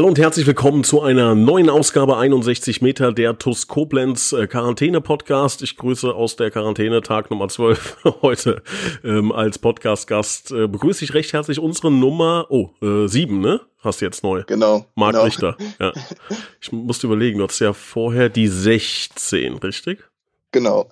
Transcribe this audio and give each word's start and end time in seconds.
Hallo 0.00 0.08
und 0.08 0.18
herzlich 0.18 0.46
willkommen 0.46 0.82
zu 0.82 1.02
einer 1.02 1.34
neuen 1.34 1.68
Ausgabe 1.68 2.16
61 2.16 2.80
Meter 2.80 3.12
der 3.12 3.38
TUS 3.38 3.68
Koblenz 3.68 4.32
äh, 4.32 4.46
Quarantäne 4.46 5.02
Podcast. 5.02 5.60
Ich 5.60 5.76
grüße 5.76 6.14
aus 6.14 6.36
der 6.36 6.50
Quarantäne 6.50 7.02
Tag 7.02 7.30
Nummer 7.30 7.48
12 7.48 7.98
heute 8.22 8.62
ähm, 9.04 9.30
als 9.30 9.58
Podcast-Gast. 9.58 10.52
Äh, 10.52 10.68
begrüße 10.68 11.04
ich 11.04 11.12
recht 11.12 11.34
herzlich 11.34 11.58
unsere 11.58 11.90
Nummer, 11.90 12.46
oh, 12.48 12.70
äh, 12.80 13.08
7, 13.08 13.42
ne? 13.42 13.60
Hast 13.80 14.00
du 14.00 14.06
jetzt 14.06 14.24
neu. 14.24 14.42
Genau. 14.46 14.86
Marc 14.94 15.12
genau. 15.12 15.24
Richter. 15.24 15.56
Ja. 15.78 15.92
Ich 16.62 16.72
musste 16.72 17.06
überlegen, 17.06 17.36
du 17.36 17.44
hattest 17.44 17.60
ja 17.60 17.74
vorher 17.74 18.30
die 18.30 18.48
16, 18.48 19.58
richtig? 19.58 20.08
Genau. 20.52 20.90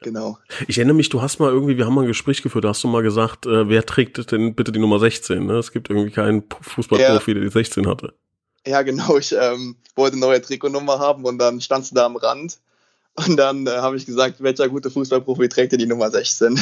Genau. 0.00 0.38
Ich 0.66 0.78
erinnere 0.78 0.96
mich, 0.96 1.08
du 1.08 1.22
hast 1.22 1.38
mal 1.38 1.52
irgendwie, 1.52 1.76
wir 1.76 1.86
haben 1.86 1.94
mal 1.94 2.00
ein 2.00 2.08
Gespräch 2.08 2.42
geführt, 2.42 2.64
da 2.64 2.70
hast 2.70 2.82
du 2.82 2.88
mal 2.88 3.04
gesagt, 3.04 3.46
äh, 3.46 3.68
wer 3.68 3.86
trägt 3.86 4.32
denn 4.32 4.56
bitte 4.56 4.72
die 4.72 4.80
Nummer 4.80 4.98
16? 4.98 5.46
Ne? 5.46 5.52
Es 5.52 5.70
gibt 5.70 5.88
irgendwie 5.88 6.10
keinen 6.10 6.42
Fußballprofi, 6.62 7.30
Ja. 7.30 7.34
der 7.34 7.44
die 7.44 7.48
16 7.48 7.86
hatte. 7.86 8.12
Ja, 8.66 8.82
genau. 8.82 9.16
Ich 9.18 9.32
ähm, 9.32 9.76
wollte 9.96 10.16
eine 10.16 10.26
neue 10.26 10.40
Trikotnummer 10.42 10.98
haben 10.98 11.24
und 11.24 11.38
dann 11.38 11.60
standst 11.60 11.90
du 11.90 11.94
da 11.94 12.06
am 12.06 12.16
Rand. 12.16 12.58
Und 13.14 13.36
dann 13.36 13.66
äh, 13.66 13.70
habe 13.70 13.96
ich 13.96 14.06
gesagt, 14.06 14.42
welcher 14.42 14.68
gute 14.68 14.90
Fußballprofi 14.90 15.48
trägt 15.48 15.72
dir 15.72 15.78
die 15.78 15.86
Nummer 15.86 16.10
16? 16.10 16.60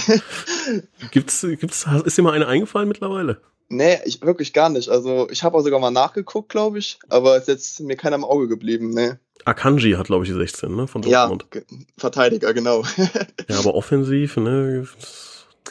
Gibt's, 1.10 1.42
gibt's, 1.42 1.86
ist 2.04 2.18
dir 2.18 2.22
mal 2.22 2.32
eine 2.32 2.46
eingefallen 2.46 2.88
mittlerweile? 2.88 3.40
nee, 3.70 3.98
ich, 4.06 4.22
wirklich 4.22 4.54
gar 4.54 4.70
nicht. 4.70 4.88
Also 4.88 5.28
ich 5.30 5.42
habe 5.44 5.56
auch 5.58 5.60
sogar 5.60 5.78
mal 5.78 5.90
nachgeguckt, 5.90 6.48
glaube 6.48 6.78
ich. 6.78 6.98
Aber 7.10 7.36
ist 7.36 7.48
jetzt 7.48 7.80
mir 7.80 7.96
keiner 7.96 8.16
im 8.16 8.24
Auge 8.24 8.48
geblieben. 8.48 8.90
Nee. 8.90 9.12
Akanji 9.44 9.92
hat, 9.92 10.06
glaube 10.06 10.24
ich, 10.24 10.30
die 10.30 10.36
16, 10.36 10.74
ne? 10.74 10.86
Von 10.86 11.02
Ja, 11.02 11.26
Dortmund. 11.28 11.50
ge- 11.50 11.64
Verteidiger, 11.98 12.54
genau. 12.54 12.82
Ja, 13.48 13.58
aber 13.58 13.74
offensiv, 13.74 14.36
ne? 14.38 14.86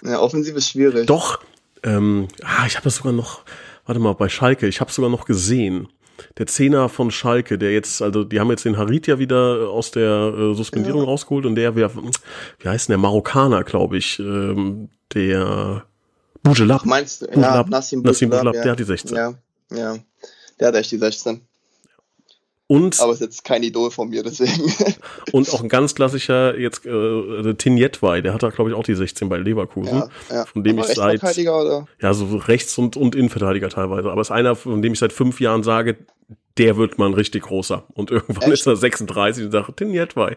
ja, 0.03 0.19
offensiv 0.19 0.55
ist 0.55 0.69
schwierig. 0.69 1.07
Doch. 1.07 1.39
Ähm, 1.83 2.27
ah, 2.43 2.65
ich 2.67 2.75
habe 2.75 2.83
das 2.83 2.97
sogar 2.97 3.13
noch, 3.13 3.41
warte 3.85 3.99
mal, 3.99 4.13
bei 4.13 4.29
Schalke, 4.29 4.67
ich 4.67 4.79
habe 4.79 4.91
sogar 4.91 5.09
noch 5.09 5.25
gesehen. 5.25 5.89
Der 6.37 6.47
Zehner 6.47 6.89
von 6.89 7.11
Schalke, 7.11 7.57
der 7.57 7.71
jetzt, 7.73 8.01
also 8.01 8.23
die 8.23 8.39
haben 8.39 8.49
jetzt 8.49 8.65
den 8.65 8.77
Harit 8.77 9.07
ja 9.07 9.19
wieder 9.19 9.69
aus 9.69 9.91
der 9.91 10.33
äh, 10.37 10.53
Suspendierung 10.55 11.01
Ja. 11.01 11.07
rausgeholt 11.07 11.45
und 11.45 11.55
der, 11.55 11.75
wer, 11.75 11.91
wie 11.95 12.67
heißt 12.67 12.87
denn 12.89 12.93
der 12.93 12.97
Marokkaner, 12.99 13.63
glaube 13.63 13.97
ich, 13.97 14.19
ähm, 14.19 14.89
der 15.13 15.85
Bougelab. 16.43 16.85
Meinst 16.85 17.21
du? 17.21 17.25
Ja, 17.25 17.31
Bougelab. 17.33 17.69
Nassim 17.69 18.01
Nassim 18.01 18.29
Bougelab, 18.29 18.53
Bougelab, 18.53 18.55
ja. 18.55 18.61
der 18.63 18.71
hat 18.71 18.79
die 18.79 18.83
16. 18.83 19.15
Ja, 19.17 19.33
ja. 19.71 19.97
Der 20.59 20.67
hat 20.69 20.75
echt 20.75 20.91
die 20.91 20.97
16. 20.97 21.41
Und, 22.69 22.99
Aber 22.99 23.13
ist 23.13 23.21
jetzt 23.21 23.45
kein 23.45 23.63
Idol 23.63 23.91
von 23.91 24.09
mir, 24.09 24.23
deswegen. 24.23 24.73
und 25.31 25.49
auch 25.53 25.61
ein 25.63 25.69
ganz 25.69 25.95
klassischer, 25.95 26.57
jetzt 26.59 26.85
äh, 26.85 27.53
Tinjetwei, 27.53 28.19
der 28.19 28.33
hat 28.33 28.43
da, 28.43 28.49
glaube 28.49 28.69
ich, 28.69 28.75
auch 28.75 28.83
die 28.83 28.93
16 28.95 29.29
bei 29.29 29.37
Leverkusen. 29.37 29.99
ja, 29.99 30.09
ja. 30.29 30.45
Von 30.45 30.65
dem 30.65 30.77
Aber 30.77 30.89
ich 30.89 30.95
seit 30.95 31.23
oder? 31.23 31.87
Ja, 32.01 32.13
so 32.13 32.25
Rechts- 32.35 32.77
und, 32.77 32.97
und 32.97 33.15
Innenverteidiger 33.15 33.69
teilweise. 33.69 34.11
Aber 34.11 34.19
ist 34.19 34.31
einer, 34.31 34.55
von 34.57 34.81
dem 34.81 34.91
ich 34.93 34.99
seit 34.99 35.13
fünf 35.13 35.39
Jahren 35.39 35.63
sage, 35.63 35.95
der 36.57 36.75
wird 36.75 36.97
mal 36.97 37.05
ein 37.05 37.13
richtig 37.13 37.43
großer. 37.43 37.85
Und 37.93 38.11
irgendwann 38.11 38.43
Echt? 38.51 38.53
ist 38.61 38.67
er 38.67 38.75
36 38.75 39.45
und 39.45 39.51
sagt, 39.51 39.79
den 39.79 39.93
Jetwei. 39.93 40.35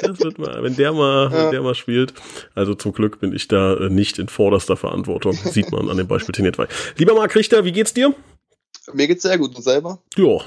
Das 0.00 0.20
wird 0.20 0.38
mal, 0.38 0.62
wenn 0.62 0.76
der 0.76 0.92
mal, 0.92 1.30
wenn 1.32 1.38
Ja. 1.38 1.50
der 1.50 1.62
mal 1.62 1.74
spielt. 1.74 2.14
Also 2.54 2.74
zum 2.74 2.92
Glück 2.92 3.20
bin 3.20 3.34
ich 3.34 3.48
da 3.48 3.74
äh, 3.74 3.90
nicht 3.90 4.18
in 4.18 4.28
vorderster 4.28 4.76
Verantwortung. 4.76 5.34
Sieht 5.34 5.70
man 5.70 5.90
an 5.90 5.98
dem 5.98 6.06
Beispiel 6.06 6.32
Tinjetwei. 6.34 6.66
Lieber 6.96 7.14
Marc 7.14 7.34
Richter, 7.34 7.64
wie 7.66 7.72
geht's 7.72 7.92
dir? 7.92 8.14
Mir 8.94 9.06
geht's 9.06 9.22
sehr 9.22 9.36
gut 9.36 9.54
und 9.54 9.62
selber. 9.62 9.98
Ja, 10.16 10.38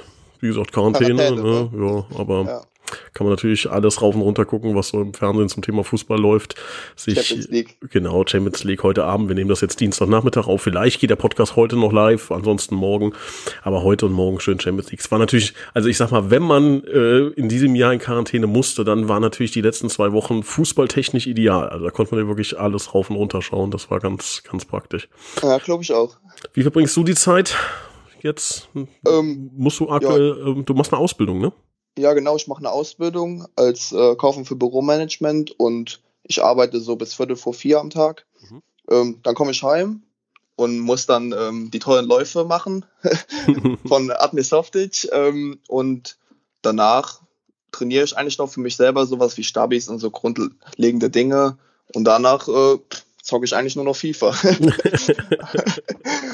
wie 0.42 0.48
gesagt, 0.48 0.72
Quarantäne, 0.74 1.16
Quarantäne, 1.16 1.70
ne? 1.72 2.06
ja, 2.12 2.20
aber 2.20 2.44
Ja. 2.46 2.62
kann 3.14 3.26
man 3.26 3.32
natürlich 3.34 3.70
alles 3.72 4.02
rauf 4.04 4.14
und 4.14 4.22
runter 4.22 4.46
gucken, 4.46 4.76
was 4.76 4.90
so 4.90 5.02
im 5.02 5.14
Fernsehen 5.16 5.50
zum 5.50 5.64
Thema 5.64 5.84
Fußball 5.84 6.20
läuft. 6.20 6.54
Sich, 6.96 7.20
Champions 7.20 7.50
League. 7.50 7.78
Genau, 7.90 8.24
Champions 8.28 8.64
League 8.64 8.84
heute 8.84 9.06
Abend. 9.06 9.28
Wir 9.28 9.34
nehmen 9.36 9.50
das 9.50 9.62
jetzt 9.62 9.80
Dienstagnachmittag 9.80 10.46
auf. 10.48 10.62
Vielleicht 10.62 11.00
geht 11.00 11.10
der 11.10 11.16
Podcast 11.16 11.56
heute 11.56 11.78
noch 11.78 11.92
live, 11.92 12.32
ansonsten 12.32 12.76
morgen. 12.76 13.14
Aber 13.64 13.82
heute 13.82 14.06
und 14.06 14.12
morgen 14.14 14.40
schön 14.40 14.60
Champions 14.60 14.92
League. 14.92 15.00
Es 15.00 15.10
war 15.10 15.18
natürlich, 15.18 15.54
also 15.74 15.90
ich 15.90 15.98
sag 15.98 16.12
mal, 16.12 16.30
wenn 16.30 16.44
man 16.44 16.84
äh, 16.84 17.28
in 17.30 17.50
diesem 17.50 17.74
Jahr 17.74 17.92
in 17.92 17.98
Quarantäne 18.00 18.46
musste, 18.46 18.84
dann 18.84 19.10
waren 19.10 19.24
natürlich 19.24 19.52
die 19.52 19.62
letzten 19.62 19.90
zwei 19.90 20.12
Wochen 20.12 20.44
fußballtechnisch 20.44 21.26
ideal. 21.26 21.70
Also 21.70 21.86
da 21.86 21.92
konnte 21.92 22.14
man 22.14 22.24
ja 22.24 22.28
wirklich 22.28 22.60
alles 22.60 22.94
rauf 22.94 23.10
und 23.10 23.16
runter 23.16 23.42
schauen. 23.42 23.72
Das 23.72 23.90
war 23.90 24.00
ganz, 24.00 24.44
ganz 24.50 24.64
praktisch. 24.66 25.10
Ja, 25.42 25.58
glaube 25.58 25.82
ich 25.82 25.92
auch. 25.92 26.18
Wie 26.54 26.62
verbringst 26.62 26.96
du 26.96 27.04
die 27.04 27.16
Zeit 27.16 27.56
jetzt? 28.26 28.68
Ähm, 29.08 29.52
Musst 29.56 29.80
du 29.80 29.90
aktuell, 29.90 30.44
ähm, 30.46 30.66
du 30.66 30.74
machst 30.74 30.92
eine 30.92 31.02
Ausbildung, 31.02 31.40
ne? 31.40 31.54
ja, 31.98 32.14
genau, 32.14 32.36
ich 32.36 32.48
mache 32.48 32.60
eine 32.60 32.72
Ausbildung 32.72 33.48
als 33.56 33.92
äh, 33.92 34.16
Kaufmann 34.16 34.46
für 34.46 34.56
Büromanagement 34.56 35.58
und 35.60 36.02
ich 36.24 36.44
arbeite 36.44 36.80
so 36.80 36.96
bis 36.96 37.14
Viertel 37.14 37.36
vor 37.36 37.54
vier 37.54 37.80
am 37.80 37.90
Tag. 37.90 38.26
Mhm. 38.42 38.62
Ähm, 38.90 39.20
dann 39.24 39.36
komme 39.36 39.52
ich 39.52 39.64
heim 39.64 40.04
und 40.56 40.80
muss 40.80 41.06
dann 41.06 41.34
ähm, 41.38 41.72
die 41.72 41.80
tollen 41.80 42.06
Läufe 42.06 42.46
machen 42.46 42.86
von 43.88 44.12
Admir 44.12 44.44
Softic 44.44 45.08
ähm, 45.12 45.60
und 45.68 46.18
danach 46.62 47.22
trainiere 47.72 48.04
ich 48.04 48.18
eigentlich 48.18 48.38
noch 48.38 48.50
für 48.50 48.62
mich 48.62 48.76
selber 48.76 49.06
sowas 49.06 49.38
wie 49.38 49.44
Stabis 49.44 49.90
und 49.90 50.00
so 50.00 50.12
grundlegende 50.12 51.10
Dinge 51.10 51.58
und 51.94 52.04
danach 52.04 52.48
äh, 52.48 52.78
zocke 53.26 53.46
ich 53.46 53.56
eigentlich 53.56 53.76
nur 53.76 53.86
noch 53.86 53.96
FIFA. 53.96 54.30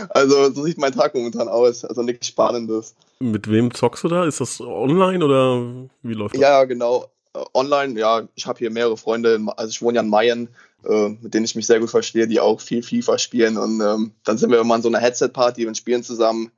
also 0.09 0.51
so 0.51 0.63
sieht 0.63 0.77
mein 0.77 0.91
Tag 0.91 1.15
momentan 1.15 1.47
aus, 1.47 1.85
also 1.85 2.03
nichts 2.03 2.27
Spannendes. 2.27 2.95
Mit 3.19 3.49
wem 3.49 3.73
zockst 3.73 4.03
du 4.03 4.09
da? 4.09 4.25
Ist 4.25 4.41
das 4.41 4.59
online 4.59 5.23
oder 5.23 5.87
wie 6.03 6.13
läuft 6.13 6.35
das? 6.35 6.41
Ja, 6.41 6.65
genau. 6.65 7.05
Äh, 7.33 7.39
online, 7.53 7.99
ja, 7.99 8.27
ich 8.35 8.45
habe 8.45 8.59
hier 8.59 8.71
mehrere 8.71 8.97
Freunde, 8.97 9.39
also 9.55 9.69
ich 9.69 9.81
wohne 9.81 9.95
ja 9.95 10.01
in 10.01 10.09
Mayen, 10.09 10.49
äh, 10.83 11.09
mit 11.09 11.33
denen 11.33 11.45
ich 11.45 11.55
mich 11.55 11.65
sehr 11.65 11.79
gut 11.79 11.89
verstehe, 11.89 12.27
die 12.27 12.41
auch 12.41 12.59
viel 12.59 12.83
FIFA 12.83 13.17
spielen 13.17 13.57
und 13.57 13.79
ähm, 13.79 14.11
dann 14.25 14.37
sind 14.37 14.51
wir 14.51 14.59
immer 14.59 14.75
in 14.75 14.81
so 14.81 14.89
einer 14.89 14.99
Headset-Party 14.99 15.65
und 15.67 15.77
spielen 15.77 16.03
zusammen. 16.03 16.51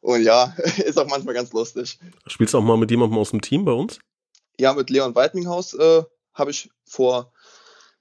Und 0.00 0.22
ja, 0.22 0.54
ist 0.84 0.98
auch 0.98 1.08
manchmal 1.08 1.34
ganz 1.34 1.52
lustig. 1.52 1.98
Spielst 2.26 2.54
du 2.54 2.58
auch 2.58 2.62
mal 2.62 2.76
mit 2.76 2.90
jemandem 2.90 3.18
aus 3.18 3.30
dem 3.30 3.40
Team 3.40 3.64
bei 3.64 3.72
uns? 3.72 3.98
Ja, 4.60 4.72
mit 4.72 4.88
Leon 4.88 5.16
Weidminghaus 5.16 5.74
äh, 5.74 6.04
habe 6.32 6.52
ich 6.52 6.70
vor 6.84 7.32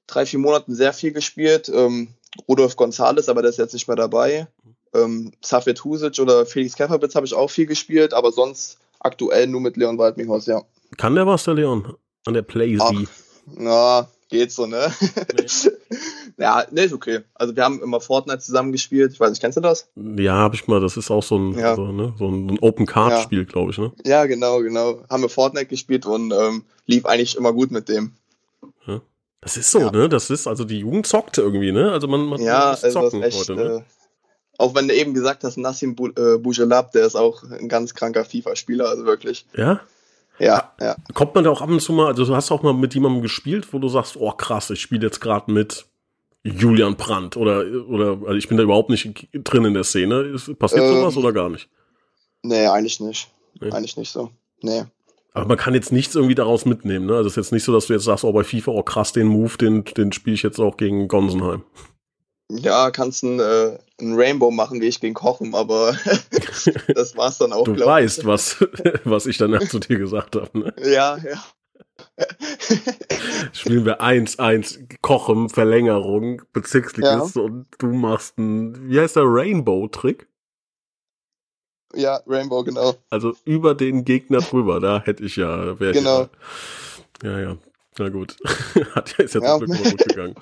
drei, 0.08 0.25
vier 0.25 0.40
Monaten 0.40 0.74
sehr 0.75 0.94
viel 0.94 1.12
gespielt. 1.12 1.69
Ähm, 1.74 2.09
Rudolf 2.47 2.75
Gonzales, 2.75 3.30
aber 3.30 3.41
der 3.41 3.50
ist 3.50 3.58
jetzt 3.59 3.74
nicht 3.74 3.88
mehr 3.88 3.96
dabei. 3.97 4.47
Ähm, 4.94 5.31
Safet 5.44 5.84
Husic 5.84 6.19
oder 6.19 6.46
Felix 6.46 6.75
Käferbitz 6.75 7.16
habe 7.16 7.25
ich 7.25 7.34
auch 7.34 7.50
viel 7.50 7.66
gespielt, 7.66 8.13
aber 8.13 8.31
sonst 8.31 8.78
aktuell 9.00 9.47
nur 9.47 9.62
mit 9.62 9.78
Leon 9.78 9.97
Weidminghaus, 9.97 10.46
ja. 10.46 10.62
Kann 10.97 11.16
der 11.16 11.28
was, 11.28 11.44
der 11.44 11.56
Leon? 11.56 11.96
An 12.25 12.34
der 12.34 12.42
Playsee. 12.44 12.81
Ach. 12.81 13.09
Na, 13.56 14.08
geht 14.30 14.52
so, 14.52 14.66
ne? 14.66 14.92
ja, 16.38 16.66
ne, 16.72 16.84
ist 16.84 16.94
okay. 16.94 17.19
Also 17.34 17.56
wir 17.56 17.63
haben 17.63 17.81
immer 17.81 18.00
Fortnite 18.00 18.40
zusammen 18.40 18.72
gespielt. 18.72 19.12
Ich 19.13 19.19
weiß 19.19 19.31
nicht, 19.31 19.42
kennst 19.42 19.58
du 19.58 19.62
das? 19.62 19.90
Ja, 19.96 20.38
hab 20.38 20.53
ich 20.53 20.68
mal. 20.68 20.80
Das 20.80 20.96
ist 20.96 21.12
auch 21.12 21.24
so 21.24 21.38
ein, 21.38 21.58
Ja. 21.58 21.75
so, 21.75 21.92
ne, 21.92 22.13
so 22.18 22.30
ein 22.30 22.58
Open-Card-Spiel, 22.59 23.46
glaube 23.46 23.72
ich, 23.72 23.78
ne? 23.78 23.92
Ja, 24.06 24.25
genau, 24.25 24.59
genau. 24.59 25.02
Haben 25.09 25.24
wir 25.24 25.30
Fortnite 25.30 25.66
gespielt 25.68 26.06
und 26.06 26.31
ähm, 26.31 26.63
lief 26.86 27.06
eigentlich 27.06 27.36
immer 27.36 27.52
gut 27.52 27.72
mit 27.72 27.90
dem. 27.90 28.13
Das 29.44 29.58
ist 29.58 29.72
so, 29.72 29.80
Ja. 29.80 29.92
ne? 29.92 30.09
Das 30.09 30.30
ist, 30.30 30.48
also 30.48 30.64
die 30.64 30.80
Jugend 30.80 31.06
zockt 31.06 31.38
irgendwie, 31.38 31.72
ne? 31.72 31.92
Also 31.92 32.08
man, 32.08 32.26
man 32.26 32.42
Ja, 32.42 32.72
muss 32.72 32.84
also 32.84 33.02
zocken 33.02 33.22
ist 33.24 33.28
echt. 33.36 33.50
heute, 33.50 33.56
ne? 33.56 33.64
Äh, 33.78 33.81
auch 34.58 34.74
wenn 34.76 34.88
du 34.88 34.94
eben 34.96 35.14
gesagt 35.14 35.44
hast, 35.44 35.58
Nassim 35.58 35.96
Bu 35.96 36.08
äh, 36.09 36.38
Bougelab, 36.38 36.92
der 36.92 37.06
ist 37.06 37.16
auch 37.16 37.44
ein 37.44 37.68
ganz 37.68 37.94
kranker 37.94 38.24
FIFA-Spieler, 38.24 38.88
also 38.88 39.06
wirklich. 39.06 39.46
Ja? 39.56 39.81
Ja, 40.40 40.72
ja. 40.80 40.96
Kommt 41.14 41.36
man 41.36 41.44
da 41.44 41.50
auch 41.52 41.62
ab 41.62 41.70
und 41.70 41.80
zu 41.81 41.94
mal, 41.94 42.08
also 42.08 42.26
du 42.26 42.36
hast 42.36 42.52
auch 42.52 42.64
mal 42.64 42.74
mit 42.74 42.94
jemandem 42.96 43.22
gespielt, 43.22 43.72
wo 43.74 43.80
du 43.80 43.88
sagst, 43.90 44.16
oh 44.18 44.31
krass, 44.31 44.70
ich 44.70 44.81
spiele 44.81 45.06
jetzt 45.06 45.20
gerade 45.22 45.52
mit 45.52 45.86
Julian 46.44 46.95
Brandt 46.95 47.38
oder, 47.38 47.63
oder, 47.88 48.18
also 48.25 48.34
ich 48.34 48.48
bin 48.48 48.57
da 48.57 48.63
überhaupt 48.63 48.90
nicht 48.90 49.28
drin 49.34 49.66
in 49.66 49.74
der 49.74 49.84
Szene. 49.84 50.36
Passiert 50.57 50.84
Ähm, 50.84 50.95
sowas 50.95 51.18
oder 51.18 51.34
gar 51.34 51.50
nicht? 51.50 51.69
Nee, 52.42 52.66
eigentlich 52.68 53.00
nicht. 53.00 53.30
Nee. 53.62 53.72
Eigentlich 53.72 53.95
nicht 53.98 54.12
so. 54.12 54.30
Nee. 54.62 54.84
Aber 55.33 55.47
man 55.47 55.57
kann 55.57 55.74
jetzt 55.74 55.91
nichts 55.91 56.13
irgendwie 56.15 56.35
daraus 56.35 56.65
mitnehmen, 56.65 57.07
ne? 57.07 57.15
Also 57.15 57.27
es 57.27 57.33
ist 57.33 57.38
jetzt 57.38 57.51
nicht 57.51 57.63
so, 57.63 57.74
dass 57.74 57.88
du 57.88 57.94
jetzt 57.94 58.03
sagst, 58.03 58.24
oh, 58.24 58.31
bei 58.31 58.44
FIFA, 58.44 58.71
oh 58.71 58.83
krass, 58.83 59.13
den 59.13 59.27
Move, 59.27 59.57
den, 59.57 59.83
den 59.83 60.12
spiele 60.12 60.35
ich 60.35 60.44
jetzt 60.44 60.59
auch 60.59 60.77
gegen 60.77 61.07
Gonsenheim. 61.07 61.63
Ja, 62.51 62.91
kannst 62.91 63.24
ein, 63.24 63.39
äh, 63.39 63.80
ein 64.00 64.13
Rainbow 64.15 64.51
machen, 64.51 64.80
wie 64.80 64.88
ich 64.88 65.00
gegen 65.00 65.15
Kochen, 65.15 65.56
aber 65.56 65.97
das 66.88 67.18
war's 67.18 67.39
dann 67.39 67.51
auch, 67.51 67.63
Du 67.63 67.80
weißt, 67.80 68.25
was, 68.25 68.63
was 69.06 69.25
ich 69.25 69.38
danach 69.38 69.68
zu 69.68 69.80
dir 69.80 69.97
gesagt 69.97 70.35
habe, 70.35 70.57
ne? 70.57 70.74
Ja, 70.83 71.18
ja. 71.18 71.44
Spielen 73.53 73.85
wir 73.85 74.01
1-1, 74.01 74.97
Kochen, 75.01 75.50
Verlängerung, 75.50 76.44
Bezirksligist 76.51 77.38
und 77.38 77.68
du 77.80 77.88
machst 77.88 78.38
einen, 78.38 78.89
wie 78.89 79.00
heißt 79.00 79.15
der, 79.15 79.24
Rainbow-Trick? 79.25 80.27
Ja, 81.95 82.22
Rainbow, 82.28 82.63
genau. 82.63 82.95
Also 83.10 83.36
über 83.45 83.75
den 83.75 84.06
Gegner 84.06 84.40
drüber, 84.40 84.80
da 84.80 85.01
hätte 85.04 85.24
ich 85.24 85.36
ja, 85.36 85.80
wäre 85.80 85.92
ich 85.92 85.98
Genau. 85.98 86.22
ja. 86.22 86.30
Ja, 87.24 87.40
ja. 87.40 87.57
Na 88.00 88.10
gut. 88.10 88.36
Hat 88.95 89.18
ja, 89.18 89.24
ist 89.24 89.36
ja, 89.36 89.42
ja. 89.42 89.57
zum 89.60 89.68
Glück 89.68 89.84
gut 89.84 90.07
gegangen. 90.07 90.36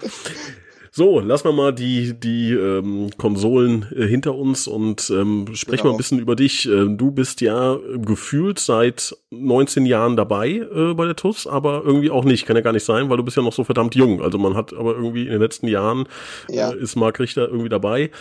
So, 0.93 1.21
lassen 1.21 1.45
wir 1.45 1.53
mal 1.53 1.73
die, 1.73 2.19
die 2.19 2.51
ähm, 2.51 3.11
Konsolen 3.17 3.85
äh, 3.95 4.05
hinter 4.05 4.35
uns 4.35 4.67
und 4.67 5.09
ähm, 5.09 5.47
sprechen 5.53 5.77
genau. 5.77 5.91
mal 5.91 5.91
ein 5.91 5.97
bisschen 5.97 6.19
über 6.19 6.35
dich. 6.35 6.67
Äh, 6.67 6.87
du 6.89 7.11
bist 7.11 7.39
ja 7.39 7.77
gefühlt 7.95 8.59
seit 8.59 9.15
19 9.29 9.85
Jahren 9.85 10.17
dabei 10.17 10.49
äh, 10.49 10.93
bei 10.93 11.05
der 11.05 11.15
TUS, 11.15 11.47
aber 11.47 11.83
irgendwie 11.85 12.09
auch 12.09 12.25
nicht. 12.25 12.45
Kann 12.45 12.57
ja 12.57 12.61
gar 12.61 12.73
nicht 12.73 12.83
sein, 12.83 13.09
weil 13.09 13.15
du 13.15 13.23
bist 13.23 13.37
ja 13.37 13.43
noch 13.43 13.53
so 13.53 13.63
verdammt 13.63 13.95
jung. 13.95 14.21
Also 14.21 14.37
man 14.37 14.55
hat 14.55 14.73
aber 14.73 14.93
irgendwie 14.93 15.23
in 15.23 15.31
den 15.31 15.41
letzten 15.41 15.69
Jahren 15.69 16.09
ja. 16.49 16.71
äh, 16.71 16.77
ist 16.77 16.97
Marc 16.97 17.21
Richter 17.21 17.47
irgendwie 17.47 17.69
dabei. 17.69 18.11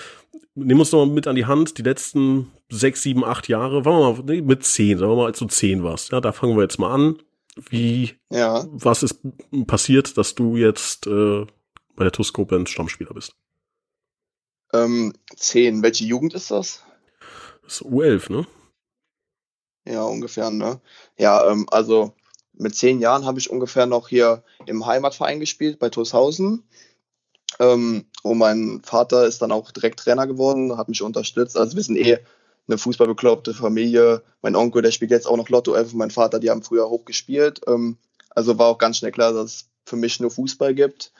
Nimm 0.62 0.78
uns 0.78 0.90
doch 0.90 1.04
mal 1.04 1.12
mit 1.12 1.26
an 1.26 1.36
die 1.36 1.46
Hand, 1.46 1.78
die 1.78 1.82
letzten 1.82 2.52
sechs, 2.68 3.02
sieben, 3.02 3.24
acht 3.24 3.48
Jahre, 3.48 3.84
waren 3.84 4.16
wir 4.16 4.22
mal 4.22 4.34
nee, 4.34 4.42
mit 4.42 4.64
zehn, 4.64 4.98
sagen 4.98 5.10
wir 5.12 5.16
mal, 5.16 5.26
als 5.26 5.38
du 5.38 5.46
zehn 5.46 5.82
warst. 5.82 6.12
Ja, 6.12 6.20
da 6.20 6.32
fangen 6.32 6.56
wir 6.56 6.62
jetzt 6.62 6.78
mal 6.78 6.92
an. 6.92 7.22
Wie, 7.68 8.14
ja. 8.30 8.64
was 8.70 9.02
ist 9.02 9.20
passiert, 9.66 10.16
dass 10.16 10.34
du 10.34 10.56
jetzt 10.56 11.06
äh, 11.06 11.46
bei 11.96 12.04
der 12.04 12.12
TuS 12.12 12.32
Koblenz 12.32 12.70
Stammspieler 12.70 13.12
bist? 13.12 13.34
Ähm, 14.72 15.12
zehn. 15.36 15.82
Welche 15.82 16.04
Jugend 16.04 16.34
ist 16.34 16.50
das? 16.50 16.84
Das 17.62 17.80
ist 17.80 17.86
U11, 17.86 18.32
ne? 18.32 18.46
Ja, 19.84 20.04
ungefähr, 20.04 20.50
ne? 20.50 20.80
Ja, 21.18 21.50
ähm, 21.50 21.66
also 21.70 22.14
mit 22.52 22.76
zehn 22.76 23.00
Jahren 23.00 23.24
habe 23.24 23.38
ich 23.38 23.50
ungefähr 23.50 23.86
noch 23.86 24.08
hier 24.08 24.44
im 24.66 24.86
Heimatverein 24.86 25.40
gespielt, 25.40 25.78
bei 25.78 25.88
Toshausen. 25.88 26.64
Ähm, 27.58 28.06
und 28.22 28.38
mein 28.38 28.80
Vater 28.82 29.26
ist 29.26 29.42
dann 29.42 29.52
auch 29.52 29.70
direkt 29.70 30.00
Trainer 30.00 30.26
geworden, 30.26 30.76
hat 30.76 30.88
mich 30.88 31.02
unterstützt. 31.02 31.56
Also 31.56 31.76
wir 31.76 31.82
sind 31.82 31.96
eh 31.96 32.18
eine 32.68 32.78
fußballbekloppte 32.78 33.54
Familie. 33.54 34.22
Mein 34.42 34.56
Onkel, 34.56 34.82
der 34.82 34.92
spielt 34.92 35.10
jetzt 35.10 35.26
auch 35.26 35.36
noch 35.36 35.48
Lotto 35.48 35.74
11 35.74 35.92
und 35.92 35.98
mein 35.98 36.10
Vater, 36.10 36.38
die 36.38 36.50
haben 36.50 36.62
früher 36.62 36.88
hoch 36.88 37.04
gespielt. 37.04 37.60
Ähm, 37.66 37.96
also 38.30 38.58
war 38.58 38.68
auch 38.68 38.78
ganz 38.78 38.98
schnell 38.98 39.12
klar, 39.12 39.32
dass 39.32 39.44
es 39.44 39.70
für 39.84 39.96
mich 39.96 40.20
nur 40.20 40.30
Fußball 40.30 40.74
gibt. 40.74 41.12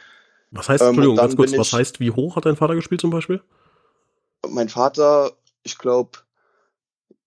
Was 0.53 0.69
heißt, 0.69 0.83
ähm, 0.83 0.89
Entschuldigung, 0.89 1.17
ganz 1.17 1.37
kurz, 1.37 1.57
was 1.57 1.73
heißt, 1.73 2.01
wie 2.01 2.11
hoch 2.11 2.37
hat 2.37 2.47
dein 2.47 2.57
Vater 2.57 2.75
gespielt 2.75 3.01
zum 3.01 3.11
Beispiel? 3.11 3.41
Mein 4.49 4.69
Vater, 4.69 5.33
ich 5.63 5.79
glaube, 5.79 6.19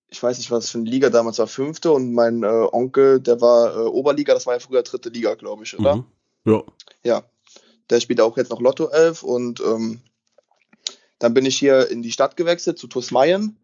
ich 0.09 0.21
weiß 0.21 0.37
nicht, 0.37 0.51
was 0.51 0.69
für 0.69 0.77
eine 0.77 0.89
Liga 0.89 1.09
damals 1.09 1.39
war, 1.39 1.47
fünfte 1.47 1.91
und 1.91 2.13
mein 2.13 2.43
äh, 2.43 2.67
Onkel, 2.71 3.19
der 3.19 3.41
war 3.41 3.75
äh, 3.75 3.79
Oberliga, 3.79 4.33
das 4.33 4.45
war 4.45 4.53
ja 4.53 4.59
früher 4.59 4.83
dritte 4.83 5.09
Liga, 5.09 5.35
glaube 5.35 5.63
ich, 5.63 5.77
oder? 5.77 5.97
Mhm. 5.97 6.05
Ja. 6.45 6.63
Ja. 7.03 7.23
Der 7.89 7.99
spielt 7.99 8.21
auch 8.21 8.37
jetzt 8.37 8.49
noch 8.49 8.61
Lotto 8.61 8.87
11 8.87 9.23
und 9.23 9.61
ähm, 9.61 10.01
dann 11.19 11.33
bin 11.33 11.45
ich 11.45 11.57
hier 11.57 11.89
in 11.89 12.01
die 12.01 12.11
Stadt 12.11 12.37
gewechselt 12.37 12.77
zu 12.77 12.87
TuS 12.87 13.11
Mayen 13.11 13.57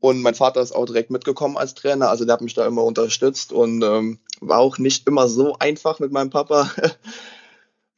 und 0.00 0.22
mein 0.22 0.34
Vater 0.34 0.60
ist 0.60 0.72
auch 0.72 0.86
direkt 0.86 1.10
mitgekommen 1.10 1.56
als 1.56 1.74
Trainer, 1.74 2.08
also 2.08 2.24
der 2.24 2.34
hat 2.34 2.40
mich 2.40 2.54
da 2.54 2.66
immer 2.66 2.84
unterstützt 2.84 3.52
und 3.52 3.82
ähm, 3.82 4.18
war 4.40 4.58
auch 4.58 4.78
nicht 4.78 5.06
immer 5.06 5.28
so 5.28 5.56
einfach 5.58 5.98
mit 5.98 6.12
meinem 6.12 6.30
Papa. 6.30 6.70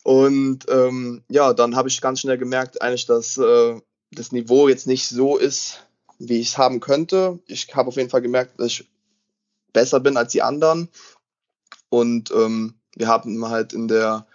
Und 0.03 0.65
ähm, 0.71 1.23
ja, 1.29 1.53
dann 1.53 1.77
habe 1.77 1.89
ich 1.89 2.01
ganz 2.01 2.21
schnell 2.21 2.39
gemerkt, 2.39 2.81
eigentlich, 2.81 3.07
dass 3.07 3.37
äh, 3.37 3.81
das 4.11 4.33
Niveau 4.33 4.69
jetzt 4.69 4.87
nicht 4.87 5.07
so 5.07 5.37
ist, 5.37 5.87
wie 6.19 6.41
ich 6.41 6.49
es 6.49 6.59
haben 6.59 6.81
könnte. 6.81 7.39
Ich 7.47 7.75
habe 7.75 7.89
auf 7.89 7.97
jeden 7.97 8.11
Fall 8.11 8.23
gemerkt, 8.23 8.59
dass 8.59 8.67
ich 8.69 8.89
besser 9.73 10.01
bin 10.01 10.17
als 10.17 10.33
die 10.33 10.43
anderen. 10.43 10.89
Und 11.91 12.31
ähm, 12.31 12.75
wir 12.97 13.09
haben 13.09 13.47
halt 13.49 13.73
in 13.73 13.89
der 13.89 14.27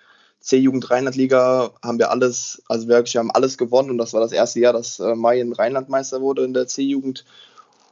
C-Jugend 0.45 0.91
Rheinland-Liga 0.91 1.71
haben 1.83 1.97
wir 1.97 2.11
alles, 2.11 2.61
also 2.67 2.87
wirklich, 2.87 3.15
wir 3.15 3.19
haben 3.19 3.31
alles 3.31 3.57
gewonnen 3.57 3.89
und 3.89 3.97
das 3.97 4.13
war 4.13 4.21
das 4.21 4.31
erste 4.31 4.59
Jahr, 4.59 4.73
dass 4.73 4.99
äh, 4.99 5.15
Mayen 5.15 5.53
Rheinlandmeister 5.53 6.21
wurde 6.21 6.45
in 6.45 6.53
der 6.53 6.67
C-Jugend. 6.67 7.25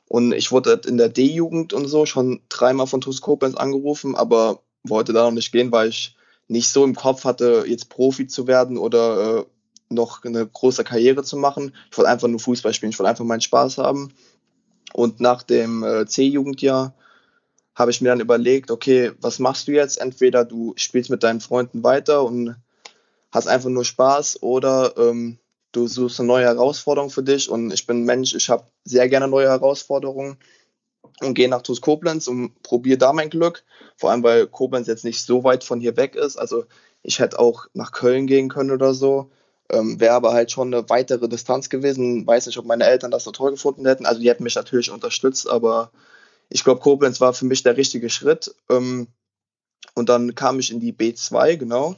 Und 0.07 0.33
ich 0.33 0.51
wurde 0.51 0.79
in 0.85 0.97
der 0.97 1.09
D-Jugend 1.09 1.73
und 1.73 1.87
so 1.87 2.05
schon 2.05 2.41
dreimal 2.49 2.85
von 2.85 3.01
TuS 3.01 3.23
angerufen, 3.55 4.15
aber 4.15 4.59
wollte 4.83 5.13
da 5.13 5.23
noch 5.23 5.31
nicht 5.31 5.51
gehen, 5.51 5.71
weil 5.71 5.89
ich 5.89 6.15
nicht 6.47 6.69
so 6.69 6.83
im 6.83 6.93
Kopf 6.93 7.23
hatte, 7.23 7.63
jetzt 7.67 7.89
Profi 7.89 8.27
zu 8.27 8.45
werden 8.45 8.77
oder 8.77 9.39
äh, 9.39 9.45
noch 9.89 10.23
eine 10.23 10.45
große 10.45 10.83
Karriere 10.83 11.23
zu 11.23 11.37
machen. 11.37 11.73
Ich 11.89 11.97
wollte 11.97 12.11
einfach 12.11 12.27
nur 12.27 12.39
Fußball 12.39 12.73
spielen, 12.73 12.91
ich 12.91 12.99
wollte 12.99 13.09
einfach 13.09 13.25
meinen 13.25 13.41
Spaß 13.41 13.79
haben. 13.79 14.13
Und 14.93 15.19
nach 15.19 15.41
dem 15.41 15.83
äh, 15.83 16.05
C-Jugendjahr 16.05 16.93
habe 17.75 17.91
ich 17.91 18.01
mir 18.01 18.09
dann 18.09 18.19
überlegt, 18.19 18.71
okay, 18.71 19.11
was 19.19 19.39
machst 19.39 19.67
du 19.67 19.71
jetzt? 19.71 19.99
Entweder 19.99 20.45
du 20.45 20.73
spielst 20.75 21.09
mit 21.09 21.23
deinen 21.23 21.41
Freunden 21.41 21.83
weiter 21.83 22.23
und 22.23 22.55
hast 23.31 23.47
einfach 23.47 23.69
nur 23.69 23.85
Spaß 23.85 24.43
oder 24.43 24.93
ähm, 24.97 25.39
du 25.71 25.87
suchst 25.87 26.19
eine 26.19 26.27
neue 26.27 26.45
Herausforderung 26.45 27.09
für 27.09 27.23
dich. 27.23 27.49
Und 27.49 27.71
ich 27.71 27.87
bin 27.87 28.01
ein 28.01 28.05
Mensch, 28.05 28.35
ich 28.35 28.49
habe 28.49 28.65
sehr 28.85 29.09
gerne 29.09 29.27
neue 29.27 29.49
Herausforderungen 29.49 30.37
und 31.21 31.33
gehe 31.33 31.49
nach 31.49 31.63
TuS 31.63 31.81
Koblenz 31.81 32.27
und 32.27 32.61
probiere 32.61 32.97
da 32.97 33.11
mein 33.11 33.29
Glück. 33.29 33.63
Vor 33.97 34.11
allem, 34.11 34.23
weil 34.23 34.47
Koblenz 34.47 34.87
jetzt 34.87 35.03
nicht 35.03 35.21
so 35.21 35.43
weit 35.43 35.63
von 35.63 35.81
hier 35.81 35.97
weg 35.97 36.15
ist. 36.15 36.37
Also 36.37 36.65
ich 37.01 37.19
hätte 37.19 37.39
auch 37.39 37.65
nach 37.73 37.91
Köln 37.91 38.27
gehen 38.27 38.49
können 38.49 38.71
oder 38.71 38.93
so. 38.93 39.31
Ähm, 39.69 39.99
Wäre 39.99 40.13
aber 40.13 40.33
halt 40.33 40.51
schon 40.51 40.73
eine 40.73 40.87
weitere 40.89 41.27
Distanz 41.27 41.69
gewesen. 41.69 42.27
Weiß 42.27 42.45
nicht, 42.45 42.57
ob 42.59 42.65
meine 42.65 42.85
Eltern 42.85 43.09
das 43.11 43.23
so 43.23 43.31
toll 43.31 43.51
gefunden 43.51 43.85
hätten. 43.87 44.05
Also 44.05 44.21
die 44.21 44.29
hätten 44.29 44.43
mich 44.43 44.55
natürlich 44.55 44.91
unterstützt, 44.91 45.49
aber 45.49 45.91
ich 46.53 46.63
glaube, 46.63 46.81
Koblenz 46.81 47.19
war 47.19 47.33
für 47.33 47.45
mich 47.45 47.63
der 47.63 47.77
richtige 47.77 48.11
Schritt. 48.11 48.53
Ähm, 48.69 49.07
und 49.95 50.07
dann 50.07 50.35
kam 50.35 50.59
ich 50.59 50.71
in 50.71 50.79
die 50.79 50.93
B2, 50.93 51.57
genau. 51.57 51.95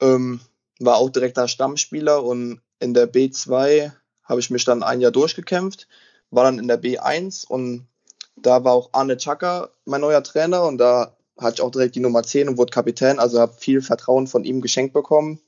Ähm, 0.00 0.40
war 0.80 0.96
auch 0.96 1.10
direkt 1.10 1.36
da 1.36 1.46
Stammspieler 1.46 2.24
und 2.24 2.60
in 2.80 2.94
der 2.94 3.12
B2 3.12 3.92
habe 4.24 4.40
ich 4.40 4.50
mich 4.50 4.64
dann 4.64 4.82
ein 4.82 5.02
Jahr 5.02 5.10
durchgekämpft, 5.10 5.88
war 6.30 6.44
dann 6.44 6.58
in 6.58 6.68
der 6.68 6.82
B1 6.82 7.46
und 7.46 7.86
da 8.34 8.64
war 8.64 8.72
auch 8.72 8.90
Arne 8.92 9.18
Chaka 9.18 9.68
mein 9.84 10.00
neuer 10.00 10.22
Trainer 10.22 10.64
und 10.64 10.78
da 10.78 11.14
hatte 11.38 11.56
ich 11.56 11.60
auch 11.60 11.70
direkt 11.70 11.96
die 11.96 12.00
Nummer 12.00 12.22
10 12.22 12.48
und 12.48 12.56
wurde 12.56 12.70
Kapitän, 12.70 13.18
also 13.18 13.40
habe 13.40 13.54
viel 13.58 13.82
Vertrauen 13.82 14.26
von 14.26 14.44
ihm 14.44 14.62
geschenkt 14.62 14.94
bekommen. 14.94 15.38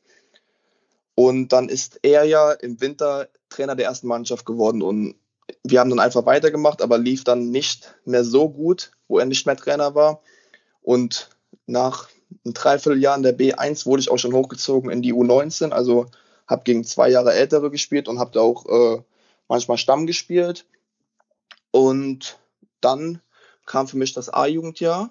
Und 1.15 1.49
dann 1.49 1.71
ist 1.71 1.99
er 2.03 2.25
ja 2.25 2.53
im 2.53 2.81
Winter 2.81 3.29
Trainer 3.49 3.75
der 3.75 3.87
ersten 3.87 4.07
Mannschaft 4.07 4.45
geworden 4.45 4.83
und 4.83 5.17
wir 5.65 5.81
haben 5.81 5.91
dann 5.91 6.01
einfach 6.01 6.27
weitergemacht, 6.27 6.83
aber 6.83 6.99
lief 6.99 7.25
dann 7.25 7.51
nicht 7.51 7.95
mehr 8.05 8.25
so 8.25 8.49
gut, 8.49 8.93
wo 9.07 9.19
er 9.19 9.27
nicht 9.27 9.47
mehr 9.47 9.57
Trainer 9.57 9.95
war. 9.95 10.23
Und 10.83 11.31
nach 11.67 12.09
ein 12.45 12.55
Dreivierteljahr 12.55 13.17
in 13.17 13.23
der 13.23 13.37
B1 13.37 13.87
wurde 13.87 14.01
ich 14.01 14.11
auch 14.11 14.19
schon 14.19 14.35
hochgezogen 14.35 14.91
in 14.91 15.03
die 15.03 15.15
U19, 15.15 15.71
also 15.71 16.07
habe 16.47 16.65
gegen 16.65 16.85
zwei 16.85 17.11
Jahre 17.11 17.35
Ältere 17.35 17.71
gespielt 17.71 18.09
und 18.09 18.19
habe 18.19 18.31
da 18.33 18.41
auch 18.41 18.67
äh, 18.67 19.03
manchmal 19.49 19.79
Stamm 19.79 20.07
gespielt. 20.07 20.67
Und 21.71 22.39
dann 22.81 23.21
kam 23.67 23.87
für 23.87 23.99
mich 23.99 24.15
das 24.15 24.31
A-Jugendjahr. 24.31 25.11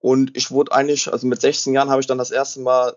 Und 0.00 0.36
ich 0.36 0.50
wurde 0.50 0.72
eigentlich, 0.72 1.12
also 1.12 1.26
mit 1.26 1.40
16 1.40 1.72
Jahren 1.74 1.90
habe 1.90 2.00
ich 2.00 2.06
dann 2.06 2.18
das 2.18 2.30
erste 2.30 2.60
Mal 2.60 2.96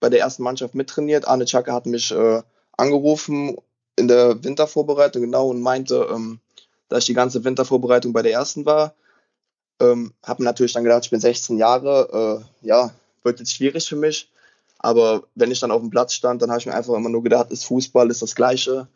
bei 0.00 0.08
der 0.08 0.20
ersten 0.20 0.42
Mannschaft 0.42 0.74
mittrainiert. 0.74 1.26
Arne 1.26 1.44
Czaka 1.44 1.72
hat 1.72 1.86
mich 1.86 2.10
äh, 2.10 2.42
angerufen 2.76 3.56
in 4.00 4.08
der 4.08 4.42
Wintervorbereitung, 4.42 5.22
genau, 5.22 5.48
und 5.48 5.60
meinte, 5.60 6.08
ähm, 6.10 6.40
dass 6.88 7.00
ich 7.00 7.06
die 7.06 7.14
ganze 7.14 7.44
Wintervorbereitung 7.44 8.12
bei 8.12 8.22
der 8.22 8.32
ersten 8.32 8.66
war. 8.66 8.94
Ähm, 9.80 10.12
habe 10.24 10.42
natürlich 10.42 10.72
dann 10.72 10.84
gedacht, 10.84 11.04
ich 11.04 11.10
bin 11.10 11.20
16 11.20 11.56
Jahre, 11.56 12.42
äh, 12.62 12.66
ja, 12.66 12.92
wird 13.22 13.38
jetzt 13.38 13.54
schwierig 13.54 13.88
für 13.88 13.96
mich. 13.96 14.30
Aber 14.78 15.24
wenn 15.34 15.50
ich 15.50 15.60
dann 15.60 15.70
auf 15.70 15.80
dem 15.80 15.90
Platz 15.90 16.14
stand, 16.14 16.42
dann 16.42 16.50
habe 16.50 16.58
ich 16.58 16.66
mir 16.66 16.74
einfach 16.74 16.94
immer 16.94 17.08
nur 17.08 17.22
gedacht, 17.22 17.50
ist 17.50 17.64
Fußball, 17.66 18.10
ist 18.10 18.22
das 18.22 18.34
Gleiche. 18.34 18.88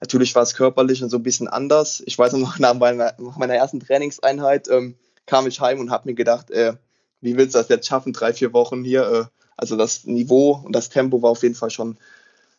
Natürlich 0.00 0.34
war 0.34 0.42
es 0.42 0.54
körperlich 0.54 1.02
und 1.02 1.10
so 1.10 1.18
ein 1.18 1.22
bisschen 1.22 1.48
anders. 1.48 2.02
Ich 2.06 2.18
weiß 2.18 2.32
noch, 2.34 2.58
nach 2.60 2.74
meiner, 2.74 3.14
nach 3.18 3.36
meiner 3.36 3.54
ersten 3.54 3.80
Trainingseinheit 3.80 4.68
ähm, 4.68 4.94
kam 5.26 5.46
ich 5.46 5.60
heim 5.60 5.80
und 5.80 5.90
habe 5.90 6.08
mir 6.08 6.14
gedacht, 6.14 6.50
äh, 6.50 6.74
wie 7.20 7.36
willst 7.36 7.54
du 7.54 7.58
das 7.58 7.68
jetzt 7.68 7.86
schaffen, 7.86 8.12
drei, 8.12 8.32
vier 8.32 8.52
Wochen 8.52 8.84
hier? 8.84 9.10
Äh, 9.10 9.24
also 9.56 9.76
das 9.76 10.04
Niveau 10.04 10.60
und 10.64 10.74
das 10.74 10.88
Tempo 10.88 11.22
war 11.22 11.30
auf 11.30 11.42
jeden 11.42 11.54
Fall 11.54 11.70
schon 11.70 11.98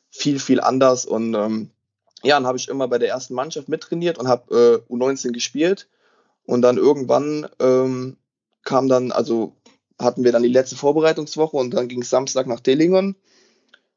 viel, 0.10 0.40
viel 0.40 0.62
anders. 0.62 1.06
Und 1.06 1.34
ähm, 1.34 1.70
ja, 2.24 2.36
dann 2.36 2.48
habe 2.48 2.58
ich 2.58 2.70
immer 2.70 2.88
bei 2.88 2.98
der 2.98 3.10
ersten 3.10 3.34
Mannschaft 3.34 3.70
mittrainiert 3.70 4.18
und 4.18 4.28
habe 4.28 4.84
äh, 4.90 4.94
U19 4.94 5.32
gespielt. 5.32 5.88
Und 6.46 6.62
dann 6.62 6.78
irgendwann 6.78 7.48
ähm, 7.60 8.18
kam 8.64 8.88
dann, 8.90 9.12
also 9.12 9.56
hatten 10.00 10.24
wir 10.24 10.32
dann 10.32 10.44
die 10.44 10.50
letzte 10.50 10.76
Vorbereitungswoche 10.76 11.58
und 11.58 11.72
dann 11.72 11.88
ging 11.88 12.02
es 12.02 12.10
Samstag 12.10 12.48
nach 12.48 12.60
Dillingen. 12.60 13.16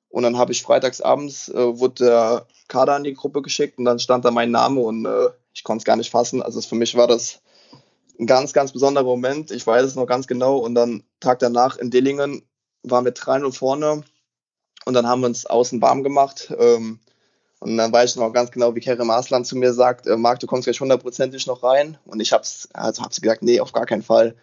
Und 0.09 0.23
dann 0.23 0.39
habe 0.39 0.53
ich 0.53 0.63
freitags 0.63 1.01
abends, 1.01 1.49
äh, 1.49 1.79
wurde 1.79 2.05
der 2.05 2.47
Kader 2.69 2.95
an 2.95 3.05
die 3.05 3.15
Gruppe 3.15 3.43
geschickt 3.43 3.79
und 3.79 3.85
dann 3.85 3.99
stand 3.99 4.25
da 4.25 4.31
mein 4.31 4.51
Name 4.51 4.81
und 4.81 5.05
äh, 5.05 5.29
ich 5.53 5.65
konnte 5.65 5.83
es 5.83 5.85
gar 5.85 5.97
nicht 5.97 6.11
fassen. 6.11 6.43
Also 6.43 6.61
für 6.61 6.75
mich 6.75 6.97
war 6.97 7.07
das 7.07 7.41
ein 8.19 8.27
ganz, 8.27 8.53
ganz 8.53 8.73
besonderer 8.73 9.05
Moment. 9.05 9.51
Ich 9.51 9.67
weiß 9.67 9.85
es 9.85 9.95
noch 9.95 10.07
ganz 10.07 10.27
genau. 10.27 10.59
Und 10.59 10.75
dann 10.75 11.03
Tag 11.21 11.39
danach 11.39 11.77
in 11.77 11.91
Dillingen 11.91 12.43
waren 12.83 13.05
wir 13.05 13.15
3-0 13.15 13.53
vorne 13.53 14.05
und 14.85 14.95
dann 14.95 15.07
haben 15.07 15.21
wir 15.21 15.27
uns 15.27 15.47
außen 15.47 15.83
warm 15.83 16.03
gemacht. 16.03 16.53
Ähm, 16.59 17.01
und 17.67 17.79
dann 17.79 17.93
weiß 17.93 18.11
ich 18.11 18.17
noch 18.17 18.33
ganz 18.33 18.53
genau, 18.53 18.77
wie 18.77 18.81
Kerem 18.81 19.11
Aslan 19.11 19.45
zu 19.45 19.57
mir 19.57 19.73
sagt, 19.73 20.07
äh, 20.07 20.17
Marc, 20.17 20.39
du 20.39 20.47
kommst 20.47 20.67
gleich 20.67 20.81
hundertprozentig 20.81 21.49
noch 21.49 21.65
rein. 21.65 21.99
Und 22.05 22.21
ich 22.21 22.33
habe 22.33 22.45
also 22.73 23.03
hab's 23.03 23.21
gesagt, 23.21 23.43
nee, 23.43 23.59
auf 23.59 23.73
gar 23.73 23.87
keinen 23.87 24.05
Fall. 24.05 24.37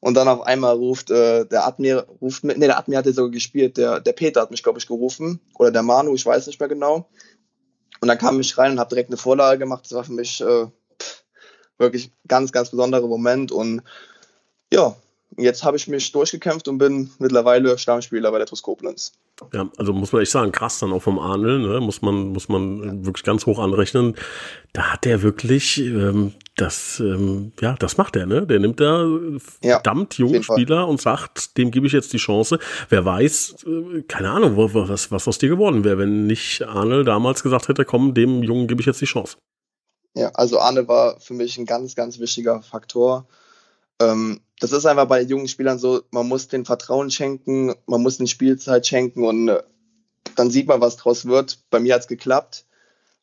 Und 0.00 0.14
dann 0.14 0.28
auf 0.28 0.40
einmal 0.40 0.74
ruft 0.74 1.10
äh, 1.10 1.44
der 1.44 1.66
Admir, 1.66 2.06
ruft 2.22 2.42
nee, 2.42 2.54
der 2.54 2.78
Admir 2.78 2.96
hat 2.96 3.04
ja 3.04 3.12
sogar 3.12 3.30
gespielt, 3.30 3.76
der, 3.76 4.00
der 4.00 4.14
Peter 4.14 4.40
hat 4.40 4.50
mich, 4.50 4.62
glaube 4.62 4.78
ich, 4.78 4.86
gerufen. 4.86 5.40
Oder 5.58 5.72
der 5.72 5.82
Manu, 5.82 6.14
ich 6.14 6.24
weiß 6.24 6.46
nicht 6.46 6.58
mehr 6.58 6.70
genau. 6.70 7.06
Und 8.00 8.08
dann 8.08 8.16
kam 8.16 8.40
ich 8.40 8.56
rein 8.56 8.72
und 8.72 8.80
habe 8.80 8.88
direkt 8.88 9.10
eine 9.10 9.18
Vorlage 9.18 9.58
gemacht. 9.58 9.84
Das 9.84 9.92
war 9.92 10.04
für 10.04 10.12
mich 10.12 10.40
äh, 10.40 10.66
wirklich 11.76 12.12
ganz, 12.26 12.50
ganz 12.50 12.70
besonderer 12.70 13.06
Moment. 13.06 13.52
Und 13.52 13.82
ja, 14.72 14.96
jetzt 15.36 15.64
habe 15.64 15.76
ich 15.76 15.88
mich 15.88 16.12
durchgekämpft 16.12 16.68
und 16.68 16.78
bin 16.78 17.10
mittlerweile 17.18 17.78
Stammspieler 17.78 18.30
bei 18.30 18.38
der 18.38 18.46
TuS 18.46 18.62
Koblenz. 18.62 19.12
Ja, 19.52 19.68
also 19.76 19.92
muss 19.92 20.12
man 20.12 20.22
echt 20.22 20.30
sagen, 20.30 20.52
krass 20.52 20.78
dann 20.78 20.92
auch 20.92 21.02
vom 21.02 21.18
Arnel, 21.18 21.58
ne? 21.58 21.80
muss 21.80 22.02
man 22.02 22.28
muss 22.28 22.48
man 22.48 23.04
wirklich 23.04 23.24
ganz 23.24 23.46
hoch 23.46 23.58
anrechnen. 23.58 24.16
Da 24.72 24.92
hat 24.92 25.04
der 25.04 25.22
wirklich 25.22 25.78
ähm, 25.78 26.34
das, 26.56 27.00
ähm, 27.00 27.52
ja, 27.60 27.74
das 27.74 27.96
macht 27.96 28.14
er, 28.14 28.26
ne? 28.26 28.46
Der 28.46 28.60
nimmt 28.60 28.78
da 28.78 29.04
ja, 29.60 29.74
verdammt 29.74 30.18
junge 30.18 30.42
Spieler 30.42 30.86
und 30.86 31.00
sagt, 31.00 31.58
dem 31.58 31.72
gebe 31.72 31.86
ich 31.86 31.92
jetzt 31.92 32.12
die 32.12 32.18
Chance. 32.18 32.60
Wer 32.88 33.04
weiß, 33.04 33.56
äh, 33.66 34.02
keine 34.02 34.30
Ahnung, 34.30 34.56
was, 34.56 35.10
was 35.10 35.26
aus 35.26 35.38
dir 35.38 35.48
geworden 35.48 35.82
wäre, 35.82 35.98
wenn 35.98 36.26
nicht 36.26 36.62
Arnel 36.62 37.04
damals 37.04 37.42
gesagt 37.42 37.68
hätte, 37.68 37.84
komm, 37.84 38.14
dem 38.14 38.42
Jungen 38.44 38.68
gebe 38.68 38.80
ich 38.80 38.86
jetzt 38.86 39.00
die 39.00 39.06
Chance. 39.06 39.36
Ja, 40.14 40.28
also 40.34 40.60
Arne 40.60 40.86
war 40.86 41.18
für 41.18 41.34
mich 41.34 41.58
ein 41.58 41.66
ganz, 41.66 41.96
ganz 41.96 42.20
wichtiger 42.20 42.62
Faktor. 42.62 43.26
Ähm, 44.00 44.40
das 44.72 44.78
ist 44.78 44.86
einfach 44.86 45.06
bei 45.06 45.20
jungen 45.22 45.48
Spielern 45.48 45.78
so, 45.78 46.02
man 46.10 46.28
muss 46.28 46.48
den 46.48 46.64
Vertrauen 46.64 47.10
schenken, 47.10 47.74
man 47.86 48.02
muss 48.02 48.18
den 48.18 48.26
Spielzeit 48.26 48.86
schenken 48.86 49.24
und 49.24 49.48
äh, 49.48 49.62
dann 50.36 50.50
sieht 50.50 50.66
man, 50.66 50.80
was 50.80 50.96
draus 50.96 51.26
wird. 51.26 51.58
Bei 51.70 51.80
mir 51.80 51.94
hat 51.94 52.02
es 52.02 52.08
geklappt. 52.08 52.64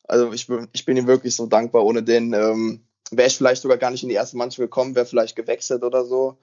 Also 0.04 0.32
ich, 0.34 0.48
ich 0.74 0.86
bin 0.86 0.98
ihm 0.98 1.08
wirklich 1.08 1.36
so 1.36 1.48
dankbar. 1.48 1.84
Ohne 1.84 2.04
den 2.04 2.34
ähm, 2.34 2.82
wäre 3.12 3.28
ich 3.28 3.38
vielleicht 3.38 3.62
sogar 3.62 3.78
gar 3.78 3.92
nicht 3.92 4.04
in 4.04 4.10
die 4.10 4.16
erste 4.16 4.38
Mannschaft 4.38 4.60
gekommen, 4.60 4.96
wäre 4.96 5.06
vielleicht 5.06 5.36
gewechselt 5.36 5.84
oder 5.84 6.06
so. 6.06 6.38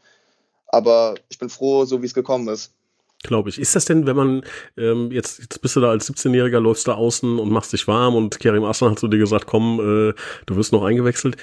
Aber 0.66 1.14
ich 1.28 1.38
bin 1.38 1.48
froh, 1.48 1.84
so 1.84 2.02
wie 2.02 2.06
es 2.06 2.14
gekommen 2.14 2.48
ist. 2.48 2.72
Glaube 3.24 3.50
ich. 3.50 3.58
Ist 3.58 3.74
das 3.74 3.84
denn, 3.84 4.06
wenn 4.06 4.16
man 4.16 4.42
ähm, 4.76 5.10
jetzt, 5.10 5.40
jetzt 5.40 5.60
bist 5.60 5.74
du 5.74 5.80
da 5.80 5.90
als 5.90 6.08
17-Jähriger, 6.08 6.60
läufst 6.60 6.86
da 6.86 6.94
außen 6.94 7.38
und 7.38 7.50
machst 7.50 7.72
dich 7.72 7.88
warm 7.88 8.14
und 8.14 8.38
Kerim 8.38 8.64
Aslan 8.64 8.92
hat 8.92 8.98
zu 9.00 9.08
dir 9.08 9.18
gesagt, 9.18 9.46
komm, 9.46 9.80
äh, 9.80 10.14
du 10.46 10.56
wirst 10.56 10.72
noch 10.72 10.84
eingewechselt. 10.84 11.36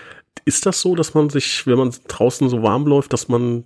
Ist 0.46 0.66
das 0.66 0.80
so, 0.80 0.96
dass 0.96 1.14
man 1.14 1.30
sich, 1.30 1.68
wenn 1.68 1.78
man 1.78 1.94
draußen 2.08 2.48
so 2.50 2.64
warm 2.64 2.86
läuft, 2.86 3.12
dass 3.12 3.28
man 3.28 3.66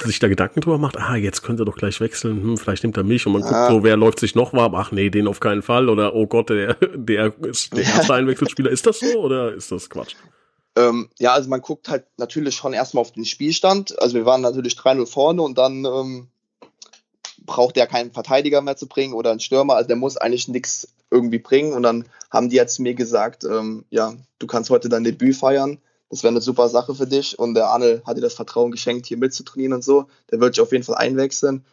sich 0.00 0.18
da 0.18 0.28
Gedanken 0.28 0.60
drüber 0.60 0.78
macht, 0.78 0.96
ah, 0.98 1.16
jetzt 1.16 1.42
könnte 1.42 1.62
er 1.62 1.66
doch 1.66 1.76
gleich 1.76 2.00
wechseln, 2.00 2.42
hm, 2.42 2.56
vielleicht 2.56 2.82
nimmt 2.82 2.96
er 2.96 3.04
mich 3.04 3.26
und 3.26 3.32
man 3.34 3.42
guckt 3.42 3.68
so, 3.68 3.82
wer 3.84 3.96
läuft 3.96 4.20
sich 4.20 4.34
noch 4.34 4.52
warm, 4.52 4.74
ach 4.74 4.90
nee, 4.90 5.10
den 5.10 5.28
auf 5.28 5.40
keinen 5.40 5.62
Fall 5.62 5.88
oder 5.88 6.14
oh 6.14 6.26
Gott, 6.26 6.50
der, 6.50 6.74
der 6.94 7.32
ist 7.42 7.76
der 7.76 7.84
erste 7.84 8.14
Einwechselspieler. 8.14 8.70
Ist 8.70 8.86
das 8.86 9.00
so 9.00 9.18
oder 9.20 9.52
ist 9.52 9.70
das 9.70 9.90
Quatsch? 9.90 10.14
Ähm, 10.74 11.10
ja, 11.18 11.34
also 11.34 11.50
man 11.50 11.60
guckt 11.60 11.88
halt 11.88 12.06
natürlich 12.16 12.54
schon 12.54 12.72
erstmal 12.72 13.02
auf 13.02 13.12
den 13.12 13.24
Spielstand. 13.24 13.98
Also 14.00 14.14
wir 14.14 14.24
waren 14.24 14.40
natürlich 14.40 14.74
3-0 14.74 15.06
vorne 15.06 15.42
und 15.42 15.58
dann 15.58 15.84
ähm, 15.84 16.28
braucht 17.46 17.76
er 17.76 17.86
keinen 17.86 18.12
Verteidiger 18.12 18.60
mehr 18.60 18.76
zu 18.76 18.86
bringen 18.86 19.14
oder 19.14 19.30
einen 19.30 19.40
Stürmer. 19.40 19.74
Also 19.74 19.88
der 19.88 19.96
muss 19.96 20.16
eigentlich 20.16 20.48
nichts 20.48 20.88
irgendwie 21.10 21.38
bringen. 21.38 21.72
Und 21.72 21.82
dann 21.82 22.06
haben 22.30 22.48
die 22.48 22.56
jetzt 22.56 22.78
mir 22.78 22.94
gesagt, 22.94 23.44
ähm, 23.44 23.84
ja, 23.90 24.14
du 24.38 24.46
kannst 24.46 24.70
heute 24.70 24.88
dein 24.88 25.04
Debüt 25.04 25.36
feiern. 25.36 25.78
Das 26.10 26.22
wäre 26.22 26.32
eine 26.32 26.40
super 26.40 26.68
Sache 26.68 26.94
für 26.94 27.06
dich. 27.06 27.38
Und 27.38 27.54
der 27.54 27.68
Arne 27.68 28.02
hat 28.06 28.16
dir 28.16 28.22
das 28.22 28.34
Vertrauen 28.34 28.70
geschenkt, 28.70 29.06
hier 29.06 29.16
mitzutrainieren 29.16 29.74
und 29.74 29.84
so. 29.84 30.06
Der 30.30 30.40
wird 30.40 30.56
dich 30.56 30.62
auf 30.62 30.72
jeden 30.72 30.84
Fall 30.84 30.96
einwechseln. 30.96 31.64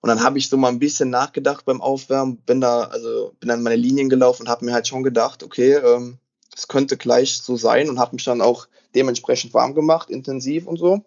Und 0.00 0.08
dann 0.08 0.22
habe 0.22 0.38
ich 0.38 0.48
so 0.48 0.56
mal 0.56 0.68
ein 0.68 0.78
bisschen 0.78 1.10
nachgedacht 1.10 1.66
beim 1.66 1.82
Aufwärmen, 1.82 2.38
bin 2.38 2.60
da, 2.60 2.84
also 2.84 3.34
bin 3.38 3.50
dann 3.50 3.62
meine 3.62 3.76
Linien 3.76 4.08
gelaufen 4.08 4.42
und 4.44 4.48
habe 4.48 4.64
mir 4.64 4.72
halt 4.72 4.88
schon 4.88 5.02
gedacht, 5.02 5.42
okay, 5.42 5.74
ähm, 5.74 6.18
könnte 6.68 6.96
gleich 6.96 7.38
so 7.38 7.56
sein 7.56 7.88
und 7.88 7.98
habe 7.98 8.14
mich 8.14 8.24
dann 8.24 8.40
auch 8.40 8.66
dementsprechend 8.94 9.54
warm 9.54 9.74
gemacht, 9.74 10.10
intensiv 10.10 10.66
und 10.66 10.78
so. 10.78 11.04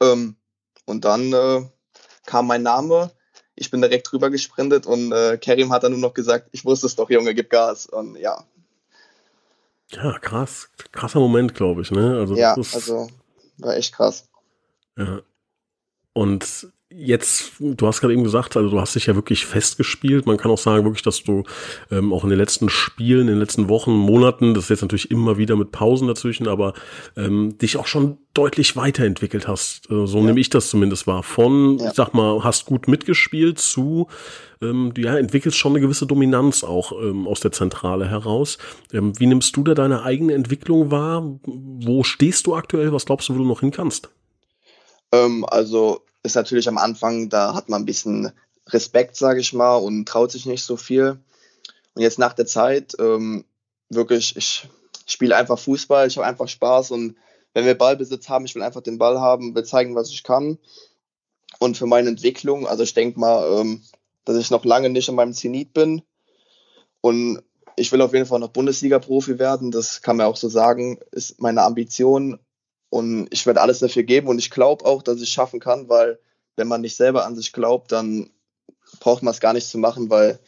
Ähm, 0.00 0.36
und 0.84 1.04
dann 1.04 1.32
äh, 1.32 1.62
kam 2.28 2.46
mein 2.46 2.62
Name. 2.62 3.10
Ich 3.56 3.70
bin 3.70 3.80
direkt 3.80 4.12
drüber 4.12 4.30
gesprintet 4.30 4.86
und 4.86 5.10
äh, 5.10 5.38
Kerim 5.38 5.72
hat 5.72 5.82
dann 5.82 5.92
nur 5.92 6.00
noch 6.00 6.14
gesagt, 6.14 6.48
ich 6.52 6.64
wusste 6.64 6.86
es 6.86 6.94
doch, 6.94 7.10
Junge, 7.10 7.34
gib 7.34 7.50
Gas. 7.50 7.86
Und 7.86 8.16
ja. 8.16 8.44
Ja, 9.90 10.18
krass. 10.20 10.68
Krasser 10.92 11.18
Moment, 11.18 11.54
glaube 11.54 11.80
ich, 11.80 11.90
ne? 11.90 12.18
Also, 12.18 12.36
ja, 12.36 12.52
also 12.52 13.08
war 13.56 13.74
echt 13.74 13.94
krass. 13.94 14.28
Ja. 14.96 15.22
Und 16.12 16.68
Jetzt, 16.90 17.52
du 17.60 17.86
hast 17.86 18.00
gerade 18.00 18.14
eben 18.14 18.24
gesagt, 18.24 18.56
also 18.56 18.70
du 18.70 18.80
hast 18.80 18.94
dich 18.94 19.06
ja 19.06 19.14
wirklich 19.14 19.44
festgespielt. 19.44 20.24
Man 20.24 20.38
kann 20.38 20.50
auch 20.50 20.56
sagen, 20.58 20.84
wirklich, 20.84 21.02
dass 21.02 21.22
du 21.22 21.42
ähm, 21.90 22.14
auch 22.14 22.24
in 22.24 22.30
den 22.30 22.38
letzten 22.38 22.70
Spielen, 22.70 23.22
in 23.22 23.34
den 23.34 23.38
letzten 23.38 23.68
Wochen, 23.68 23.92
Monaten, 23.92 24.54
das 24.54 24.64
ist 24.64 24.70
jetzt 24.70 24.82
natürlich 24.82 25.10
immer 25.10 25.36
wieder 25.36 25.54
mit 25.56 25.70
Pausen 25.70 26.08
dazwischen, 26.08 26.48
aber 26.48 26.72
ähm, 27.14 27.58
dich 27.58 27.76
auch 27.76 27.86
schon 27.86 28.16
deutlich 28.32 28.74
weiterentwickelt 28.74 29.46
hast. 29.46 29.90
Äh, 29.90 30.06
so 30.06 30.18
ja. 30.18 30.24
nehme 30.24 30.40
ich 30.40 30.48
das 30.48 30.70
zumindest 30.70 31.06
wahr. 31.06 31.22
Von, 31.22 31.78
ja. 31.78 31.88
ich 31.88 31.92
sag 31.92 32.14
mal, 32.14 32.42
hast 32.42 32.64
gut 32.64 32.88
mitgespielt 32.88 33.58
zu, 33.58 34.08
ähm, 34.62 34.92
du 34.94 35.02
ja, 35.02 35.18
entwickelst 35.18 35.58
schon 35.58 35.72
eine 35.72 35.82
gewisse 35.82 36.06
Dominanz 36.06 36.64
auch 36.64 36.92
ähm, 36.92 37.28
aus 37.28 37.40
der 37.40 37.52
Zentrale 37.52 38.08
heraus. 38.08 38.56
Ähm, 38.94 39.12
wie 39.20 39.26
nimmst 39.26 39.54
du 39.58 39.62
da 39.62 39.74
deine 39.74 40.04
eigene 40.04 40.32
Entwicklung 40.32 40.90
wahr? 40.90 41.38
Wo 41.44 42.02
stehst 42.02 42.46
du 42.46 42.54
aktuell? 42.54 42.94
Was 42.94 43.04
glaubst 43.04 43.28
du, 43.28 43.34
wo 43.34 43.38
du 43.38 43.44
noch 43.44 43.60
hin 43.60 43.72
kannst? 43.72 44.08
Ähm, 45.12 45.44
also 45.46 46.00
ist 46.28 46.36
natürlich 46.36 46.68
am 46.68 46.78
Anfang, 46.78 47.28
da 47.28 47.54
hat 47.54 47.68
man 47.68 47.82
ein 47.82 47.86
bisschen 47.86 48.32
Respekt, 48.68 49.16
sage 49.16 49.40
ich 49.40 49.52
mal, 49.52 49.76
und 49.76 50.06
traut 50.06 50.30
sich 50.30 50.46
nicht 50.46 50.62
so 50.62 50.76
viel. 50.76 51.18
Und 51.94 52.02
jetzt 52.02 52.18
nach 52.18 52.34
der 52.34 52.46
Zeit, 52.46 52.94
ähm, 52.98 53.44
wirklich, 53.88 54.36
ich 54.36 54.68
spiele 55.06 55.36
einfach 55.36 55.58
Fußball, 55.58 56.06
ich 56.06 56.16
habe 56.16 56.26
einfach 56.26 56.48
Spaß 56.48 56.90
und 56.92 57.16
wenn 57.54 57.64
wir 57.64 57.76
Ballbesitz 57.76 58.28
haben, 58.28 58.44
ich 58.44 58.54
will 58.54 58.62
einfach 58.62 58.82
den 58.82 58.98
Ball 58.98 59.20
haben, 59.20 59.54
will 59.54 59.64
zeigen, 59.64 59.94
was 59.94 60.10
ich 60.10 60.22
kann. 60.22 60.58
Und 61.58 61.76
für 61.76 61.86
meine 61.86 62.10
Entwicklung, 62.10 62.66
also 62.66 62.82
ich 62.82 62.94
denke 62.94 63.18
mal, 63.18 63.60
ähm, 63.60 63.82
dass 64.24 64.36
ich 64.36 64.50
noch 64.50 64.64
lange 64.64 64.90
nicht 64.90 65.08
in 65.08 65.14
meinem 65.14 65.32
Zenit 65.32 65.72
bin. 65.72 66.02
Und 67.00 67.42
ich 67.76 67.90
will 67.90 68.02
auf 68.02 68.12
jeden 68.12 68.26
Fall 68.26 68.40
noch 68.40 68.50
Bundesliga-Profi 68.50 69.38
werden, 69.38 69.70
das 69.70 70.02
kann 70.02 70.16
man 70.16 70.26
auch 70.26 70.36
so 70.36 70.48
sagen, 70.48 70.98
ist 71.10 71.40
meine 71.40 71.62
Ambition. 71.62 72.38
Und 72.90 73.28
ich 73.30 73.46
werde 73.46 73.60
alles 73.60 73.80
dafür 73.80 74.02
geben 74.02 74.28
und 74.28 74.38
ich 74.38 74.50
glaube 74.50 74.84
auch, 74.84 75.02
dass 75.02 75.16
ich 75.16 75.24
es 75.24 75.30
schaffen 75.30 75.60
kann, 75.60 75.88
weil 75.88 76.18
wenn 76.56 76.68
man 76.68 76.80
nicht 76.80 76.96
selber 76.96 77.26
an 77.26 77.36
sich 77.36 77.52
glaubt, 77.52 77.92
dann 77.92 78.30
braucht 79.00 79.22
man 79.22 79.32
es 79.32 79.40
gar 79.40 79.52
nicht 79.52 79.68
zu 79.68 79.78
machen, 79.78 80.10
weil 80.10 80.38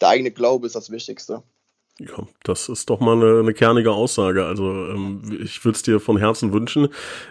der 0.00 0.08
eigene 0.08 0.30
Glaube 0.30 0.66
ist 0.66 0.76
das 0.76 0.90
Wichtigste. 0.90 1.42
Ja, 1.98 2.26
das 2.44 2.68
ist 2.68 2.90
doch 2.90 3.00
mal 3.00 3.16
eine, 3.16 3.40
eine 3.40 3.54
kernige 3.54 3.92
Aussage. 3.92 4.44
Also 4.44 4.64
ähm, 4.64 5.38
ich 5.42 5.64
würde 5.64 5.76
es 5.76 5.82
dir 5.82 5.98
von 5.98 6.18
Herzen 6.18 6.52
wünschen, 6.52 6.88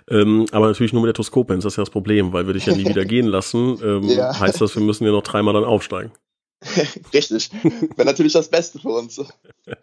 ähm, 0.10 0.48
aber 0.52 0.68
natürlich 0.68 0.92
nur 0.92 1.04
mit 1.04 1.10
der 1.10 1.14
Toskopenz, 1.14 1.64
das 1.64 1.74
ist 1.74 1.78
ja 1.78 1.84
das 1.84 1.92
Problem, 1.92 2.34
weil 2.34 2.48
wir 2.48 2.56
dich 2.56 2.66
ja 2.66 2.76
nie 2.76 2.86
wieder 2.90 3.06
gehen 3.06 3.28
lassen. 3.28 3.78
Ähm, 3.84 4.04
ja. 4.04 4.40
Heißt 4.40 4.62
das, 4.62 4.76
wir 4.76 4.82
müssen 4.82 5.06
ja 5.06 5.12
noch 5.12 5.22
dreimal 5.22 5.54
dann 5.54 5.66
aufsteigen. 5.66 6.12
Richtig. 7.14 7.50
Wäre 7.96 8.06
natürlich 8.06 8.34
das 8.34 8.50
Beste 8.50 8.80
für 8.80 8.90
uns. 8.90 9.18
Wäre 9.18 9.78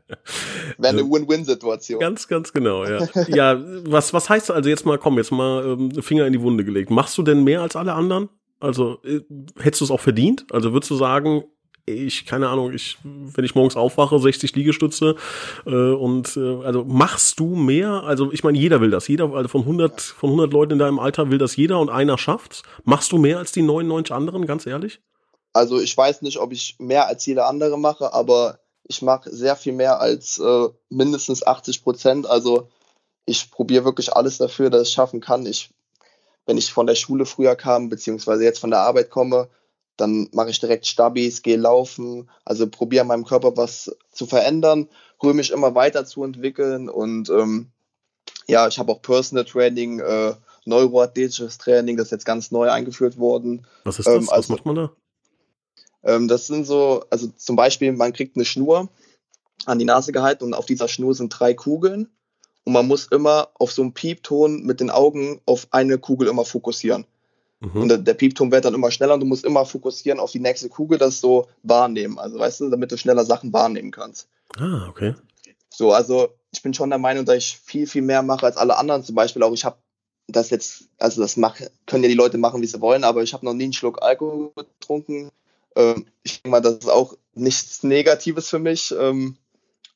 eine 0.79 1.03
Win-Win-Situation. 1.03 2.01
Ganz, 2.01 2.29
ganz 2.29 2.53
genau, 2.53 2.85
ja. 2.85 3.07
Ja, 3.29 3.63
was, 3.85 4.13
was 4.13 4.29
heißt 4.29 4.51
also 4.51 4.69
jetzt 4.69 4.87
mal, 4.87 4.99
komm, 4.99 5.19
jetzt 5.19 5.33
mal 5.33 5.65
ähm, 5.65 6.03
Finger 6.03 6.27
in 6.27 6.33
die 6.33 6.41
Wunde 6.41 6.65
gelegt. 6.65 6.91
Machst 6.91 7.17
du 7.19 7.23
denn 7.23 7.45
mehr 7.45 7.63
als 7.63 7.77
alle 7.77 7.95
anderen? 7.95 8.29
Also, 8.61 8.99
äh, 9.05 9.21
hättest 9.59 9.81
du 9.81 9.85
es 9.87 9.91
auch 9.91 10.01
verdient? 10.01 10.47
Also 10.51 10.73
würdest 10.73 10.91
du 10.91 10.97
sagen, 10.97 11.45
ich, 11.85 12.27
keine 12.27 12.49
Ahnung, 12.49 12.73
ich, 12.73 12.99
wenn 13.03 13.45
ich 13.45 13.57
morgens 13.57 13.77
aufwache, 13.77 14.19
60 14.19 14.55
Liegestütze 14.55 15.17
äh, 15.67 15.71
und 15.71 16.37
äh, 16.37 16.63
also 16.63 16.85
machst 16.85 17.41
du 17.41 17.57
mehr? 17.57 18.05
Also 18.05 18.33
ich 18.33 18.45
meine, 18.45 18.57
jeder 18.57 18.81
will 18.81 18.91
das. 18.91 19.09
Jeder, 19.09 19.33
also 19.35 19.49
von 19.49 19.63
100, 19.63 20.01
von 20.01 20.31
100 20.31 20.53
Leuten 20.53 20.73
in 20.75 20.79
deinem 20.79 21.01
Alter 21.01 21.31
will 21.31 21.39
das 21.39 21.57
jeder 21.57 21.81
und 21.81 21.91
einer 21.91 22.19
schafft's. 22.19 22.63
Machst 22.85 23.11
du 23.11 23.19
mehr 23.19 23.39
als 23.39 23.51
die 23.51 23.63
99 23.63 24.15
anderen, 24.15 24.47
ganz 24.47 24.65
ehrlich? 24.67 25.01
Also 25.53 25.81
ich 25.81 25.97
weiß 25.97 26.23
nicht, 26.23 26.39
ob 26.39 26.53
ich 26.53 26.77
mehr 26.79 27.07
als 27.07 27.27
jeder 27.27 27.47
andere 27.47 27.79
mache, 27.79 28.13
aber 28.13 28.59
ich 28.85 29.03
mache 29.03 29.31
sehr 29.31 29.57
viel 29.57 29.73
mehr 29.73 30.01
als 30.01 30.39
äh, 30.39 30.69
mindestens 30.89 31.47
80 31.47 31.83
Prozent. 31.83 32.27
Also 32.27 32.69
ich 33.27 33.51
probiere 33.51 33.85
wirklich 33.85 34.13
alles 34.15 34.39
dafür, 34.39 34.71
dass 34.71 34.83
ich 34.83 34.89
es 34.89 34.95
schaffen 34.95 35.21
kann. 35.21 35.47
Ich, 35.47 35.71
wenn 36.47 36.59
ich 36.59 36.73
von 36.73 36.87
der 36.87 36.95
Schule 36.95 37.27
früher 37.27 37.55
kam, 37.55 37.89
beziehungsweise 37.89 38.45
jetzt 38.45 38.59
von 38.59 38.71
der 38.71 38.81
Arbeit 38.81 39.11
komme, 39.11 39.49
dann 39.97 40.29
mache 40.33 40.51
ich 40.51 40.59
direkt 40.59 40.87
Stabis, 40.87 41.43
gehe 41.43 41.57
laufen, 41.57 42.31
also 42.45 42.67
probiere 42.67 43.05
meinem 43.05 43.25
Körper 43.25 43.57
was 43.57 43.95
zu 44.11 44.27
verändern, 44.27 44.89
rühre 45.23 45.35
mich 45.35 45.51
immer 45.51 45.75
weiter 45.75 46.05
zu 46.07 46.25
entwickeln 46.25 46.89
und 46.89 47.29
ähm, 47.29 47.71
ja, 48.49 48.67
ich 48.67 48.79
habe 48.79 48.91
auch 48.91 49.03
Personal 49.03 49.45
Training, 49.45 50.01
äh, 50.01 50.35
neuroathletisches 50.65 51.59
Training, 51.59 51.97
das 51.97 52.07
ist 52.07 52.13
jetzt 52.13 52.25
ganz 52.25 52.51
neu 52.51 52.71
eingeführt 52.71 53.19
worden. 53.19 53.67
Was 53.85 53.99
ist 53.99 54.07
das? 54.07 54.15
Ähm, 54.15 54.29
also, 54.31 54.33
was 54.33 54.49
macht 54.49 54.67
man 54.67 54.77
da? 54.77 54.93
Ähm, 56.05 56.29
das 56.29 56.47
sind 56.47 56.65
so, 56.67 57.05
also 57.11 57.29
zum 57.37 57.57
Beispiel, 57.57 57.93
man 57.93 58.13
kriegt 58.13 58.37
eine 58.37 58.45
Schnur 58.45 58.89
an 59.67 59.79
die 59.79 59.85
Nase 59.85 60.13
gehalten 60.13 60.45
und 60.45 60.55
auf 60.55 60.67
dieser 60.67 60.89
Schnur 60.89 61.15
sind 61.15 61.29
drei 61.29 61.55
Kugeln 61.55 62.09
und 62.65 62.73
man 62.73 62.87
muss 62.87 63.07
immer 63.07 63.49
auf 63.55 63.73
so 63.73 63.83
einem 63.83 63.93
Piepton 63.93 64.63
mit 64.65 64.81
den 64.81 64.91
Augen 64.91 65.41
auf 65.47 65.69
eine 65.71 65.99
Kugel 65.99 66.29
immer 66.29 66.45
fokussieren. 66.45 67.07
Mhm. 67.61 67.83
Und 67.83 67.89
der, 67.89 67.99
der, 67.99 68.15
Piepton 68.15 68.51
wird 68.51 68.65
dann 68.65 68.75
immer 68.75 68.91
schneller 68.91 69.15
und 69.15 69.21
du 69.21 69.27
musst 69.27 69.45
immer 69.45 69.65
fokussieren 69.65 70.19
auf 70.19 70.33
die 70.33 70.41
nächste 70.41 70.69
Kugel, 70.69 70.99
das 70.99 71.21
so 71.21 71.49
wahrnehmen. 71.63 72.19
Also 72.19 72.39
weißt 72.39 72.61
du, 72.61 72.71
damit 72.71 72.91
du 72.91 72.97
schneller 72.97 73.25
Sachen 73.25 73.53
wahrnehmen 73.53 73.93
kannst. 73.93 74.29
Ah, 74.57 74.89
okay. 74.89 75.15
So, 75.71 75.93
also 75.93 76.29
ich 76.53 76.63
bin 76.63 76.75
schon 76.75 76.91
der 76.91 76.99
Meinung, 76.99 77.25
dass 77.25 77.37
ich 77.37 77.59
viel, 77.59 77.87
viel 77.87 78.03
mehr 78.03 78.23
mache 78.23 78.47
als 78.47 78.57
alle 78.57 78.77
anderen. 78.77 79.05
Zum 79.05 79.15
Beispiel 79.15 79.43
auch, 79.43 79.53
ich 79.53 79.65
habe 79.65 79.77
das 80.27 80.51
jetzt, 80.51 80.89
also 80.99 81.23
das 81.23 81.37
mach, 81.37 81.59
können 81.87 82.03
ja 82.03 82.09
die 82.09 82.15
Leute 82.15 82.39
machen, 82.39 82.61
wie 82.63 82.67
sie 82.67 82.81
wollen, 82.81 83.05
aber 83.05 83.23
ich 83.23 83.33
habe 83.33 83.45
noch 83.45 83.55
nie 83.55 83.65
einen 83.65 83.73
Schluck 83.73 84.03
Alkohol 84.03 84.53
getrunken. 84.57 85.31
Ähm, 85.77 86.07
ich 86.23 86.43
denke 86.43 86.51
mal, 86.51 86.61
das 86.61 86.77
ist 86.77 86.91
auch 86.91 87.17
nichts 87.35 87.83
Negatives 87.83 88.49
für 88.49 88.59
mich. 88.59 88.95
Ähm, 88.99 89.37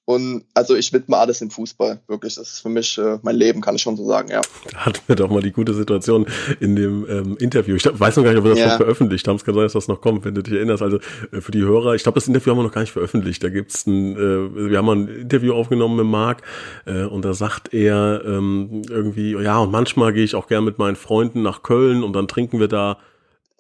Und 0.09 0.45
also 0.55 0.77
ich 0.77 0.93
widme 0.93 1.17
alles 1.17 1.41
im 1.41 1.51
Fußball, 1.51 2.01
wirklich. 2.07 2.37
Das 2.37 2.49
ist 2.49 2.61
für 2.61 2.69
mich 2.69 2.97
äh, 2.97 3.19
mein 3.23 3.35
Leben, 3.35 3.61
kann 3.61 3.75
ich 3.75 3.83
schon 3.83 3.97
so 3.97 4.07
sagen, 4.07 4.31
ja. 4.31 4.41
Da 4.71 4.87
hatten 4.87 5.01
wir 5.09 5.17
doch 5.17 5.29
mal 5.29 5.43
die 5.43 5.51
gute 5.51 5.75
Situation 5.75 6.27
in 6.61 6.77
dem 6.77 7.05
ähm, 7.11 7.37
Interview. 7.41 7.75
Ich 7.75 7.83
glaub, 7.83 7.99
weiß 7.99 8.17
noch 8.17 8.23
gar 8.23 8.31
nicht, 8.31 8.39
ob 8.39 8.45
wir 8.45 8.51
das 8.51 8.61
ja. 8.61 8.69
schon 8.69 8.77
veröffentlicht 8.77 9.27
haben. 9.27 9.35
Es 9.35 9.45
kann 9.45 9.55
sein, 9.55 9.65
dass 9.65 9.73
das 9.73 9.89
noch 9.89 10.01
kommt, 10.01 10.25
wenn 10.25 10.37
du 10.37 10.45
dich 10.45 10.55
erinnerst. 10.55 10.81
Also 10.81 10.99
äh, 11.33 11.41
für 11.41 11.51
die 11.51 11.63
Hörer, 11.63 11.97
ich 11.97 12.05
glaube, 12.05 12.21
das 12.21 12.29
Interview 12.29 12.53
haben 12.53 12.59
wir 12.59 12.63
noch 12.63 12.73
gar 12.73 12.83
nicht 12.83 12.93
veröffentlicht. 12.93 13.43
Da 13.43 13.49
gibt's 13.49 13.85
ein, 13.87 14.15
äh, 14.15 14.71
wir 14.71 14.79
haben 14.79 14.87
mal 14.87 14.95
ein 14.95 15.09
Interview 15.09 15.55
aufgenommen 15.55 15.97
mit 15.97 16.07
Marc 16.07 16.43
äh, 16.85 17.03
und 17.03 17.25
da 17.25 17.35
sagt 17.35 17.75
er 17.75 18.23
ähm, 18.25 18.83
irgendwie, 18.89 19.33
ja, 19.33 19.59
und 19.59 19.73
manchmal 19.73 20.13
gehe 20.13 20.23
ich 20.23 20.37
auch 20.37 20.47
gern 20.47 20.63
mit 20.63 20.79
meinen 20.79 20.95
Freunden 20.95 21.43
nach 21.43 21.65
Köln 21.65 22.05
und 22.05 22.13
dann 22.13 22.29
trinken 22.29 22.61
wir 22.61 22.69
da 22.69 22.99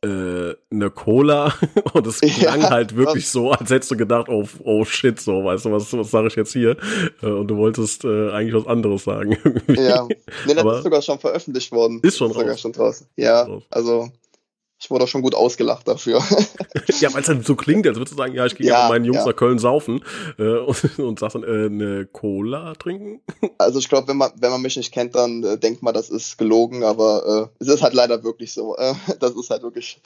äh, 0.06 0.54
eine 0.70 0.90
Cola 0.90 1.54
und 1.92 2.06
es 2.06 2.20
klang 2.20 2.60
ja, 2.60 2.70
halt 2.70 2.96
wirklich 2.96 3.28
so, 3.28 3.50
als 3.50 3.70
hättest 3.70 3.90
du 3.90 3.96
gedacht, 3.96 4.28
oh, 4.28 4.44
oh 4.62 4.84
shit, 4.84 5.20
so, 5.20 5.44
weißt 5.44 5.64
du, 5.64 5.72
was, 5.72 5.92
was 5.92 6.10
sage 6.10 6.28
ich 6.28 6.36
jetzt 6.36 6.52
hier? 6.52 6.76
Äh, 7.22 7.26
und 7.26 7.48
du 7.48 7.56
wolltest 7.56 8.04
äh, 8.04 8.30
eigentlich 8.30 8.54
was 8.54 8.66
anderes 8.66 9.04
sagen. 9.04 9.36
ja, 9.68 10.06
nee, 10.46 10.54
das 10.54 10.76
ist 10.76 10.82
sogar 10.84 11.02
schon 11.02 11.18
veröffentlicht 11.18 11.72
worden. 11.72 12.00
Ist 12.02 12.18
schon 12.18 12.32
sogar 12.32 12.56
schon 12.56 12.72
draußen. 12.72 13.06
Ja, 13.16 13.48
also 13.70 14.10
ich 14.78 14.90
wurde 14.90 15.04
auch 15.04 15.08
schon 15.08 15.22
gut 15.22 15.34
ausgelacht 15.34 15.88
dafür. 15.88 16.18
ja, 17.00 17.12
weil 17.14 17.22
es 17.22 17.28
halt 17.28 17.46
so 17.46 17.56
klingt, 17.56 17.86
als 17.86 17.96
würdest 17.96 18.12
du 18.12 18.16
sagen, 18.16 18.34
ja, 18.34 18.44
ich 18.44 18.54
gehe 18.54 18.66
ja, 18.66 18.82
mit 18.82 18.90
meinen 18.90 19.04
Jungs 19.06 19.20
ja. 19.20 19.26
nach 19.26 19.36
Köln 19.36 19.58
saufen 19.58 20.04
äh, 20.38 20.58
und, 20.58 20.98
und 20.98 21.18
sagst 21.18 21.34
dann, 21.34 21.44
äh, 21.44 21.66
eine 21.66 22.06
Cola 22.06 22.74
trinken. 22.74 23.20
Also 23.58 23.78
ich 23.78 23.88
glaube, 23.88 24.08
wenn 24.08 24.18
man, 24.18 24.32
wenn 24.36 24.50
man 24.50 24.60
mich 24.60 24.76
nicht 24.76 24.92
kennt, 24.92 25.14
dann 25.14 25.42
äh, 25.42 25.58
denkt 25.58 25.82
man, 25.82 25.94
das 25.94 26.10
ist 26.10 26.36
gelogen, 26.36 26.84
aber 26.84 27.50
äh, 27.58 27.62
es 27.62 27.68
ist 27.68 27.82
halt 27.82 27.94
leider 27.94 28.22
wirklich 28.22 28.52
so. 28.52 28.76
Äh, 28.76 28.94
das 29.18 29.34
ist 29.34 29.50
halt 29.50 29.62
wirklich. 29.62 30.00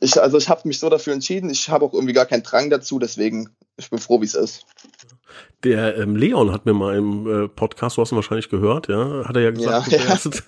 Ich, 0.00 0.20
also 0.20 0.38
ich 0.38 0.48
habe 0.48 0.62
mich 0.64 0.78
so 0.78 0.88
dafür 0.88 1.12
entschieden, 1.12 1.50
ich 1.50 1.68
habe 1.68 1.84
auch 1.84 1.92
irgendwie 1.92 2.14
gar 2.14 2.26
keinen 2.26 2.42
Drang 2.42 2.70
dazu, 2.70 2.98
deswegen 2.98 3.50
ich 3.76 3.90
bin 3.90 3.98
froh, 3.98 4.20
wie 4.20 4.24
es 4.24 4.34
ist. 4.34 4.64
Der 5.64 5.96
ähm, 5.96 6.16
Leon 6.16 6.52
hat 6.52 6.66
mir 6.66 6.74
mal 6.74 6.96
im 6.96 7.44
äh, 7.44 7.48
Podcast, 7.48 7.96
du 7.96 8.02
hast 8.02 8.12
ihn 8.12 8.16
wahrscheinlich 8.16 8.50
gehört, 8.50 8.88
ja, 8.88 9.24
hat 9.24 9.36
er 9.36 9.42
ja 9.42 9.50
gesagt, 9.50 9.90
ja, 9.90 9.98
du, 9.98 10.08
wärst, 10.08 10.42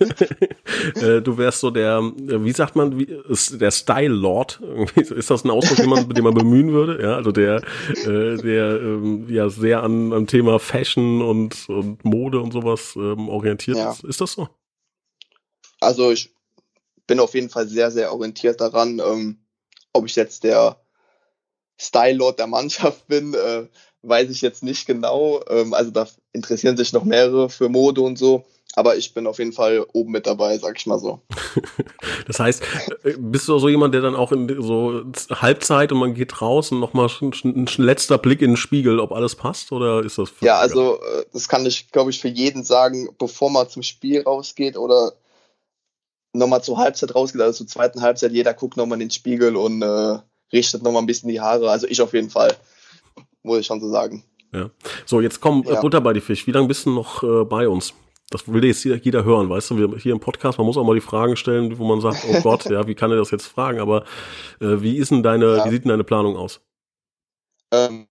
ja. 0.95 1.01
äh, 1.07 1.21
du 1.21 1.37
wärst 1.37 1.59
so 1.59 1.71
der, 1.71 1.97
äh, 1.97 2.43
wie 2.43 2.51
sagt 2.51 2.75
man, 2.75 2.97
wie, 2.97 3.05
ist 3.27 3.59
der 3.59 3.71
Style 3.71 4.13
Lord. 4.13 4.61
ist 4.95 5.29
das 5.29 5.43
ein 5.43 5.49
Ausdruck, 5.49 5.77
den 5.77 5.89
man, 5.89 6.07
den 6.07 6.23
man 6.23 6.33
bemühen 6.33 6.71
würde? 6.71 7.01
Ja, 7.01 7.15
also 7.15 7.31
der, 7.31 7.61
äh, 8.05 8.37
der 8.37 8.81
ähm, 8.81 9.27
ja 9.29 9.49
sehr 9.49 9.83
an, 9.83 10.13
am 10.13 10.27
Thema 10.27 10.59
Fashion 10.59 11.21
und, 11.21 11.67
und 11.67 12.05
Mode 12.05 12.39
und 12.39 12.53
sowas 12.53 12.93
ähm, 12.95 13.29
orientiert 13.29 13.77
ja. 13.77 13.91
ist. 13.91 14.03
Ist 14.03 14.21
das 14.21 14.33
so? 14.33 14.47
Also 15.81 16.11
ich 16.11 16.33
bin 17.07 17.19
auf 17.19 17.33
jeden 17.33 17.49
Fall 17.49 17.67
sehr, 17.67 17.91
sehr 17.91 18.13
orientiert 18.13 18.61
daran, 18.61 18.99
ähm, 18.99 19.39
ob 19.93 20.05
ich 20.05 20.15
jetzt 20.15 20.43
der 20.43 20.79
Style 21.79 22.17
Lord 22.17 22.39
der 22.39 22.47
Mannschaft 22.47 23.07
bin. 23.07 23.33
Äh, 23.33 23.67
weiß 24.01 24.29
ich 24.29 24.41
jetzt 24.41 24.63
nicht 24.63 24.85
genau. 24.85 25.41
Ähm, 25.49 25.73
also 25.73 25.91
da 25.91 26.07
interessieren 26.33 26.77
sich 26.77 26.93
noch 26.93 27.03
mehrere 27.03 27.49
für 27.49 27.69
Mode 27.69 28.01
und 28.01 28.17
so. 28.17 28.45
Aber 28.75 28.95
ich 28.95 29.15
bin 29.15 29.25
auf 29.25 29.39
jeden 29.39 29.51
Fall 29.51 29.85
oben 29.93 30.11
mit 30.11 30.27
dabei, 30.27 30.57
sag 30.59 30.77
ich 30.77 30.85
mal 30.85 30.99
so. 30.99 31.21
das 32.27 32.39
heißt, 32.39 32.61
äh, 33.03 33.15
bist 33.17 33.47
du 33.47 33.57
so 33.57 33.67
jemand, 33.67 33.95
der 33.95 34.01
dann 34.01 34.15
auch 34.15 34.31
in 34.31 34.61
so 34.61 35.03
Halbzeit 35.31 35.91
und 35.91 35.97
man 35.97 36.13
geht 36.13 36.39
raus 36.41 36.71
und 36.71 36.79
nochmal 36.79 37.09
ein, 37.21 37.33
ein 37.43 37.67
letzter 37.77 38.19
Blick 38.19 38.41
in 38.41 38.51
den 38.51 38.57
Spiegel, 38.57 38.99
ob 38.99 39.11
alles 39.11 39.35
passt 39.35 39.71
oder 39.71 40.03
ist 40.05 40.19
das? 40.19 40.29
Ja, 40.41 40.59
also 40.59 41.01
äh, 41.01 41.25
das 41.33 41.49
kann 41.49 41.65
ich, 41.65 41.91
glaube 41.91 42.11
ich, 42.11 42.21
für 42.21 42.27
jeden 42.27 42.63
sagen, 42.63 43.09
bevor 43.17 43.49
man 43.49 43.67
zum 43.67 43.81
Spiel 43.81 44.21
rausgeht 44.21 44.77
oder 44.77 45.13
nochmal 46.33 46.63
zur 46.63 46.77
Halbzeit 46.77 47.15
rausgeht, 47.15 47.41
also 47.41 47.57
zur 47.57 47.67
zweiten 47.67 48.01
Halbzeit, 48.01 48.31
jeder 48.31 48.53
guckt 48.53 48.77
nochmal 48.77 48.97
in 48.97 49.07
den 49.07 49.11
Spiegel 49.11 49.55
und 49.55 49.81
äh, 49.81 50.19
richtet 50.51 50.83
nochmal 50.83 51.03
ein 51.03 51.07
bisschen 51.07 51.29
die 51.29 51.41
Haare. 51.41 51.69
Also 51.69 51.87
ich 51.87 52.01
auf 52.01 52.13
jeden 52.13 52.29
Fall 52.29 52.55
muss 53.43 53.59
ich 53.59 53.65
schon 53.65 53.79
so 53.79 53.89
sagen. 53.89 54.23
Ja. 54.53 54.69
So, 55.05 55.21
jetzt 55.21 55.41
komm, 55.41 55.63
äh, 55.65 55.73
ja. 55.73 55.81
Butter 55.81 56.01
bei 56.01 56.13
die 56.13 56.21
Fisch. 56.21 56.47
Wie 56.47 56.51
lange 56.51 56.67
bist 56.67 56.85
du 56.85 56.91
noch 56.91 57.23
äh, 57.23 57.45
bei 57.45 57.67
uns? 57.67 57.93
Das 58.31 58.47
will 58.47 58.63
jetzt 58.63 58.83
jeder, 58.83 58.97
jeder 58.97 59.23
hören, 59.23 59.49
weißt 59.49 59.71
du, 59.71 59.77
wir 59.77 59.97
hier 59.97 60.13
im 60.13 60.19
Podcast, 60.19 60.59
man 60.59 60.67
muss 60.67 60.77
auch 60.77 60.83
mal 60.83 60.93
die 60.93 61.01
Fragen 61.01 61.35
stellen, 61.35 61.79
wo 61.79 61.83
man 61.83 61.99
sagt, 61.99 62.23
oh 62.29 62.41
Gott, 62.43 62.65
ja, 62.65 62.85
wie 62.85 62.93
kann 62.93 63.09
er 63.09 63.17
das 63.17 63.31
jetzt 63.31 63.47
fragen? 63.47 63.79
Aber 63.79 64.03
äh, 64.61 64.81
wie 64.81 64.97
ist 64.97 65.09
denn 65.09 65.23
deine, 65.23 65.57
ja. 65.57 65.65
wie 65.65 65.69
sieht 65.69 65.83
denn 65.83 65.89
deine 65.89 66.03
Planung 66.03 66.35
aus? 66.35 66.61
Ähm, 67.71 68.07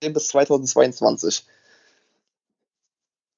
bis 0.00 0.28
2022. 0.28 1.46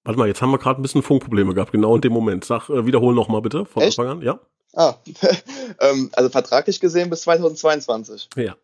Warte 0.05 0.19
mal, 0.19 0.27
jetzt 0.27 0.43
haben 0.43 0.51
wir 0.51 0.59
gerade 0.59 0.81
ein 0.81 0.83
bisschen 0.83 1.03
Funkprobleme 1.03 1.55
gehabt, 1.55 1.71
genau 1.71 1.95
in 1.95 2.01
dem 2.01 2.13
Moment. 2.13 2.45
Sag, 2.45 2.69
äh, 2.71 2.87
wiederhol 2.87 3.15
noch 3.15 3.29
mal 3.29 3.41
bitte 3.41 3.67
von 3.67 3.83
Echt? 3.83 3.99
Anfang 3.99 4.19
an, 4.19 4.23
ja? 4.23 4.41
Ah, 4.75 4.95
ähm, 5.81 6.11
also 6.13 6.31
vertraglich 6.31 6.81
gesehen 6.81 7.11
bis 7.11 7.23
2022. 7.23 8.29
Ja. 8.37 8.57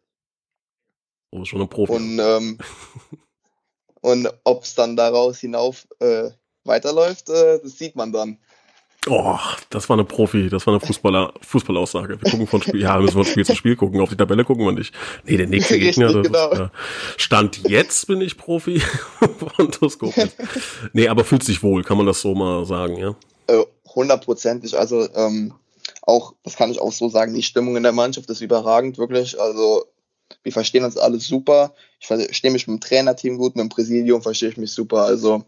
Oh, 1.31 1.45
schon 1.45 1.61
ein 1.61 1.69
Profi. 1.69 1.93
Und, 1.93 2.19
ähm, 2.19 2.59
und 4.01 4.33
ob 4.45 4.65
es 4.65 4.75
dann 4.75 4.97
daraus 4.97 5.39
hinauf 5.39 5.87
äh, 6.01 6.31
weiterläuft, 6.65 7.29
äh, 7.29 7.61
das 7.63 7.79
sieht 7.79 7.97
man 7.97 8.13
dann. 8.13 8.39
Oh, 9.07 9.39
das 9.71 9.89
war 9.89 9.95
eine 9.95 10.05
Profi, 10.05 10.49
das 10.49 10.67
war 10.67 10.75
eine 10.75 10.81
Fußballer, 10.81 11.33
Fußballaussage. 11.41 12.21
Wir 12.21 12.31
gucken 12.31 12.47
von 12.47 12.63
Spiel, 12.63 12.81
ja, 12.81 12.99
müssen 12.99 13.17
wir 13.17 13.25
von 13.25 13.31
Spiel 13.31 13.47
zu 13.47 13.55
Spiel 13.55 13.77
gucken, 13.77 14.01
auf 14.01 14.11
die 14.11 14.17
Tabelle 14.17 14.45
gucken 14.45 14.65
wir 14.65 14.73
nicht. 14.73 14.95
Nee, 15.25 15.37
der 15.37 15.47
nächste 15.47 15.79
Gegner, 15.79 16.09
Richtig, 16.09 16.25
genau. 16.25 16.51
ist, 16.51 16.59
ja. 16.59 16.71
Stand 17.17 17.69
jetzt 17.69 18.07
bin 18.07 18.21
ich 18.21 18.37
Profi 18.37 18.81
von 19.57 19.71
Toskopien. 19.71 20.31
Nee, 20.93 21.09
aber 21.09 21.25
fühlt 21.25 21.45
sich 21.45 21.63
wohl, 21.63 21.85
kann 21.85 21.97
man 21.97 22.07
das 22.07 22.21
so 22.21 22.35
mal 22.35 22.65
sagen, 22.65 22.97
ja? 22.97 23.15
Äh, 23.47 23.65
hundertprozentig, 23.95 24.77
also 24.77 25.09
ähm, 25.15 25.55
auch, 26.09 26.35
das 26.43 26.57
kann 26.57 26.71
ich 26.71 26.81
auch 26.81 26.93
so 26.93 27.09
sagen, 27.09 27.35
die 27.35 27.43
Stimmung 27.43 27.77
in 27.77 27.83
der 27.83 27.93
Mannschaft 27.93 28.31
ist 28.31 28.41
überragend, 28.41 28.97
wirklich. 28.97 29.39
Also 29.39 29.85
wir 30.43 30.53
verstehen 30.53 30.85
uns 30.85 30.97
alles 30.97 31.27
super. 31.27 31.75
Ich 32.01 32.07
verstehe 32.07 32.51
mich 32.51 32.67
mit 32.67 32.79
dem 32.79 32.81
Trainerteam 32.81 33.37
gut, 33.37 33.57
mit 33.57 33.63
dem 33.63 33.69
Präsidium 33.69 34.23
verstehe 34.23 34.49
ich 34.49 34.57
mich 34.57 34.73
super. 34.73 35.03
Also 35.03 35.45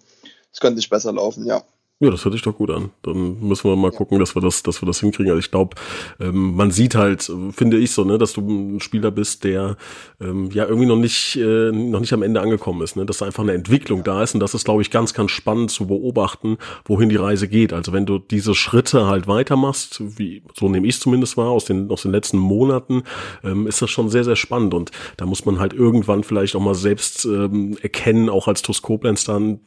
es 0.52 0.60
könnte 0.60 0.76
nicht 0.76 0.90
besser 0.90 1.12
laufen, 1.12 1.46
ja. 1.46 1.64
Ja, 2.02 2.08
das 2.10 2.24
hört 2.24 2.32
sich 2.32 2.40
doch 2.40 2.56
gut 2.56 2.70
an. 2.70 2.88
Dann 3.02 3.38
müssen 3.46 3.68
wir 3.68 3.76
mal 3.76 3.90
gucken, 3.90 4.18
dass 4.18 4.34
wir 4.34 4.40
das, 4.40 4.62
dass 4.62 4.80
wir 4.80 4.86
das 4.86 5.00
hinkriegen. 5.00 5.30
Also 5.32 5.38
ich 5.40 5.50
glaube, 5.50 5.76
ähm, 6.18 6.54
man 6.54 6.70
sieht 6.70 6.94
halt, 6.94 7.30
finde 7.50 7.76
ich 7.76 7.90
so, 7.90 8.04
ne, 8.04 8.16
dass 8.16 8.32
du 8.32 8.40
ein 8.40 8.80
Spieler 8.80 9.10
bist, 9.10 9.44
der 9.44 9.76
ähm, 10.18 10.48
ja 10.50 10.64
irgendwie 10.64 10.86
noch 10.86 10.96
nicht, 10.96 11.36
äh, 11.36 11.70
noch 11.70 12.00
nicht 12.00 12.14
am 12.14 12.22
Ende 12.22 12.40
angekommen 12.40 12.80
ist, 12.80 12.96
ne, 12.96 13.04
dass 13.04 13.18
da 13.18 13.26
einfach 13.26 13.42
eine 13.42 13.52
Entwicklung 13.52 14.02
da 14.02 14.22
ist 14.22 14.32
und 14.32 14.40
das 14.40 14.54
ist, 14.54 14.64
glaube 14.64 14.80
ich, 14.80 14.90
ganz, 14.90 15.12
ganz 15.12 15.30
spannend 15.30 15.72
zu 15.72 15.86
beobachten, 15.88 16.56
wohin 16.86 17.10
die 17.10 17.16
Reise 17.16 17.48
geht. 17.48 17.74
Also 17.74 17.92
wenn 17.92 18.06
du 18.06 18.18
diese 18.18 18.54
Schritte 18.54 19.06
halt 19.06 19.28
weitermachst, 19.28 20.00
wie 20.18 20.42
so 20.58 20.70
nehme 20.70 20.86
ich 20.86 20.98
zumindest 21.00 21.36
wahr 21.36 21.50
aus 21.50 21.66
den 21.66 21.90
aus 21.90 22.00
den 22.00 22.12
letzten 22.12 22.38
Monaten, 22.38 23.02
ähm, 23.44 23.66
ist 23.66 23.82
das 23.82 23.90
schon 23.90 24.08
sehr, 24.08 24.24
sehr 24.24 24.36
spannend 24.36 24.72
und 24.72 24.90
da 25.18 25.26
muss 25.26 25.44
man 25.44 25.60
halt 25.60 25.74
irgendwann 25.74 26.24
vielleicht 26.24 26.56
auch 26.56 26.62
mal 26.62 26.74
selbst 26.74 27.26
ähm, 27.26 27.76
erkennen, 27.82 28.30
auch 28.30 28.48
als 28.48 28.62
Toskoblenz 28.62 29.24
dann, 29.24 29.60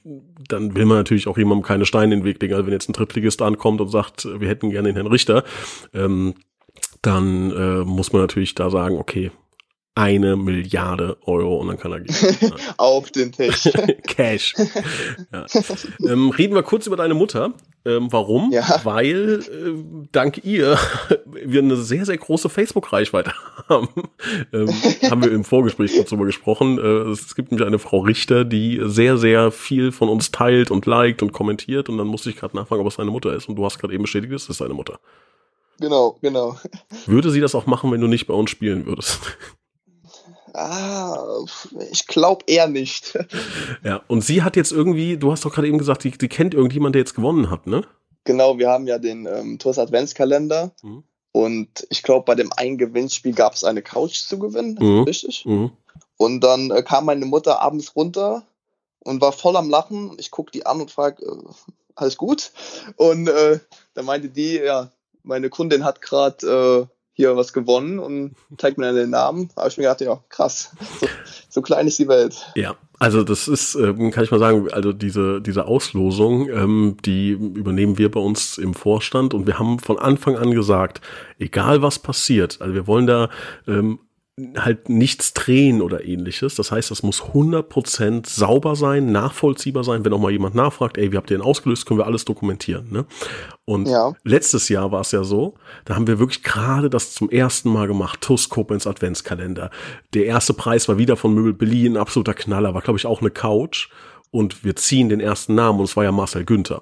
dann 0.50 0.76
will 0.76 0.86
man 0.86 0.98
natürlich 0.98 1.28
auch 1.28 1.38
jemandem 1.38 1.64
keine 1.64 1.86
Steine 1.86 2.16
in 2.16 2.23
den 2.24 2.30
Weg 2.30 2.42
legen. 2.42 2.54
Also 2.54 2.66
wenn 2.66 2.74
jetzt 2.74 2.90
ein 2.90 2.94
Drittligist 2.94 3.42
ankommt 3.42 3.82
und 3.82 3.90
sagt, 3.90 4.26
wir 4.26 4.48
hätten 4.48 4.70
gerne 4.70 4.90
den 4.90 4.96
Herrn 4.96 5.08
Richter, 5.08 5.44
ähm, 5.94 6.36
dann 7.02 7.52
äh, 7.52 7.84
muss 7.84 8.14
man 8.14 8.22
natürlich 8.22 8.56
da 8.56 8.70
sagen, 8.70 8.98
okay, 8.98 9.32
eine 9.96 10.36
Milliarde 10.36 11.18
Euro 11.26 11.58
und 11.58 11.68
dann 11.68 11.78
kann 11.78 11.92
er 11.92 12.00
gehen. 12.00 12.54
Auf 12.78 13.12
den 13.12 13.32
Tisch. 13.32 13.70
Cash. 14.08 14.56
Ja. 15.32 15.46
Ähm, 16.08 16.30
reden 16.30 16.56
wir 16.56 16.64
kurz 16.64 16.88
über 16.88 16.96
deine 16.96 17.14
Mutter. 17.14 17.54
Ähm, 17.86 18.08
warum? 18.12 18.52
Ja. 18.52 18.80
Weil 18.84 19.42
äh, 19.42 20.08
dank 20.12 20.44
ihr 20.46 20.78
wir 21.26 21.62
eine 21.62 21.76
sehr, 21.76 22.06
sehr 22.06 22.18
große 22.18 22.48
Facebook-Reichweite 22.48 23.34
haben. 23.70 23.90
Ähm, 24.54 24.70
haben 25.12 25.24
wir 25.24 25.32
im 25.32 25.44
Vorgespräch 25.44 25.94
kurz 25.96 26.10
drüber 26.10 26.26
gesprochen. 26.26 26.78
Äh, 26.78 27.12
es 27.12 27.36
gibt 27.36 27.52
nämlich 27.52 27.68
eine 27.68 27.80
Frau 27.80 28.00
Richter, 28.00 28.46
die 28.46 28.80
sehr, 28.84 29.18
sehr 29.18 29.52
viel 29.52 29.92
von 29.92 30.08
uns 30.08 30.32
teilt 30.32 30.72
und 30.72 30.86
liked 30.86 31.22
und 31.22 31.34
kommentiert. 31.34 31.90
Und 31.90 31.98
dann 31.98 32.08
musste 32.08 32.30
ich 32.30 32.38
gerade 32.38 32.56
nachfragen, 32.56 32.82
ob 32.82 32.88
es 32.88 32.96
deine 32.96 33.12
Mutter 33.12 33.34
ist. 33.34 33.50
Und 33.50 33.58
du 33.58 33.66
hast 33.66 33.80
gerade 33.80 33.94
eben 33.94 34.04
bestätigt, 34.04 34.32
es 34.32 34.48
ist 34.48 34.62
deine 34.62 34.74
Mutter. 34.74 35.00
Genau, 35.80 36.18
genau. 36.22 36.58
Würde 37.06 37.32
sie 37.32 37.42
das 37.42 37.56
auch 37.56 37.66
machen, 37.66 37.92
wenn 37.92 38.00
du 38.00 38.08
nicht 38.08 38.28
bei 38.28 38.34
uns 38.34 38.50
spielen 38.50 38.86
würdest? 38.86 39.20
Ah, 40.54 41.18
ich 41.92 42.08
glaube 42.08 42.46
eher 42.48 42.68
nicht. 42.68 43.18
Ja, 43.84 44.02
und 44.08 44.24
sie 44.24 44.44
hat 44.44 44.56
jetzt 44.56 44.72
irgendwie, 44.72 45.18
du 45.18 45.32
hast 45.32 45.44
doch 45.44 45.54
gerade 45.54 45.68
eben 45.68 45.78
gesagt, 45.78 46.04
die, 46.04 46.12
die 46.12 46.30
kennt 46.30 46.54
irgendjemand, 46.54 46.96
der 46.96 47.02
jetzt 47.02 47.16
gewonnen 47.16 47.50
hat, 47.50 47.68
ne? 47.68 47.86
Genau, 48.24 48.58
wir 48.58 48.70
haben 48.70 48.88
ja 48.88 48.98
den 48.98 49.26
ähm, 49.26 49.60
Tours 49.60 49.78
Adventskalender. 49.78 50.72
Mhm. 50.82 51.04
Und 51.34 51.88
ich 51.90 52.04
glaube, 52.04 52.26
bei 52.26 52.36
dem 52.36 52.54
einen 52.54 52.78
Gewinnspiel 52.78 53.34
gab 53.34 53.56
es 53.56 53.64
eine 53.64 53.82
Couch 53.82 54.22
zu 54.28 54.40
gewinnen, 54.40 54.78
mhm. 54.80 55.04
richtig? 55.04 55.46
Mhm. 55.46 55.72
Und 56.18 56.42
dann 56.42 56.72
äh, 56.72 56.84
kam 56.84 57.06
meine 57.06 57.26
Mutter 57.26 57.60
abends 57.60 57.96
runter 57.96 58.44
und 59.00 59.20
war 59.20 59.32
voll 59.32 59.58
am 59.58 59.70
Lachen. 59.70 60.16
Ich 60.20 60.32
gucke 60.32 60.52
die 60.52 60.66
an 60.66 60.80
und 60.80 60.92
frage, 60.92 61.26
äh, 61.26 61.54
alles 61.96 62.18
gut? 62.18 62.52
Und 62.96 63.28
äh, 63.28 63.60
da 63.96 64.04
meinte 64.04 64.30
die, 64.30 64.56
ja, 64.58 64.92
meine 65.24 65.50
Kundin 65.50 65.84
hat 65.84 66.02
gerade 66.02 66.88
äh, 66.88 66.94
hier 67.14 67.36
was 67.38 67.54
gewonnen 67.54 68.00
und 68.00 68.36
zeigt 68.58 68.78
mir 68.78 68.88
dann 68.88 68.96
den 68.96 69.12
Namen. 69.12 69.50
Habe 69.56 69.70
ich 69.70 69.78
mir 69.78 69.84
gedacht, 69.84 70.02
ja, 70.02 70.20
krass, 70.30 70.72
so, 71.00 71.08
so, 71.50 71.62
klein 71.62 71.88
ist 71.88 72.00
die 72.00 72.08
Welt. 72.08 72.36
Ja, 72.56 72.76
also 73.00 73.24
das 73.24 73.48
ist, 73.48 73.76
ähm, 73.76 74.12
kann 74.12 74.24
ich 74.24 74.32
mal 74.32 74.40
sagen, 74.40 74.68
also 74.72 74.94
diese, 74.94 75.40
diese 75.40 75.66
Auslosung, 75.66 76.50
ähm, 76.50 76.98
die 77.06 77.30
übernehmen 77.30 77.98
wir 77.98 78.10
bei 78.10 78.20
uns 78.20 78.58
im 78.58 78.74
Vorstand 78.74 79.34
und 79.34 79.46
wir 79.46 79.60
haben 79.60 79.80
von 79.80 80.00
Anfang 80.00 80.38
an 80.38 80.52
gesagt, 80.52 81.02
egal 81.38 81.82
was 81.82 82.00
passiert, 82.00 82.62
also 82.62 82.74
wir 82.74 82.88
wollen 82.88 83.06
da 83.06 83.30
ähm, 83.68 84.00
halt 84.58 84.90
nichts 84.90 85.34
drehen 85.34 85.82
oder 85.82 86.06
ähnliches. 86.06 86.56
Das 86.56 86.72
heißt, 86.72 86.90
das 86.90 87.04
muss 87.04 87.22
100% 87.22 88.28
sauber 88.28 88.76
sein, 88.76 89.12
nachvollziehbar 89.12 89.84
sein. 89.84 90.04
Wenn 90.04 90.14
auch 90.14 90.20
mal 90.20 90.32
jemand 90.32 90.56
nachfragt, 90.56 90.98
ey, 90.98 91.12
wie 91.12 91.18
habt 91.18 91.30
ihr 91.30 91.38
den 91.38 91.46
ausgelöst, 91.46 91.86
können 91.86 92.00
wir 92.00 92.08
alles 92.08 92.26
dokumentieren. 92.26 92.88
Ne? 92.92 93.06
Und 93.66 93.88
ja. 93.88 94.14
letztes 94.24 94.70
Jahr 94.70 94.92
war 94.92 95.02
es 95.02 95.12
ja 95.12 95.24
so, 95.24 95.54
da 95.86 95.96
haben 95.96 96.08
wir 96.08 96.18
wirklich 96.18 96.42
gerade 96.42 96.90
das 96.90 97.14
zum 97.14 97.30
ersten 97.30 97.70
Mal 97.70 97.88
gemacht, 97.88 98.22
TUS 98.22 98.50
ins 98.70 98.88
Adventskalender. 98.88 99.70
Der 100.16 100.26
erste 100.26 100.54
Preis 100.54 100.88
war 100.88 100.98
wieder 100.98 101.16
von 101.16 101.34
Möbel 101.34 101.54
Billy, 101.54 101.86
ein 101.86 101.98
absoluter 101.98 102.34
Knaller, 102.34 102.74
war 102.74 102.82
glaube 102.82 102.98
ich 102.98 103.06
auch 103.06 103.22
eine 103.22 103.32
Couch. 103.32 103.90
Und 104.32 104.64
wir 104.64 104.76
ziehen 104.76 105.10
den 105.10 105.20
ersten 105.20 105.54
Namen 105.54 105.80
und 105.80 105.86
es 105.86 105.96
war 105.96 106.04
ja 106.04 106.12
Marcel 106.12 106.44
Günther. 106.44 106.82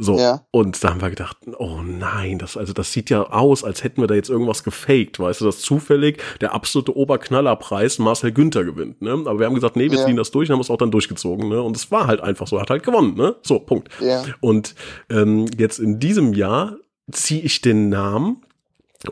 So. 0.00 0.16
Ja. 0.16 0.46
Und 0.52 0.82
da 0.82 0.90
haben 0.90 1.00
wir 1.00 1.10
gedacht, 1.10 1.36
oh 1.58 1.80
nein, 1.82 2.38
das, 2.38 2.56
also 2.56 2.72
das 2.72 2.92
sieht 2.92 3.10
ja 3.10 3.22
aus, 3.22 3.64
als 3.64 3.82
hätten 3.82 4.00
wir 4.00 4.06
da 4.06 4.14
jetzt 4.14 4.30
irgendwas 4.30 4.62
gefaked, 4.62 5.18
weißt 5.18 5.40
du, 5.40 5.44
dass 5.44 5.60
zufällig 5.60 6.22
der 6.40 6.54
absolute 6.54 6.96
Oberknallerpreis 6.96 7.98
Marcel 7.98 8.30
Günther 8.30 8.64
gewinnt, 8.64 9.02
ne? 9.02 9.10
Aber 9.10 9.40
wir 9.40 9.46
haben 9.46 9.54
gesagt, 9.54 9.74
nee, 9.74 9.90
wir 9.90 9.98
ja. 9.98 10.06
ziehen 10.06 10.16
das 10.16 10.30
durch 10.30 10.48
und 10.48 10.54
haben 10.54 10.60
es 10.60 10.70
auch 10.70 10.76
dann 10.76 10.92
durchgezogen, 10.92 11.48
ne? 11.48 11.60
Und 11.60 11.76
es 11.76 11.90
war 11.90 12.06
halt 12.06 12.20
einfach 12.20 12.46
so, 12.46 12.56
er 12.56 12.62
hat 12.62 12.70
halt 12.70 12.84
gewonnen, 12.84 13.14
ne? 13.14 13.34
So, 13.42 13.58
Punkt. 13.58 13.88
Ja. 14.00 14.24
Und 14.40 14.76
ähm, 15.10 15.46
jetzt 15.58 15.80
in 15.80 15.98
diesem 15.98 16.32
Jahr 16.32 16.76
ziehe 17.10 17.42
ich 17.42 17.60
den 17.60 17.88
Namen 17.88 18.42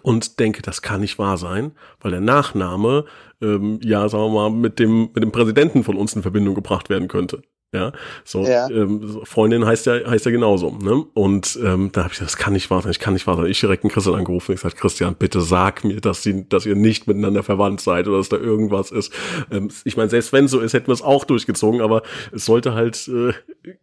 und 0.03 0.39
denke, 0.39 0.63
das 0.63 0.83
kann 0.83 1.01
nicht 1.01 1.19
wahr 1.19 1.37
sein, 1.37 1.73
weil 2.01 2.13
der 2.13 2.21
Nachname 2.21 3.07
ähm, 3.43 3.81
ja, 3.83 4.09
sagen 4.09 4.25
wir 4.25 4.31
mal, 4.31 4.51
mit 4.51 4.79
dem 4.79 5.11
mit 5.15 5.23
dem 5.23 5.33
Präsidenten 5.33 5.85
von 5.85 5.97
uns 5.97 6.15
in 6.15 6.23
Verbindung 6.23 6.55
gebracht 6.55 6.89
werden 6.89 7.09
könnte. 7.09 7.43
Ja, 7.75 7.93
so 8.25 8.47
ja. 8.47 8.69
Ähm, 8.71 9.21
Freundin 9.25 9.67
heißt 9.67 9.87
ja 9.87 10.09
heißt 10.09 10.25
ja 10.25 10.31
genauso. 10.31 10.71
Ne? 10.71 11.05
Und 11.15 11.59
ähm, 11.63 11.91
da 11.93 12.05
habe 12.05 12.13
ich 12.13 12.19
gesagt, 12.19 12.33
das 12.33 12.37
kann 12.37 12.53
nicht 12.53 12.71
wahr 12.71 12.83
sein, 12.83 12.93
ich 12.93 13.01
kann 13.01 13.13
nicht 13.13 13.27
wahr 13.27 13.37
sein. 13.37 13.47
Ich 13.47 13.59
direkt 13.59 13.83
einen 13.83 13.91
Christian 13.91 14.15
angerufen. 14.15 14.53
Ich 14.53 14.63
gesagt, 14.63 14.77
Christian, 14.77 15.17
bitte 15.17 15.41
sag 15.41 15.85
mir, 15.85 16.01
dass 16.01 16.23
sie, 16.23 16.49
dass 16.49 16.65
ihr 16.65 16.77
nicht 16.77 17.09
miteinander 17.09 17.43
verwandt 17.43 17.81
seid 17.81 18.07
oder 18.07 18.19
dass 18.19 18.29
da 18.29 18.37
irgendwas 18.37 18.93
ist. 18.93 19.13
Ähm, 19.51 19.69
ich 19.85 19.97
meine, 19.97 20.09
selbst 20.09 20.33
wenn 20.33 20.47
so 20.47 20.61
ist, 20.61 20.75
hätten 20.75 20.87
wir 20.87 20.95
es 20.95 21.03
auch 21.03 21.25
durchgezogen, 21.25 21.81
aber 21.81 22.03
es 22.33 22.45
sollte 22.45 22.75
halt 22.75 23.09
äh, 23.09 23.33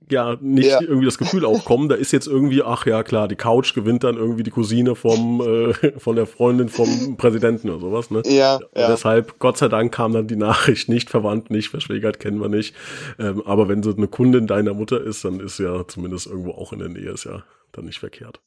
ja 0.10 0.38
nicht 0.40 0.70
ja. 0.70 0.82
irgendwie 0.82 1.06
das 1.06 1.18
Gefühl 1.18 1.44
aufkommen. 1.44 1.90
Da 1.90 1.96
ist 1.96 2.14
jetzt 2.14 2.28
irgendwie, 2.28 2.64
ach 2.64 2.86
ja 2.86 3.04
klar, 3.04 3.28
die 3.28 3.36
Couch 3.36 3.76
gewinnt 3.76 4.06
dann 4.06 4.16
irgendwie 4.16 4.44
die 4.44 4.52
Cousine 4.52 4.96
vom 4.96 5.42
äh, 5.42 6.00
von 6.00 6.16
der 6.16 6.26
Freundin 6.26 6.70
vom 6.70 7.18
Präsidenten 7.18 7.70
oder 7.70 7.82
sowas. 7.82 8.12
Ne? 8.12 8.24
Ja, 8.26 8.60
ja. 8.76 8.88
Deshalb 8.88 9.40
Gott 9.40 9.58
sei 9.58 9.68
Dank 9.68 9.94
kam 9.94 10.14
dann 10.14 10.28
die 10.28 10.38
Nachricht 10.38 10.88
nicht 10.88 11.10
verwandt, 11.10 11.50
nicht 11.50 11.68
verschwägert, 11.68 12.22
kennen 12.22 12.40
wir 12.40 12.50
nicht. 12.50 12.74
Ähm, 13.20 13.44
aber 13.46 13.73
wenn 13.74 13.82
so 13.82 13.96
eine 13.96 14.08
Kundin 14.08 14.46
deiner 14.46 14.76
Mutter 14.76 15.02
ist, 15.02 15.26
dann 15.26 15.40
ist 15.40 15.58
ja 15.58 15.88
zumindest 15.88 16.28
irgendwo 16.28 16.52
auch 16.52 16.74
in 16.74 16.80
der 16.80 16.90
Nähe, 16.90 17.10
ist 17.10 17.24
ja 17.24 17.44
dann 17.72 17.86
nicht 17.86 18.00
verkehrt. 18.00 18.40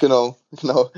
Genau, 0.00 0.36
genau. 0.60 0.90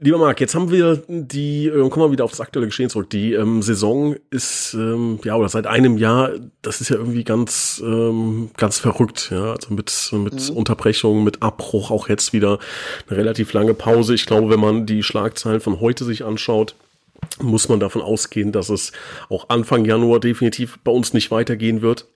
Lieber 0.00 0.18
Marc, 0.18 0.40
jetzt 0.40 0.54
haben 0.54 0.70
wir 0.72 1.02
die, 1.08 1.66
äh, 1.66 1.88
kommen 1.88 2.06
wir 2.06 2.12
wieder 2.12 2.24
auf 2.24 2.30
das 2.30 2.40
aktuelle 2.40 2.66
Geschehen 2.66 2.90
zurück. 2.90 3.10
Die 3.10 3.34
ähm, 3.34 3.62
Saison 3.62 4.16
ist, 4.30 4.74
ähm, 4.74 5.20
ja, 5.24 5.36
oder 5.36 5.48
seit 5.48 5.66
einem 5.66 5.96
Jahr, 5.96 6.30
das 6.62 6.80
ist 6.80 6.88
ja 6.88 6.96
irgendwie 6.96 7.24
ganz, 7.24 7.80
ähm, 7.84 8.50
ganz 8.56 8.78
verrückt, 8.78 9.28
ja. 9.30 9.52
Also 9.52 9.72
mit, 9.74 9.92
mit 10.12 10.50
mhm. 10.50 10.56
Unterbrechung, 10.56 11.22
mit 11.22 11.42
Abbruch, 11.42 11.92
auch 11.92 12.08
jetzt 12.08 12.32
wieder 12.32 12.58
eine 13.08 13.18
relativ 13.18 13.52
lange 13.52 13.74
Pause. 13.74 14.14
Ich 14.14 14.26
glaube, 14.26 14.50
wenn 14.50 14.60
man 14.60 14.86
die 14.86 15.04
Schlagzeilen 15.04 15.60
von 15.60 15.80
heute 15.80 16.04
sich 16.04 16.24
anschaut, 16.24 16.74
muss 17.40 17.68
man 17.68 17.80
davon 17.80 18.02
ausgehen, 18.02 18.52
dass 18.52 18.68
es 18.68 18.92
auch 19.28 19.48
Anfang 19.48 19.84
Januar 19.84 20.20
definitiv 20.20 20.78
bei 20.84 20.92
uns 20.92 21.12
nicht 21.12 21.30
weitergehen 21.30 21.82
wird. 21.82 22.06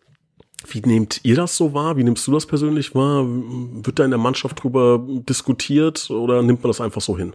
Wie 0.66 0.80
nehmt 0.80 1.20
ihr 1.24 1.36
das 1.36 1.56
so 1.56 1.74
wahr? 1.74 1.96
Wie 1.96 2.04
nimmst 2.04 2.26
du 2.26 2.32
das 2.32 2.46
persönlich 2.46 2.94
wahr? 2.94 3.24
Wird 3.26 3.98
da 3.98 4.04
in 4.04 4.10
der 4.10 4.18
Mannschaft 4.18 4.62
drüber 4.62 5.04
diskutiert 5.04 6.10
oder 6.10 6.42
nimmt 6.42 6.62
man 6.62 6.70
das 6.70 6.80
einfach 6.80 7.00
so 7.00 7.18
hin? 7.18 7.34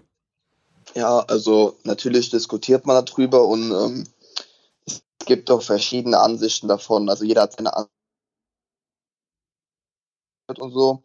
Ja, 0.96 1.20
also 1.20 1.76
natürlich 1.84 2.30
diskutiert 2.30 2.86
man 2.86 3.04
darüber 3.06 3.46
und 3.46 3.72
ähm, 3.72 4.08
es 4.86 5.04
gibt 5.26 5.52
auch 5.52 5.62
verschiedene 5.62 6.20
Ansichten 6.20 6.68
davon. 6.68 7.10
Also 7.10 7.26
jeder 7.26 7.44
hat 7.44 7.54
seine 7.54 7.76
Ansicht 7.76 7.90
und 10.60 10.72
so. 10.72 11.04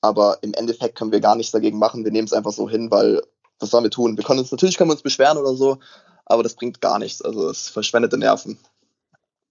Aber 0.00 0.38
im 0.42 0.52
Endeffekt 0.54 0.96
können 0.96 1.12
wir 1.12 1.20
gar 1.20 1.36
nichts 1.36 1.52
dagegen 1.52 1.78
machen. 1.78 2.04
Wir 2.04 2.12
nehmen 2.12 2.26
es 2.26 2.32
einfach 2.32 2.52
so 2.52 2.68
hin, 2.68 2.90
weil 2.90 3.22
was 3.60 3.70
sollen 3.70 3.84
wir 3.84 3.90
tun? 3.90 4.16
Wir 4.16 4.24
können 4.24 4.40
uns 4.40 4.50
natürlich 4.50 4.76
können 4.76 4.90
wir 4.90 4.94
uns 4.94 5.02
beschweren 5.02 5.38
oder 5.38 5.54
so, 5.54 5.78
aber 6.26 6.42
das 6.42 6.54
bringt 6.54 6.80
gar 6.80 6.98
nichts. 6.98 7.22
Also 7.22 7.48
es 7.48 7.68
verschwendete 7.68 8.18
Nerven. 8.18 8.58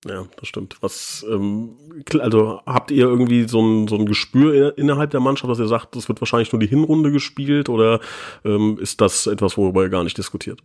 Ja, 0.05 0.25
das 0.37 0.49
stimmt. 0.49 0.77
Was, 0.81 1.25
ähm, 1.29 1.77
also 2.19 2.59
habt 2.65 2.91
ihr 2.91 3.05
irgendwie 3.05 3.47
so 3.47 3.61
ein, 3.61 3.87
so 3.87 3.95
ein 3.95 4.05
Gespür 4.05 4.77
innerhalb 4.77 5.11
der 5.11 5.21
Mannschaft, 5.21 5.49
dass 5.49 5.59
ihr 5.59 5.67
sagt, 5.67 5.95
das 5.95 6.09
wird 6.09 6.19
wahrscheinlich 6.19 6.51
nur 6.51 6.59
die 6.59 6.67
Hinrunde 6.67 7.11
gespielt 7.11 7.69
oder 7.69 8.01
ähm, 8.43 8.77
ist 8.81 8.99
das 8.99 9.27
etwas, 9.27 9.57
worüber 9.57 9.83
ihr 9.83 9.89
gar 9.89 10.03
nicht 10.03 10.17
diskutiert? 10.17 10.59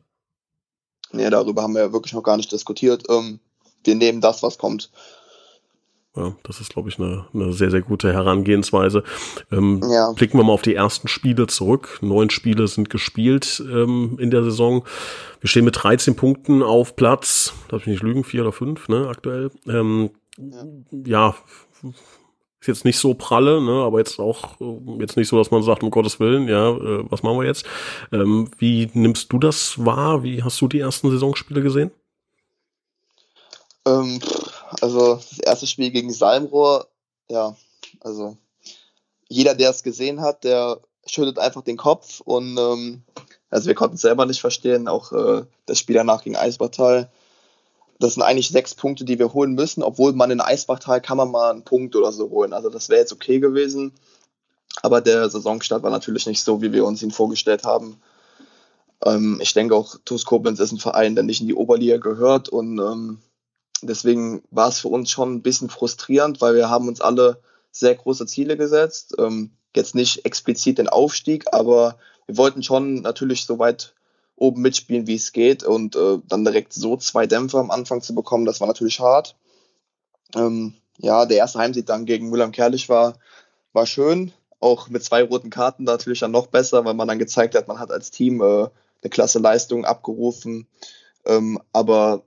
Nee, 1.13 1.31
darüber 1.31 1.63
haben 1.63 1.75
wir 1.75 1.83
ja 1.83 1.93
wirklich 1.93 2.13
noch 2.13 2.23
gar 2.23 2.37
nicht 2.37 2.51
diskutiert. 2.51 3.05
Ähm, 3.09 3.39
wir 3.85 3.95
nehmen 3.95 4.21
das, 4.21 4.43
was 4.43 4.59
kommt. 4.59 4.91
Ja, 6.19 6.35
das 6.43 6.61
ist, 6.61 6.73
glaube 6.73 6.89
ich, 6.89 6.99
eine, 6.99 7.27
eine 7.33 7.53
sehr, 7.53 7.71
sehr 7.71 7.81
gute 7.81 8.13
Herangehensweise. 8.13 9.05
Ähm, 9.53 9.81
ja. 9.89 10.11
Blicken 10.13 10.37
wir 10.37 10.43
mal 10.43 10.53
auf 10.53 10.63
die 10.63 10.75
ersten 10.75 11.07
Spiele 11.07 11.47
zurück. 11.47 11.99
Neun 12.03 12.31
Spiele 12.31 12.67
sind 12.67 12.91
gespielt 12.91 13.63
ähm, 13.71 14.17
in 14.19 14.33
der 14.33 14.43
Saison. 14.43 14.85
Wir 15.41 15.49
stehen 15.49 15.65
mit 15.65 15.81
13 15.81 16.17
Punkten 16.17 16.65
auf 16.65 16.97
Platz, 16.97 17.53
darf 17.69 17.83
ich 17.83 17.87
nicht 17.87 18.03
lügen, 18.03 18.25
vier 18.25 18.43
oder 18.43 18.51
fünf, 18.51 18.89
ne, 18.89 19.07
aktuell. 19.09 19.53
Ähm, 19.69 20.11
ja. 20.37 20.65
ja, 21.05 21.35
ist 22.61 22.67
jetzt 22.67 22.85
nicht 22.85 22.99
so 22.99 23.15
pralle, 23.15 23.61
ne, 23.61 23.85
aber 23.85 23.99
jetzt 23.99 24.19
auch 24.19 24.61
äh, 24.61 25.01
jetzt 25.01 25.17
nicht 25.17 25.29
so, 25.29 25.39
dass 25.39 25.53
man 25.53 25.63
sagt, 25.63 25.85
um 25.85 25.91
Gottes 25.93 26.19
Willen, 26.19 26.49
ja, 26.49 26.71
äh, 26.71 27.05
was 27.09 27.23
machen 27.23 27.39
wir 27.39 27.47
jetzt? 27.47 27.65
Ähm, 28.11 28.51
wie 28.59 28.91
nimmst 28.93 29.33
du 29.33 29.39
das 29.39 29.85
wahr? 29.85 30.25
Wie 30.25 30.43
hast 30.43 30.61
du 30.61 30.67
die 30.67 30.81
ersten 30.81 31.11
Saisonspiele 31.11 31.63
gesehen? 31.63 31.93
Ähm, 33.87 34.19
also 34.81 35.17
das 35.17 35.39
erste 35.41 35.67
Spiel 35.67 35.91
gegen 35.91 36.13
Salmrohr, 36.13 36.89
ja, 37.29 37.57
also 38.01 38.37
jeder, 39.29 39.55
der 39.55 39.71
es 39.71 39.83
gesehen 39.83 40.21
hat, 40.21 40.45
der 40.45 40.81
schüttelt 41.07 41.39
einfach 41.39 41.63
den 41.63 41.77
Kopf 41.77 42.21
und 42.21 42.57
ähm, 42.59 43.03
also 43.51 43.67
wir 43.67 43.75
konnten 43.75 43.97
es 43.97 44.03
selber 44.03 44.27
nicht 44.27 44.41
verstehen, 44.41 44.89
auch 44.89 45.13
äh, 45.13 45.45
das 45.67 45.79
Spiel 45.79 45.95
danach 45.95 46.23
gegen 46.23 46.37
Eisbachtal. 46.37 47.11
Das 47.99 48.15
sind 48.15 48.23
eigentlich 48.23 48.51
sechs 48.51 48.75
Punkte, 48.75 49.05
die 49.05 49.19
wir 49.19 49.33
holen 49.33 49.55
müssen, 49.55 49.83
obwohl 49.83 50.13
man 50.13 50.31
in 50.31 50.41
Eisbachtal 50.41 51.01
kann 51.01 51.17
man 51.17 51.31
mal 51.31 51.51
einen 51.51 51.65
Punkt 51.65 51.97
oder 51.97 52.13
so 52.13 52.31
holen. 52.31 52.53
Also 52.53 52.69
das 52.69 52.89
wäre 52.89 53.01
jetzt 53.01 53.13
okay 53.13 53.41
gewesen. 53.41 53.93
Aber 54.83 55.01
der 55.01 55.29
Saisonstart 55.29 55.83
war 55.83 55.91
natürlich 55.91 56.27
nicht 56.27 56.43
so, 56.43 56.63
wie 56.63 56.73
wir 56.73 56.85
uns 56.85 57.03
ihn 57.03 57.11
vorgestellt 57.11 57.65
haben. 57.65 58.01
Ähm, 59.05 59.39
ich 59.43 59.53
denke 59.55 59.75
auch, 59.75 59.97
TuS 60.05 60.25
Koblenz 60.25 60.61
ist 60.61 60.73
ein 60.73 60.79
Verein, 60.79 61.15
der 61.15 61.25
nicht 61.25 61.41
in 61.41 61.49
die 61.49 61.55
Oberliga 61.55 61.97
gehört 61.97 62.49
und 62.49 62.79
ähm, 62.79 63.19
deswegen 63.83 64.43
war 64.51 64.69
es 64.69 64.81
für 64.81 64.89
uns 64.89 65.11
schon 65.11 65.35
ein 65.35 65.43
bisschen 65.43 65.71
frustrierend, 65.71 66.41
weil 66.41 66.55
wir 66.55 66.71
haben 66.71 66.89
uns 66.89 67.01
alle 67.01 67.41
sehr 67.71 67.95
große 67.95 68.27
Ziele 68.27 68.57
gesetzt. 68.57 69.15
Ähm, 69.19 69.53
jetzt 69.75 69.95
nicht 69.95 70.25
explizit 70.25 70.79
den 70.79 70.89
Aufstieg, 70.89 71.45
aber 71.53 71.99
wir 72.27 72.37
wollten 72.37 72.63
schon 72.63 73.03
natürlich 73.03 73.45
so 73.47 73.59
weit 73.59 73.95
oben 74.37 74.63
mitspielen, 74.63 75.07
wie 75.07 75.15
es 75.15 75.33
geht. 75.33 75.65
Und 75.65 75.97
äh, 75.97 76.19
dann 76.27 76.45
direkt 76.45 76.73
so 76.73 76.97
zwei 76.97 77.27
Dämpfer 77.27 77.59
am 77.59 77.71
Anfang 77.71 78.03
zu 78.03 78.15
bekommen, 78.15 78.45
das 78.45 78.61
war 78.61 78.69
natürlich 78.69 79.01
hart. 79.01 79.37
Ähm, 80.35 80.75
ja, 80.99 81.27
der 81.27 81.39
erste 81.39 81.59
Heimsieg 81.59 81.87
dann 81.87 82.07
gegen 82.07 82.29
Müller 82.31 82.51
Kerlich 82.51 82.89
war, 82.89 83.19
war 83.73 83.87
schön. 83.87 84.33
Auch 84.61 84.89
mit 84.89 85.05
zwei 85.05 85.23
roten 85.23 85.51
Karten 85.51 85.85
natürlich 85.85 86.21
dann 86.21 86.33
noch 86.33 86.49
besser, 86.49 86.85
weil 86.85 86.95
man 86.95 87.07
dann 87.07 87.19
gezeigt 87.19 87.55
hat, 87.55 87.69
man 87.69 87.79
hat 87.79 87.93
als 87.93 88.11
Team 88.11 88.41
äh, 88.41 88.45
eine 89.03 89.11
klasse 89.11 89.39
Leistung 89.39 89.85
abgerufen. 89.85 90.67
Ähm, 91.25 91.61
aber 91.73 92.23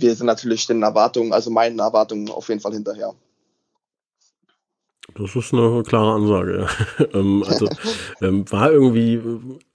wir 0.00 0.14
sind 0.14 0.26
natürlich 0.26 0.66
den 0.66 0.82
Erwartungen, 0.82 1.32
also 1.32 1.50
meinen 1.50 1.78
Erwartungen 1.78 2.30
auf 2.30 2.48
jeden 2.48 2.60
Fall 2.60 2.72
hinterher. 2.72 3.14
Das 5.14 5.34
ist 5.34 5.52
eine 5.52 5.82
klare 5.82 6.14
Ansage. 6.14 6.68
ähm, 7.14 7.44
also 7.46 7.68
ähm, 8.22 8.50
war 8.50 8.70
irgendwie 8.70 9.20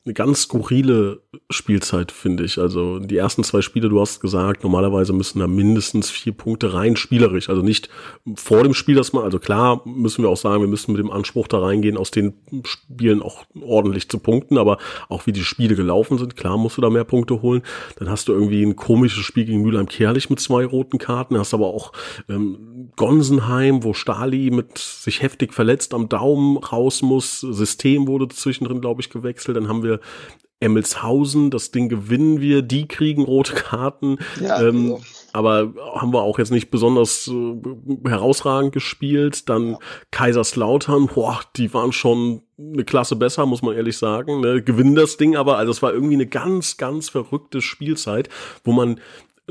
eine 0.05 0.13
ganz 0.13 0.43
skurrile 0.43 1.21
Spielzeit, 1.49 2.11
finde 2.11 2.43
ich. 2.43 2.59
Also 2.59 2.99
die 2.99 3.17
ersten 3.17 3.43
zwei 3.43 3.61
Spiele, 3.61 3.89
du 3.89 3.99
hast 3.99 4.19
gesagt, 4.19 4.63
normalerweise 4.63 5.13
müssen 5.13 5.39
da 5.39 5.47
mindestens 5.47 6.11
vier 6.11 6.31
Punkte 6.31 6.75
rein 6.75 6.95
spielerisch. 6.95 7.49
Also 7.49 7.63
nicht 7.63 7.89
vor 8.35 8.61
dem 8.61 8.75
Spiel, 8.75 8.93
dass 8.93 9.13
man, 9.13 9.23
also 9.23 9.39
klar 9.39 9.81
müssen 9.85 10.21
wir 10.21 10.29
auch 10.29 10.37
sagen, 10.37 10.61
wir 10.61 10.67
müssen 10.67 10.91
mit 10.91 10.99
dem 10.99 11.09
Anspruch 11.09 11.47
da 11.47 11.57
reingehen, 11.57 11.97
aus 11.97 12.11
den 12.11 12.33
Spielen 12.65 13.23
auch 13.23 13.45
ordentlich 13.59 14.07
zu 14.07 14.19
punkten, 14.19 14.59
aber 14.59 14.77
auch 15.09 15.25
wie 15.25 15.31
die 15.31 15.43
Spiele 15.43 15.75
gelaufen 15.75 16.19
sind, 16.19 16.37
klar 16.37 16.59
musst 16.59 16.77
du 16.77 16.81
da 16.81 16.91
mehr 16.91 17.03
Punkte 17.03 17.41
holen. 17.41 17.63
Dann 17.97 18.07
hast 18.07 18.27
du 18.27 18.33
irgendwie 18.33 18.63
ein 18.63 18.75
komisches 18.75 19.23
Spiel 19.23 19.45
gegen 19.45 19.63
Mülheim-Kerlich 19.63 20.29
mit 20.29 20.39
zwei 20.39 20.65
roten 20.65 20.99
Karten, 20.99 21.39
hast 21.39 21.55
aber 21.55 21.67
auch 21.67 21.93
ähm, 22.29 22.91
Gonsenheim, 22.95 23.83
wo 23.83 23.95
Stali 23.95 24.51
mit 24.51 24.77
sich 24.77 25.23
heftig 25.23 25.51
verletzt 25.51 25.95
am 25.95 26.09
Daumen 26.09 26.57
raus 26.57 27.01
muss. 27.01 27.39
System 27.39 28.07
wurde 28.07 28.27
zwischendrin, 28.27 28.81
glaube 28.81 29.01
ich, 29.01 29.09
gewechselt. 29.09 29.57
Dann 29.57 29.67
haben 29.67 29.81
wir 29.81 29.94
Emmelshausen, 30.60 31.51
das 31.51 31.71
Ding 31.71 31.89
gewinnen 31.89 32.39
wir, 32.39 32.62
die 32.62 32.88
kriegen 32.88 33.23
rote 33.23 33.53
Karten. 33.53 34.17
Ja, 34.41 34.62
ähm, 34.62 34.97
aber 35.34 35.73
haben 35.93 36.13
wir 36.13 36.21
auch 36.21 36.39
jetzt 36.39 36.51
nicht 36.51 36.71
besonders 36.71 37.27
äh, 37.27 38.10
herausragend 38.10 38.71
gespielt. 38.71 39.49
Dann 39.49 39.71
ja. 39.71 39.79
Kaiserslautern, 40.12 41.08
boah, 41.08 41.41
die 41.58 41.73
waren 41.73 41.91
schon 41.91 42.41
eine 42.58 42.86
Klasse 42.86 43.17
besser, 43.17 43.45
muss 43.45 43.62
man 43.62 43.75
ehrlich 43.75 43.97
sagen. 43.97 44.39
Ne? 44.39 44.63
Gewinnen 44.63 44.95
das 44.95 45.17
Ding 45.17 45.36
aber, 45.36 45.58
also 45.58 45.71
es 45.71 45.81
war 45.81 45.93
irgendwie 45.93 46.13
eine 46.15 46.27
ganz, 46.27 46.77
ganz 46.77 47.10
verrückte 47.10 47.62
Spielzeit, 47.62 48.29
wo 48.63 48.71
man 48.71 49.01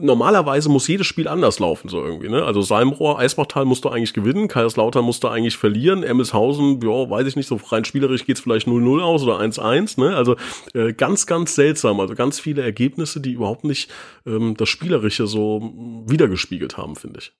normalerweise 0.00 0.68
muss 0.68 0.88
jedes 0.88 1.07
Spiel 1.07 1.28
anders 1.28 1.59
laufen, 1.59 1.88
so 1.88 2.02
irgendwie, 2.04 2.28
ne? 2.28 2.44
Also 2.44 2.62
Salmrohr, 2.62 3.18
Eisbachtal 3.18 3.64
musste 3.64 3.90
eigentlich 3.92 4.12
gewinnen, 4.12 4.48
Kaiserslautern 4.48 5.04
musste 5.04 5.30
eigentlich 5.30 5.57
verlieren, 5.57 6.02
Emmelshausen, 6.02 6.80
ja, 6.83 7.11
weiß 7.11 7.26
ich 7.28 7.37
nicht, 7.37 7.46
so 7.46 7.61
rein 7.68 7.85
spielerisch 7.85 8.26
geht's 8.26 8.40
vielleicht 8.40 8.66
0-0 8.66 9.02
aus 9.02 9.22
oder 9.22 9.38
1-1, 9.38 10.00
ne? 10.00 10.16
Also 10.16 10.37
äh, 10.74 10.92
ganz, 10.92 11.26
ganz 11.26 11.54
seltsam, 11.54 12.00
also 12.00 12.14
ganz 12.14 12.40
viele 12.40 12.62
Ergebnisse, 12.62 13.20
die 13.20 13.33
überhaupt 13.33 13.64
nicht 13.64 13.90
ähm, 14.26 14.57
das 14.57 14.68
Spielerische 14.68 15.26
so 15.26 15.72
wiedergespiegelt 16.07 16.76
haben, 16.76 16.96
finde 16.96 17.20
ich. 17.20 17.33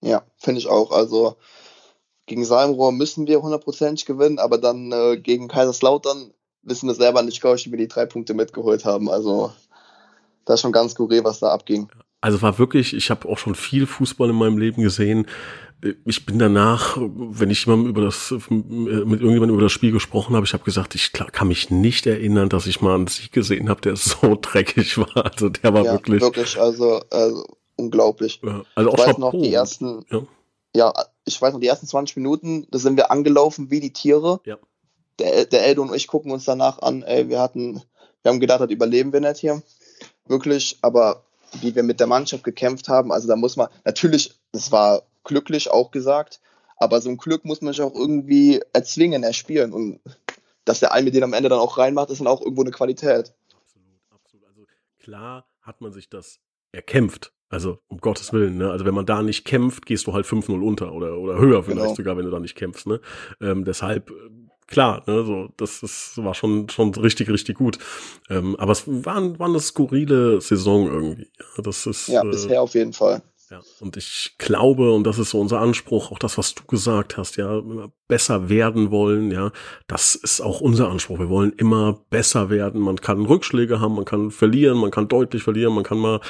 Ja, 0.00 0.22
finde 0.36 0.60
ich 0.60 0.68
auch. 0.68 0.92
Also 0.92 1.36
gegen 2.26 2.44
Salmrohr 2.44 2.92
müssen 2.92 3.26
wir 3.26 3.40
hundertprozentig 3.40 4.04
gewinnen, 4.04 4.38
aber 4.38 4.58
dann 4.58 4.92
äh, 4.92 5.16
gegen 5.16 5.48
Kaiserslautern 5.48 6.32
wissen 6.62 6.86
wir 6.86 6.94
selber 6.94 7.22
nicht, 7.22 7.40
glaube 7.40 7.56
ich, 7.56 7.66
wie 7.66 7.70
wir 7.70 7.78
die 7.78 7.88
drei 7.88 8.04
Punkte 8.04 8.34
mitgeholt 8.34 8.84
haben. 8.84 9.08
Also 9.08 9.52
das 10.48 10.56
ist 10.56 10.62
schon 10.62 10.72
ganz 10.72 10.92
skurril, 10.92 11.22
was 11.24 11.40
da 11.40 11.50
abging. 11.50 11.88
Also 12.20 12.42
war 12.42 12.58
wirklich, 12.58 12.94
ich 12.94 13.10
habe 13.10 13.28
auch 13.28 13.38
schon 13.38 13.54
viel 13.54 13.86
Fußball 13.86 14.30
in 14.30 14.36
meinem 14.36 14.58
Leben 14.58 14.82
gesehen. 14.82 15.26
Ich 16.04 16.26
bin 16.26 16.38
danach, 16.38 16.96
wenn 16.98 17.50
ich 17.50 17.64
jemandem 17.64 17.90
über 17.90 18.00
das, 18.00 18.30
mit 18.30 19.20
irgendjemandem 19.20 19.50
über 19.50 19.62
das 19.62 19.72
Spiel 19.72 19.92
gesprochen 19.92 20.34
habe, 20.34 20.44
ich 20.44 20.52
habe 20.52 20.64
gesagt, 20.64 20.96
ich 20.96 21.12
kann 21.12 21.46
mich 21.46 21.70
nicht 21.70 22.06
erinnern, 22.06 22.48
dass 22.48 22.66
ich 22.66 22.80
mal 22.80 22.96
einen 22.96 23.06
Sieg 23.06 23.30
gesehen 23.30 23.68
habe, 23.68 23.82
der 23.82 23.94
so 23.94 24.36
dreckig 24.40 24.98
war. 24.98 25.26
Also 25.26 25.50
der 25.50 25.72
war 25.74 25.84
ja, 25.84 25.92
wirklich. 25.92 26.20
Wirklich, 26.20 26.58
also, 26.58 27.02
also 27.10 27.44
unglaublich. 27.76 28.40
Ja, 28.42 28.64
also 28.74 28.90
auch 28.90 28.98
ich 28.98 29.06
weiß 29.06 29.18
noch 29.18 29.32
die 29.32 29.52
ersten, 29.52 30.04
ja. 30.10 30.22
ja. 30.74 30.92
ich 31.24 31.40
weiß 31.40 31.52
noch 31.52 31.60
die 31.60 31.68
ersten 31.68 31.86
20 31.86 32.16
Minuten, 32.16 32.66
da 32.70 32.78
sind 32.78 32.96
wir 32.96 33.12
angelaufen 33.12 33.70
wie 33.70 33.80
die 33.80 33.92
Tiere. 33.92 34.40
Ja. 34.44 34.56
Der, 35.20 35.44
der 35.44 35.66
Eldo 35.66 35.82
und 35.82 35.94
ich 35.94 36.08
gucken 36.08 36.32
uns 36.32 36.44
danach 36.44 36.80
an, 36.80 37.02
ey, 37.02 37.28
wir 37.28 37.38
hatten, 37.38 37.82
wir 38.22 38.32
haben 38.32 38.40
gedacht, 38.40 38.60
das 38.60 38.70
überleben 38.70 39.12
wir 39.12 39.20
nicht 39.20 39.38
hier 39.38 39.62
wirklich, 40.28 40.78
aber 40.82 41.22
wie 41.60 41.74
wir 41.74 41.82
mit 41.82 42.00
der 42.00 42.06
Mannschaft 42.06 42.44
gekämpft 42.44 42.88
haben, 42.88 43.12
also 43.12 43.28
da 43.28 43.36
muss 43.36 43.56
man, 43.56 43.68
natürlich, 43.84 44.34
das 44.52 44.70
war 44.70 45.02
glücklich 45.24 45.70
auch 45.70 45.90
gesagt, 45.90 46.40
aber 46.76 47.00
so 47.00 47.10
ein 47.10 47.16
Glück 47.16 47.44
muss 47.44 47.60
man 47.60 47.72
sich 47.72 47.82
auch 47.82 47.94
irgendwie 47.94 48.60
erzwingen, 48.72 49.22
erspielen 49.22 49.72
und 49.72 50.00
dass 50.64 50.80
der 50.80 50.92
Almi 50.92 51.10
den 51.10 51.24
am 51.24 51.32
Ende 51.32 51.48
dann 51.48 51.58
auch 51.58 51.78
reinmacht, 51.78 52.10
ist 52.10 52.20
dann 52.20 52.26
auch 52.26 52.42
irgendwo 52.42 52.62
eine 52.62 52.70
Qualität. 52.70 53.32
Absolut, 53.54 54.00
absolut. 54.10 54.46
Also 54.46 54.62
klar 54.98 55.46
hat 55.62 55.80
man 55.80 55.92
sich 55.92 56.08
das 56.08 56.40
erkämpft. 56.72 57.32
Also 57.50 57.78
um 57.88 57.98
Gottes 57.98 58.32
Willen, 58.34 58.58
ne? 58.58 58.70
Also 58.70 58.84
wenn 58.84 58.94
man 58.94 59.06
da 59.06 59.22
nicht 59.22 59.46
kämpft, 59.46 59.86
gehst 59.86 60.06
du 60.06 60.12
halt 60.12 60.26
5-0 60.26 60.60
unter 60.60 60.92
oder, 60.92 61.16
oder 61.16 61.38
höher 61.38 61.62
vielleicht 61.62 61.80
genau. 61.82 61.94
sogar, 61.94 62.16
wenn 62.18 62.26
du 62.26 62.30
da 62.30 62.40
nicht 62.40 62.56
kämpfst. 62.56 62.86
Ne? 62.86 63.00
Ähm, 63.40 63.64
deshalb 63.64 64.12
klar, 64.68 65.02
ne, 65.06 65.24
so, 65.24 65.48
das, 65.56 65.80
das 65.80 66.12
war 66.16 66.34
schon, 66.34 66.68
schon 66.68 66.94
richtig, 66.94 67.28
richtig 67.28 67.58
gut. 67.58 67.78
Ähm, 68.30 68.54
aber 68.56 68.72
es 68.72 68.84
war, 68.86 69.38
war 69.38 69.48
eine 69.48 69.60
skurrile 69.60 70.40
Saison 70.40 70.86
irgendwie. 70.86 71.30
Ja, 71.56 71.62
das 71.62 71.86
ist, 71.86 72.08
ja 72.08 72.22
bisher 72.22 72.62
auf 72.62 72.74
jeden 72.74 72.92
Fall. 72.92 73.22
Ja, 73.50 73.60
und 73.80 73.96
ich 73.96 74.34
glaube, 74.38 74.92
und 74.92 75.04
das 75.04 75.18
ist 75.18 75.30
so 75.30 75.40
unser 75.40 75.60
Anspruch, 75.60 76.12
auch 76.12 76.18
das, 76.18 76.36
was 76.36 76.54
du 76.54 76.64
gesagt 76.64 77.16
hast, 77.16 77.36
ja, 77.36 77.62
besser 78.08 78.48
werden 78.48 78.90
wollen, 78.90 79.30
ja, 79.30 79.52
das 79.86 80.14
ist 80.14 80.40
auch 80.40 80.60
unser 80.60 80.88
Anspruch. 80.88 81.18
Wir 81.18 81.28
wollen 81.28 81.52
immer 81.56 82.00
besser 82.10 82.50
werden. 82.50 82.80
Man 82.80 82.96
kann 82.96 83.26
Rückschläge 83.26 83.80
haben, 83.80 83.94
man 83.94 84.06
kann 84.06 84.30
verlieren, 84.30 84.78
man 84.78 84.90
kann 84.90 85.08
deutlich 85.08 85.42
verlieren, 85.42 85.74
man 85.74 85.84
kann 85.84 85.98
mal 85.98 86.20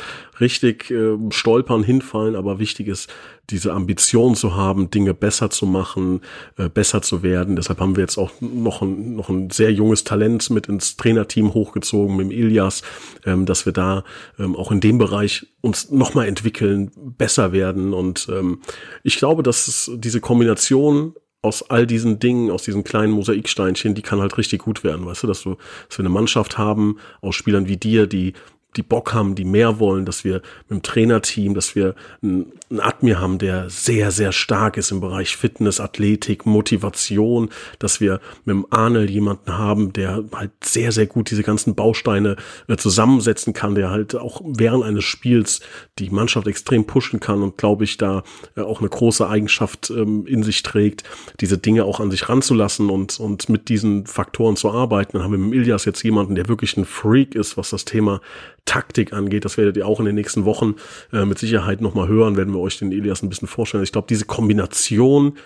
richtig 0.40 0.90
äh, 0.90 1.16
stolpern, 1.30 1.84
hinfallen, 1.84 2.36
aber 2.36 2.58
wichtig 2.58 2.88
ist, 2.88 3.08
diese 3.50 3.72
Ambition 3.72 4.34
zu 4.34 4.56
haben, 4.56 4.90
Dinge 4.90 5.14
besser 5.14 5.50
zu 5.50 5.66
machen, 5.66 6.20
äh, 6.56 6.68
besser 6.68 7.00
zu 7.00 7.22
werden. 7.22 7.56
Deshalb 7.56 7.80
haben 7.80 7.96
wir 7.96 8.02
jetzt 8.02 8.18
auch 8.18 8.30
noch 8.40 8.82
ein, 8.82 9.16
noch 9.16 9.28
ein 9.28 9.50
sehr 9.50 9.72
junges 9.72 10.04
Talent 10.04 10.50
mit 10.50 10.66
ins 10.66 10.96
Trainerteam 10.96 11.54
hochgezogen, 11.54 12.16
mit 12.16 12.26
dem 12.26 12.30
Ilias, 12.30 12.82
ähm, 13.24 13.46
dass 13.46 13.64
wir 13.64 13.72
da 13.72 14.04
ähm, 14.38 14.54
auch 14.54 14.70
in 14.70 14.80
dem 14.80 14.98
Bereich 14.98 15.46
uns 15.60 15.90
nochmal 15.90 16.28
entwickeln, 16.28 16.90
besser 16.96 17.52
werden. 17.52 17.94
Und 17.94 18.28
ähm, 18.30 18.60
ich 19.02 19.16
glaube, 19.16 19.42
dass 19.42 19.68
es 19.68 19.90
diese 19.96 20.20
Kombination 20.20 21.14
aus 21.42 21.70
all 21.70 21.86
diesen 21.86 22.18
Dingen, 22.18 22.50
aus 22.50 22.64
diesen 22.64 22.84
kleinen 22.84 23.12
Mosaiksteinchen, 23.12 23.94
die 23.94 24.02
kann 24.02 24.20
halt 24.20 24.36
richtig 24.38 24.62
gut 24.62 24.82
werden, 24.82 25.06
weißt 25.06 25.22
du, 25.22 25.26
dass 25.26 25.42
du, 25.42 25.56
dass 25.88 25.98
wir 25.98 26.04
eine 26.04 26.08
Mannschaft 26.08 26.58
haben 26.58 26.98
aus 27.20 27.36
Spielern 27.36 27.68
wie 27.68 27.76
dir, 27.76 28.06
die 28.06 28.32
die 28.76 28.82
Bock 28.82 29.14
haben, 29.14 29.34
die 29.34 29.44
mehr 29.44 29.78
wollen, 29.78 30.04
dass 30.04 30.24
wir 30.24 30.42
mit 30.68 30.70
dem 30.70 30.82
Trainerteam, 30.82 31.54
dass 31.54 31.74
wir 31.74 31.94
einen 32.22 32.52
Admir 32.76 33.20
haben, 33.20 33.38
der 33.38 33.70
sehr, 33.70 34.10
sehr 34.10 34.32
stark 34.32 34.76
ist 34.76 34.90
im 34.90 35.00
Bereich 35.00 35.36
Fitness, 35.36 35.80
Athletik, 35.80 36.46
Motivation, 36.46 37.48
dass 37.78 38.00
wir 38.00 38.20
mit 38.44 38.54
dem 38.54 38.66
Arnel 38.70 39.10
jemanden 39.10 39.56
haben, 39.56 39.92
der 39.92 40.24
halt 40.32 40.50
sehr, 40.62 40.92
sehr 40.92 41.06
gut 41.06 41.30
diese 41.30 41.42
ganzen 41.42 41.74
Bausteine 41.74 42.36
äh, 42.68 42.76
zusammensetzen 42.76 43.52
kann, 43.52 43.74
der 43.74 43.90
halt 43.90 44.14
auch 44.14 44.42
während 44.44 44.84
eines 44.84 45.04
Spiels 45.04 45.60
die 45.98 46.10
Mannschaft 46.10 46.46
extrem 46.46 46.84
pushen 46.86 47.20
kann 47.20 47.42
und 47.42 47.56
glaube 47.56 47.84
ich 47.84 47.96
da 47.96 48.22
äh, 48.56 48.60
auch 48.60 48.80
eine 48.80 48.88
große 48.88 49.28
Eigenschaft 49.28 49.90
ähm, 49.90 50.26
in 50.26 50.42
sich 50.42 50.62
trägt, 50.62 51.04
diese 51.40 51.58
Dinge 51.58 51.84
auch 51.84 52.00
an 52.00 52.10
sich 52.10 52.28
ranzulassen 52.28 52.90
und, 52.90 53.18
und 53.18 53.48
mit 53.48 53.68
diesen 53.68 54.06
Faktoren 54.06 54.56
zu 54.56 54.70
arbeiten. 54.70 55.12
Dann 55.12 55.22
haben 55.22 55.32
wir 55.32 55.38
mit 55.38 55.54
Ilias 55.54 55.84
jetzt 55.84 56.02
jemanden, 56.02 56.34
der 56.34 56.48
wirklich 56.48 56.76
ein 56.76 56.84
Freak 56.84 57.34
ist, 57.34 57.56
was 57.56 57.70
das 57.70 57.84
Thema 57.84 58.20
Taktik 58.68 59.14
angeht. 59.14 59.44
Das 59.46 59.56
werdet 59.56 59.78
ihr 59.78 59.86
auch 59.86 59.98
in 59.98 60.04
den 60.04 60.14
nächsten 60.14 60.44
Wochen 60.44 60.74
äh, 61.12 61.24
mit 61.24 61.38
Sicherheit 61.38 61.80
nochmal 61.80 62.06
hören, 62.06 62.36
werden 62.36 62.52
wir 62.52 62.57
euch 62.58 62.78
den 62.78 62.92
Elias 62.92 63.22
ein 63.22 63.28
bisschen 63.28 63.48
vorstellen. 63.48 63.84
Ich 63.84 63.92
glaube, 63.92 64.08
diese 64.08 64.24
Kombination, 64.24 65.38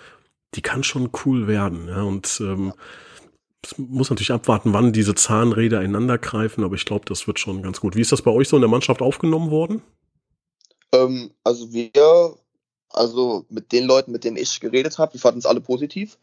die 0.55 0.61
kann 0.61 0.83
schon 0.83 1.09
cool 1.25 1.47
werden. 1.47 1.87
Ja? 1.87 2.03
Und 2.03 2.39
ähm, 2.41 2.73
es 3.63 3.77
muss 3.77 4.09
natürlich 4.09 4.31
abwarten, 4.31 4.73
wann 4.73 4.93
diese 4.93 5.15
Zahnräder 5.15 5.81
ineinander 5.81 6.17
greifen, 6.17 6.63
aber 6.63 6.75
ich 6.75 6.85
glaube, 6.85 7.05
das 7.05 7.27
wird 7.27 7.39
schon 7.39 7.61
ganz 7.61 7.79
gut. 7.79 7.95
Wie 7.95 8.01
ist 8.01 8.11
das 8.11 8.21
bei 8.21 8.31
euch 8.31 8.49
so 8.49 8.57
in 8.57 8.61
der 8.61 8.69
Mannschaft 8.69 9.01
aufgenommen 9.01 9.51
worden? 9.51 9.81
Ähm, 10.91 11.31
also 11.43 11.71
wir, 11.71 12.35
also 12.89 13.45
mit 13.49 13.71
den 13.71 13.85
Leuten, 13.85 14.11
mit 14.11 14.23
denen 14.23 14.37
ich 14.37 14.59
geredet 14.59 14.97
habe, 14.97 15.13
wir 15.13 15.21
fanden 15.21 15.39
es 15.39 15.45
alle 15.45 15.61
positiv. 15.61 16.17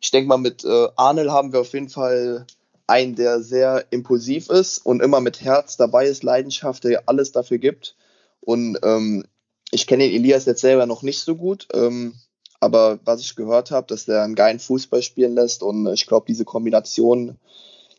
Ich 0.00 0.10
denke 0.10 0.28
mal, 0.28 0.38
mit 0.38 0.64
äh, 0.64 0.88
Arnel 0.96 1.32
haben 1.32 1.52
wir 1.52 1.60
auf 1.60 1.72
jeden 1.72 1.88
Fall 1.88 2.46
einen, 2.86 3.16
der 3.16 3.42
sehr 3.42 3.84
impulsiv 3.90 4.48
ist 4.48 4.78
und 4.78 5.02
immer 5.02 5.20
mit 5.20 5.40
Herz 5.42 5.76
dabei 5.76 6.06
ist, 6.06 6.22
Leidenschaft, 6.22 6.84
der 6.84 7.02
alles 7.06 7.32
dafür 7.32 7.58
gibt. 7.58 7.96
Und 8.40 8.78
ähm, 8.82 9.24
ich 9.70 9.86
kenne 9.86 10.04
den 10.04 10.14
Elias 10.14 10.46
jetzt 10.46 10.60
selber 10.60 10.86
noch 10.86 11.02
nicht 11.02 11.20
so 11.20 11.36
gut, 11.36 11.68
ähm, 11.72 12.14
aber 12.60 12.98
was 13.04 13.20
ich 13.20 13.36
gehört 13.36 13.70
habe, 13.70 13.86
dass 13.86 14.06
der 14.06 14.22
einen 14.22 14.34
geilen 14.34 14.58
Fußball 14.58 15.02
spielen 15.02 15.34
lässt 15.34 15.62
und 15.62 15.86
ich 15.92 16.06
glaube, 16.06 16.26
diese 16.26 16.44
Kombination, 16.44 17.36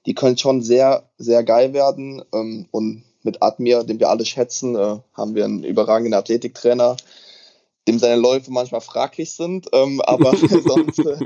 die 0.05 0.15
könnte 0.15 0.41
schon 0.41 0.61
sehr, 0.61 1.09
sehr 1.17 1.43
geil 1.43 1.73
werden. 1.73 2.23
Ähm, 2.33 2.67
und 2.71 3.03
mit 3.23 3.41
Admir, 3.41 3.83
den 3.83 3.99
wir 3.99 4.09
alle 4.09 4.25
schätzen, 4.25 4.75
äh, 4.75 4.97
haben 5.13 5.35
wir 5.35 5.45
einen 5.45 5.63
überragenden 5.63 6.13
Athletiktrainer, 6.13 6.97
dem 7.87 7.99
seine 7.99 8.19
Läufe 8.19 8.51
manchmal 8.51 8.81
fraglich 8.81 9.31
sind, 9.31 9.67
ähm, 9.73 10.01
aber 10.05 10.35
sonst, 10.35 10.99
äh, 10.99 11.17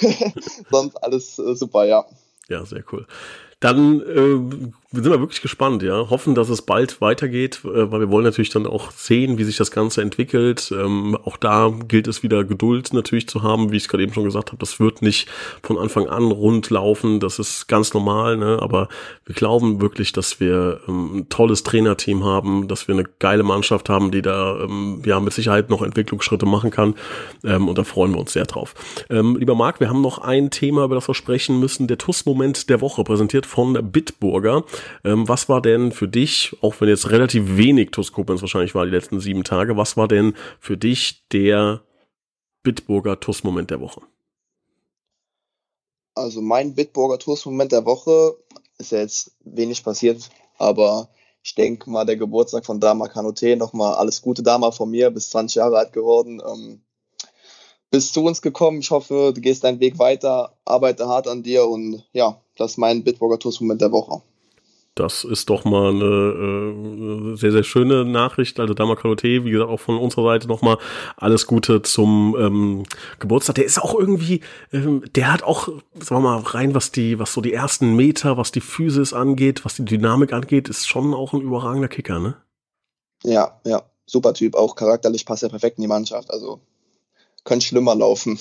sonst 0.70 0.96
alles 1.02 1.38
äh, 1.38 1.54
super, 1.54 1.84
ja. 1.84 2.06
Ja, 2.48 2.64
sehr 2.64 2.84
cool. 2.92 3.06
Dann 3.60 4.00
äh, 4.00 4.87
sind 4.90 5.04
wir 5.04 5.20
wirklich 5.20 5.42
gespannt, 5.42 5.82
ja. 5.82 6.08
Hoffen, 6.08 6.34
dass 6.34 6.48
es 6.48 6.62
bald 6.62 7.02
weitergeht, 7.02 7.60
äh, 7.64 7.92
weil 7.92 8.00
wir 8.00 8.10
wollen 8.10 8.24
natürlich 8.24 8.48
dann 8.48 8.66
auch 8.66 8.90
sehen, 8.90 9.36
wie 9.36 9.44
sich 9.44 9.58
das 9.58 9.70
Ganze 9.70 10.00
entwickelt. 10.00 10.72
Ähm, 10.72 11.14
auch 11.24 11.36
da 11.36 11.70
gilt 11.86 12.08
es 12.08 12.22
wieder 12.22 12.42
Geduld 12.42 12.94
natürlich 12.94 13.28
zu 13.28 13.42
haben, 13.42 13.70
wie 13.70 13.76
ich 13.76 13.82
es 13.82 13.88
gerade 13.90 14.04
eben 14.04 14.14
schon 14.14 14.24
gesagt 14.24 14.48
habe. 14.48 14.58
Das 14.58 14.80
wird 14.80 15.02
nicht 15.02 15.28
von 15.62 15.76
Anfang 15.76 16.08
an 16.08 16.24
rund 16.24 16.70
laufen. 16.70 17.20
Das 17.20 17.38
ist 17.38 17.68
ganz 17.68 17.92
normal, 17.92 18.38
ne? 18.38 18.60
Aber 18.62 18.88
wir 19.26 19.34
glauben 19.34 19.82
wirklich, 19.82 20.12
dass 20.12 20.40
wir 20.40 20.80
ähm, 20.88 21.18
ein 21.18 21.28
tolles 21.28 21.64
Trainerteam 21.64 22.24
haben, 22.24 22.66
dass 22.66 22.88
wir 22.88 22.94
eine 22.94 23.04
geile 23.18 23.42
Mannschaft 23.42 23.90
haben, 23.90 24.10
die 24.10 24.22
da 24.22 24.58
ähm, 24.58 25.02
ja 25.04 25.20
mit 25.20 25.34
Sicherheit 25.34 25.68
noch 25.68 25.82
Entwicklungsschritte 25.82 26.46
machen 26.46 26.70
kann. 26.70 26.94
Ähm, 27.44 27.68
und 27.68 27.76
da 27.76 27.84
freuen 27.84 28.12
wir 28.12 28.20
uns 28.20 28.32
sehr 28.32 28.46
drauf. 28.46 28.74
Ähm, 29.10 29.36
lieber 29.36 29.54
Marc, 29.54 29.80
wir 29.80 29.90
haben 29.90 30.00
noch 30.00 30.16
ein 30.16 30.50
Thema, 30.50 30.84
über 30.84 30.94
das 30.94 31.06
wir 31.08 31.14
sprechen 31.14 31.60
müssen. 31.60 31.88
Der 31.88 31.98
TUS-Moment 31.98 32.70
der 32.70 32.80
Woche, 32.80 33.04
präsentiert 33.04 33.44
von 33.44 33.74
Bitburger. 33.92 34.64
Ähm, 35.04 35.28
was 35.28 35.48
war 35.48 35.62
denn 35.62 35.92
für 35.92 36.08
dich, 36.08 36.56
auch 36.60 36.80
wenn 36.80 36.88
jetzt 36.88 37.10
relativ 37.10 37.56
wenig 37.56 37.90
TuS 37.90 38.12
Koblenz 38.12 38.40
wahrscheinlich 38.40 38.74
war 38.74 38.84
die 38.84 38.90
letzten 38.90 39.20
sieben 39.20 39.44
Tage, 39.44 39.76
was 39.76 39.96
war 39.96 40.08
denn 40.08 40.34
für 40.60 40.76
dich 40.76 41.26
der 41.32 41.82
Bitburger 42.62 43.20
TUS-Moment 43.20 43.70
der 43.70 43.80
Woche? 43.80 44.02
Also 46.14 46.40
mein 46.40 46.74
Bitburger 46.74 47.18
TUS-Moment 47.18 47.72
der 47.72 47.84
Woche 47.84 48.36
ist 48.78 48.92
ja 48.92 48.98
jetzt 48.98 49.32
wenig 49.44 49.84
passiert, 49.84 50.28
aber 50.58 51.08
ich 51.42 51.54
denke 51.54 51.88
mal, 51.90 52.04
der 52.04 52.16
Geburtstag 52.16 52.66
von 52.66 52.80
Dama 52.80 53.08
Kanote, 53.08 53.56
nochmal 53.56 53.94
alles 53.94 54.20
Gute 54.20 54.42
Dama 54.42 54.70
von 54.70 54.90
mir, 54.90 55.10
bis 55.10 55.30
20 55.30 55.56
Jahre 55.56 55.78
alt 55.78 55.92
geworden. 55.92 56.42
Ähm, 56.46 56.82
bist 57.90 58.12
zu 58.12 58.24
uns 58.24 58.42
gekommen. 58.42 58.80
Ich 58.80 58.90
hoffe, 58.90 59.32
du 59.34 59.40
gehst 59.40 59.64
deinen 59.64 59.80
Weg 59.80 59.98
weiter, 59.98 60.58
arbeite 60.64 61.08
hart 61.08 61.26
an 61.26 61.42
dir 61.42 61.66
und 61.66 62.04
ja, 62.12 62.40
das 62.56 62.72
ist 62.72 62.76
mein 62.76 63.04
Bitburger 63.04 63.38
Tours-Moment 63.38 63.80
der 63.80 63.92
Woche. 63.92 64.20
Das 64.98 65.22
ist 65.22 65.48
doch 65.48 65.64
mal 65.64 65.90
eine 65.90 67.32
äh, 67.32 67.36
sehr, 67.36 67.52
sehr 67.52 67.62
schöne 67.62 68.04
Nachricht. 68.04 68.58
Also 68.58 68.74
Dama 68.74 68.96
Kalote, 68.96 69.44
wie 69.44 69.50
gesagt, 69.50 69.70
auch 69.70 69.78
von 69.78 69.96
unserer 69.96 70.24
Seite 70.24 70.48
nochmal 70.48 70.78
alles 71.16 71.46
Gute 71.46 71.82
zum 71.82 72.36
ähm, 72.38 72.82
Geburtstag. 73.20 73.54
Der 73.56 73.64
ist 73.64 73.80
auch 73.80 73.94
irgendwie, 73.94 74.40
ähm, 74.72 75.04
der 75.14 75.32
hat 75.32 75.44
auch, 75.44 75.68
sagen 75.68 76.22
wir 76.22 76.30
mal, 76.30 76.38
rein, 76.38 76.74
was 76.74 76.90
die, 76.90 77.18
was 77.18 77.32
so 77.32 77.40
die 77.40 77.52
ersten 77.52 77.94
Meter, 77.94 78.36
was 78.36 78.50
die 78.50 78.60
Physis 78.60 79.12
angeht, 79.12 79.64
was 79.64 79.76
die 79.76 79.84
Dynamik 79.84 80.32
angeht, 80.32 80.68
ist 80.68 80.88
schon 80.88 81.14
auch 81.14 81.32
ein 81.32 81.42
überragender 81.42 81.88
Kicker, 81.88 82.18
ne? 82.18 82.36
Ja, 83.22 83.60
ja, 83.64 83.82
super 84.06 84.34
Typ. 84.34 84.56
Auch 84.56 84.74
charakterlich 84.74 85.26
passt 85.26 85.44
er 85.44 85.48
perfekt 85.48 85.78
in 85.78 85.82
die 85.82 85.88
Mannschaft. 85.88 86.30
Also 86.30 86.60
könnte 87.44 87.66
schlimmer 87.66 87.94
laufen. 87.94 88.38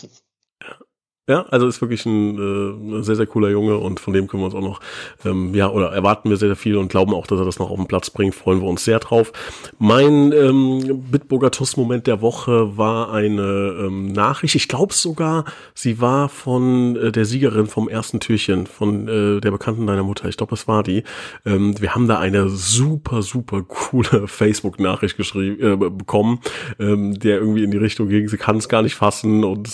Ja, 1.30 1.42
also 1.50 1.68
ist 1.68 1.82
wirklich 1.82 2.06
ein, 2.06 3.00
äh, 3.00 3.04
sehr, 3.04 3.18
sehr 3.18 3.26
cooler 3.26 3.50
Junge 3.50 3.78
und 3.78 4.00
von 4.00 4.14
dem 4.14 4.28
können 4.28 4.44
wir 4.44 4.46
uns 4.46 4.56
auch 4.56 4.62
noch, 4.62 4.80
ähm, 5.26 5.54
ja, 5.54 5.70
oder 5.70 5.92
erwarten 5.92 6.30
wir 6.30 6.38
sehr, 6.38 6.48
sehr 6.48 6.56
viel 6.56 6.78
und 6.78 6.88
glauben 6.88 7.14
auch, 7.14 7.28
dass 7.28 7.38
er 7.38 7.44
das 7.44 7.60
noch 7.60 7.70
auf 7.70 7.76
den 7.76 7.86
Platz 7.86 8.10
bringt, 8.10 8.34
freuen 8.34 8.62
wir 8.62 8.68
uns 8.70 8.86
sehr 8.86 9.00
drauf. 9.00 9.34
Mein 9.78 10.32
ähm, 10.32 11.04
Bitburger 11.12 11.52
Tuss-Moment 11.52 12.08
der 12.08 12.22
Woche 12.22 12.78
war 12.78 13.12
eine 13.12 13.42
ähm, 13.78 14.06
Nachricht, 14.14 14.56
ich 14.56 14.70
glaube 14.70 14.94
sogar, 14.94 15.44
sie 15.74 16.00
war 16.00 16.30
von 16.30 16.96
äh, 16.96 17.12
der 17.12 17.26
Siegerin 17.26 17.68
vom 17.68 17.90
ersten 17.90 18.22
Türchen, 18.22 18.66
von 18.66 19.10
äh, 19.10 19.42
der 19.42 19.52
Bekannten 19.52 19.86
deiner 19.86 20.04
Mutter, 20.04 20.30
ich 20.30 20.38
glaube, 20.38 20.56
es 20.56 20.66
war 20.70 20.82
die. 20.82 21.04
Ähm, 21.46 21.76
wir 21.82 21.94
haben 21.94 22.08
da 22.08 22.20
eine 22.20 22.48
super, 22.48 23.22
super 23.22 23.64
coole 23.64 24.28
Facebook-Nachricht 24.30 25.18
geschrieben, 25.18 25.74
äh, 25.74 25.90
bekommen, 25.90 26.40
ähm, 26.80 27.20
der 27.20 27.40
irgendwie 27.40 27.66
in 27.66 27.72
die 27.72 27.78
Richtung 27.78 28.08
ging, 28.08 28.30
sie 28.30 28.38
kann 28.38 28.56
es 28.56 28.70
gar 28.70 28.82
nicht 28.82 28.96
fassen 28.96 29.44
und 29.44 29.68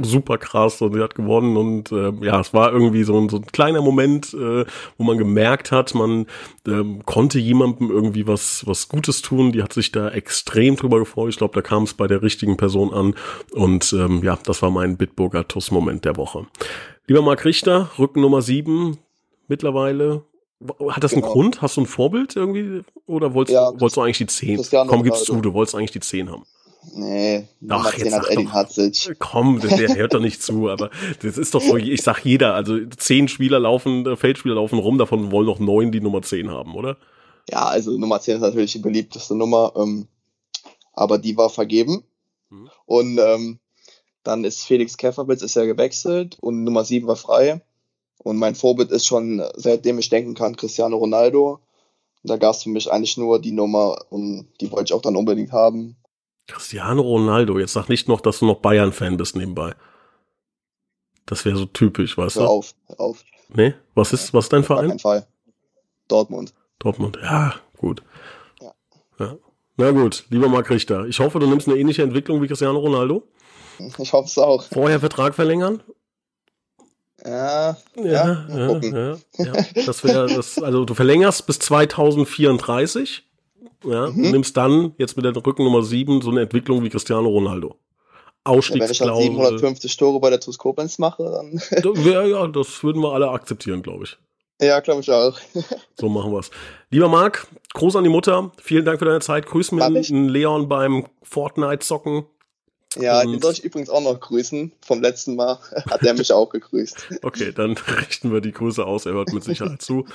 super 0.00 0.38
krass 0.38 0.80
und 0.82 0.94
sie 0.94 1.02
hat 1.02 1.14
gewonnen 1.14 1.56
und 1.56 1.92
äh, 1.92 2.12
ja, 2.24 2.40
es 2.40 2.54
war 2.54 2.72
irgendwie 2.72 3.04
so 3.04 3.18
ein, 3.18 3.28
so 3.28 3.36
ein 3.36 3.46
kleiner 3.46 3.82
Moment, 3.82 4.34
äh, 4.34 4.64
wo 4.98 5.04
man 5.04 5.18
gemerkt 5.18 5.72
hat, 5.72 5.94
man 5.94 6.26
ähm, 6.66 7.04
konnte 7.04 7.38
jemandem 7.38 7.90
irgendwie 7.90 8.26
was, 8.26 8.66
was 8.66 8.88
Gutes 8.88 9.22
tun. 9.22 9.52
Die 9.52 9.62
hat 9.62 9.72
sich 9.72 9.92
da 9.92 10.08
extrem 10.08 10.76
drüber 10.76 10.98
gefreut. 10.98 11.30
Ich 11.30 11.38
glaube, 11.38 11.54
da 11.54 11.62
kam 11.62 11.84
es 11.84 11.94
bei 11.94 12.06
der 12.06 12.22
richtigen 12.22 12.56
Person 12.56 12.92
an 12.92 13.14
und 13.52 13.92
ähm, 13.92 14.22
ja, 14.22 14.38
das 14.44 14.62
war 14.62 14.70
mein 14.70 14.96
Bitburger 14.96 15.46
Tuss-Moment 15.46 16.04
der 16.04 16.16
Woche. 16.16 16.46
Lieber 17.06 17.22
Marc 17.22 17.44
Richter, 17.44 17.90
Rücken 17.98 18.20
Nummer 18.20 18.42
sieben 18.42 18.98
mittlerweile 19.48 20.24
hat 20.88 21.04
das 21.04 21.12
genau. 21.12 21.26
einen 21.26 21.32
Grund? 21.32 21.62
Hast 21.62 21.76
du 21.76 21.82
ein 21.82 21.86
Vorbild 21.86 22.34
irgendwie? 22.34 22.82
Oder 23.06 23.34
wolltest, 23.34 23.54
ja, 23.54 23.68
wolltest 23.78 23.96
du 23.96 24.00
eigentlich 24.00 24.18
die 24.18 24.26
10? 24.26 24.86
Komm, 24.86 25.02
gib's 25.02 25.24
zu, 25.24 25.40
du 25.40 25.52
wolltest 25.52 25.74
eigentlich 25.74 25.90
die 25.90 26.00
10 26.00 26.30
haben. 26.30 26.44
Nee, 26.94 27.48
Ach, 27.68 27.92
jetzt 27.94 28.14
hat 28.14 28.28
Eddie 28.30 28.48
Hatzic. 28.48 29.16
Komm, 29.18 29.60
der, 29.60 29.76
der 29.76 29.96
hört 29.96 30.14
doch 30.14 30.20
nicht 30.20 30.42
zu, 30.42 30.68
aber 30.68 30.90
das 31.22 31.36
ist 31.36 31.54
doch 31.54 31.60
so, 31.60 31.76
ich 31.76 32.02
sag 32.02 32.24
jeder, 32.24 32.54
also 32.54 32.78
zehn 32.96 33.28
Spieler 33.28 33.58
laufen, 33.58 34.06
äh, 34.06 34.16
Feldspieler 34.16 34.54
laufen 34.54 34.78
rum, 34.78 34.98
davon 34.98 35.30
wollen 35.32 35.46
noch 35.46 35.58
neun 35.58 35.90
die 35.90 36.00
Nummer 36.00 36.22
zehn 36.22 36.50
haben, 36.50 36.74
oder? 36.74 36.96
Ja, 37.50 37.66
also 37.66 37.96
Nummer 37.98 38.20
zehn 38.20 38.36
ist 38.36 38.42
natürlich 38.42 38.72
die 38.72 38.78
beliebteste 38.78 39.34
Nummer, 39.34 39.72
ähm, 39.76 40.06
aber 40.92 41.18
die 41.18 41.36
war 41.36 41.50
vergeben. 41.50 42.04
Mhm. 42.50 42.70
Und 42.86 43.18
ähm, 43.18 43.58
dann 44.22 44.44
ist 44.44 44.64
Felix 44.64 44.96
Käferwitz 44.96 45.42
ist 45.42 45.56
ja 45.56 45.64
gewechselt 45.64 46.38
und 46.40 46.64
Nummer 46.64 46.84
sieben 46.84 47.06
war 47.06 47.16
frei. 47.16 47.62
Und 48.18 48.38
mein 48.38 48.54
Vorbild 48.54 48.90
ist 48.90 49.06
schon, 49.06 49.44
seitdem 49.54 49.98
ich 49.98 50.08
denken 50.08 50.34
kann, 50.34 50.56
Cristiano 50.56 50.96
Ronaldo. 50.96 51.60
Da 52.24 52.36
gab 52.36 52.54
es 52.54 52.64
für 52.64 52.70
mich 52.70 52.90
eigentlich 52.90 53.16
nur 53.16 53.40
die 53.40 53.52
Nummer 53.52 53.98
und 54.10 54.48
die 54.60 54.70
wollte 54.72 54.86
ich 54.86 54.92
auch 54.94 55.02
dann 55.02 55.14
unbedingt 55.14 55.52
haben. 55.52 55.96
Cristiano 56.46 57.02
Ronaldo, 57.02 57.58
jetzt 57.58 57.72
sag 57.72 57.88
nicht 57.88 58.08
noch, 58.08 58.20
dass 58.20 58.38
du 58.38 58.46
noch 58.46 58.60
Bayern-Fan 58.60 59.16
bist 59.16 59.36
nebenbei. 59.36 59.74
Das 61.26 61.44
wäre 61.44 61.56
so 61.56 61.66
typisch, 61.66 62.16
weißt 62.16 62.36
hör 62.36 62.44
du? 62.44 62.48
Auf, 62.48 62.74
hör 62.86 63.00
auf. 63.00 63.24
Nee? 63.48 63.74
Was 63.94 64.12
ist, 64.12 64.32
was 64.32 64.46
ist 64.46 64.52
dein 64.52 64.64
Verein? 64.64 64.90
Kein 64.90 64.98
Fall. 64.98 65.26
Dortmund. 66.08 66.54
Dortmund, 66.78 67.18
ja, 67.20 67.54
gut. 67.76 68.02
Ja. 68.60 68.74
ja. 69.18 69.36
Na 69.76 69.90
gut, 69.90 70.24
lieber 70.30 70.48
Marc 70.48 70.70
Richter, 70.70 71.06
ich 71.06 71.18
hoffe, 71.18 71.38
du 71.38 71.46
nimmst 71.46 71.68
eine 71.68 71.78
ähnliche 71.78 72.02
Entwicklung 72.02 72.40
wie 72.40 72.46
Cristiano 72.46 72.78
Ronaldo. 72.78 73.24
Ich 73.98 74.12
hoffe 74.12 74.28
es 74.28 74.38
auch. 74.38 74.62
Vorher 74.64 75.00
Vertrag 75.00 75.34
verlängern? 75.34 75.82
Ja, 77.24 77.76
ja, 77.96 78.04
ja, 78.04 78.46
ja, 78.48 78.80
ja, 78.80 79.18
ja. 79.38 79.52
Das 79.84 80.04
wäre 80.04 80.28
das, 80.28 80.58
also 80.62 80.84
du 80.84 80.94
verlängerst 80.94 81.46
bis 81.46 81.58
2034 81.58 83.25
ja, 83.86 84.10
mhm. 84.10 84.30
nimmst 84.30 84.56
dann 84.56 84.94
jetzt 84.98 85.16
mit 85.16 85.24
der 85.24 85.34
Rücken 85.34 85.64
Nummer 85.64 85.82
7 85.82 86.22
so 86.22 86.30
eine 86.30 86.42
Entwicklung 86.42 86.82
wie 86.82 86.90
Cristiano 86.90 87.28
Ronaldo. 87.28 87.76
Ausstiegsklausel. 88.44 89.06
Ja, 89.06 89.12
wenn 89.14 89.20
ich 89.20 89.28
dann 89.28 89.48
750 89.58 89.96
Tore 89.96 90.20
bei 90.20 90.30
der 90.30 90.40
TuS 90.40 90.58
Koblenz 90.58 90.98
mache, 90.98 91.24
dann. 91.24 91.60
ja, 92.04 92.24
ja, 92.24 92.46
das 92.46 92.82
würden 92.84 93.02
wir 93.02 93.12
alle 93.12 93.28
akzeptieren, 93.30 93.82
glaube 93.82 94.04
ich. 94.04 94.16
Ja, 94.60 94.80
glaube 94.80 95.00
ich 95.00 95.10
auch. 95.10 95.38
so 95.98 96.08
machen 96.08 96.32
wir's. 96.32 96.50
Lieber 96.90 97.08
Marc, 97.08 97.46
Gruß 97.74 97.96
an 97.96 98.04
die 98.04 98.10
Mutter. 98.10 98.52
Vielen 98.62 98.84
Dank 98.84 98.98
für 98.98 99.04
deine 99.04 99.20
Zeit. 99.20 99.46
Grüß 99.46 99.72
mir 99.72 99.88
Leon 99.88 100.68
beim 100.68 101.06
Fortnite-Zocken. 101.22 102.24
Ja, 102.98 103.20
und 103.20 103.32
den 103.32 103.42
soll 103.42 103.52
ich 103.52 103.64
übrigens 103.64 103.90
auch 103.90 104.00
noch 104.00 104.18
grüßen. 104.18 104.72
Vom 104.80 105.02
letzten 105.02 105.36
Mal 105.36 105.58
hat 105.90 106.02
er 106.02 106.14
mich 106.14 106.32
auch 106.32 106.48
gegrüßt. 106.48 107.20
Okay, 107.22 107.52
dann 107.52 107.72
richten 107.72 108.32
wir 108.32 108.40
die 108.40 108.52
Grüße 108.52 108.84
aus. 108.84 109.04
Er 109.04 109.12
hört 109.12 109.32
mit 109.32 109.44
Sicherheit 109.44 109.82
zu. 109.82 110.06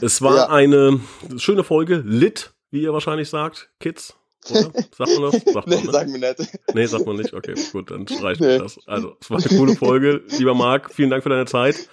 Es 0.00 0.20
war 0.20 0.36
ja. 0.36 0.48
eine 0.48 1.00
schöne 1.36 1.64
Folge. 1.64 2.02
Lit 2.04 2.52
wie 2.74 2.82
ihr 2.82 2.92
wahrscheinlich 2.92 3.30
sagt, 3.30 3.70
Kids. 3.78 4.14
Oder? 4.50 4.70
Sagt 4.96 5.18
man 5.18 5.30
das? 5.30 5.42
Sagt 5.52 5.66
nee, 5.68 5.76
man, 5.76 5.86
ne? 5.86 5.92
sagen 5.92 6.12
wir 6.12 6.18
nicht. 6.20 6.58
Nee, 6.74 6.86
sagt 6.86 7.06
man 7.06 7.16
nicht. 7.16 7.32
Okay, 7.32 7.54
gut, 7.72 7.90
dann 7.90 8.06
streichen 8.06 8.44
nee. 8.44 8.54
wir 8.54 8.58
das. 8.58 8.78
Also, 8.86 9.16
es 9.20 9.30
war 9.30 9.38
eine 9.38 9.56
coole 9.56 9.76
Folge. 9.76 10.22
Lieber 10.38 10.54
Marc, 10.54 10.92
vielen 10.92 11.08
Dank 11.08 11.22
für 11.22 11.30
deine 11.30 11.46
Zeit. 11.46 11.88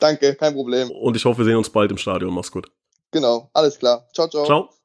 Danke, 0.00 0.34
kein 0.34 0.52
Problem. 0.52 0.90
Und 0.90 1.16
ich 1.16 1.24
hoffe, 1.24 1.38
wir 1.38 1.44
sehen 1.44 1.56
uns 1.56 1.70
bald 1.70 1.90
im 1.90 1.98
Stadion. 1.98 2.34
Mach's 2.34 2.50
gut. 2.50 2.70
Genau, 3.10 3.48
alles 3.54 3.78
klar. 3.78 4.06
Ciao, 4.12 4.28
ciao. 4.28 4.44
Ciao. 4.44 4.77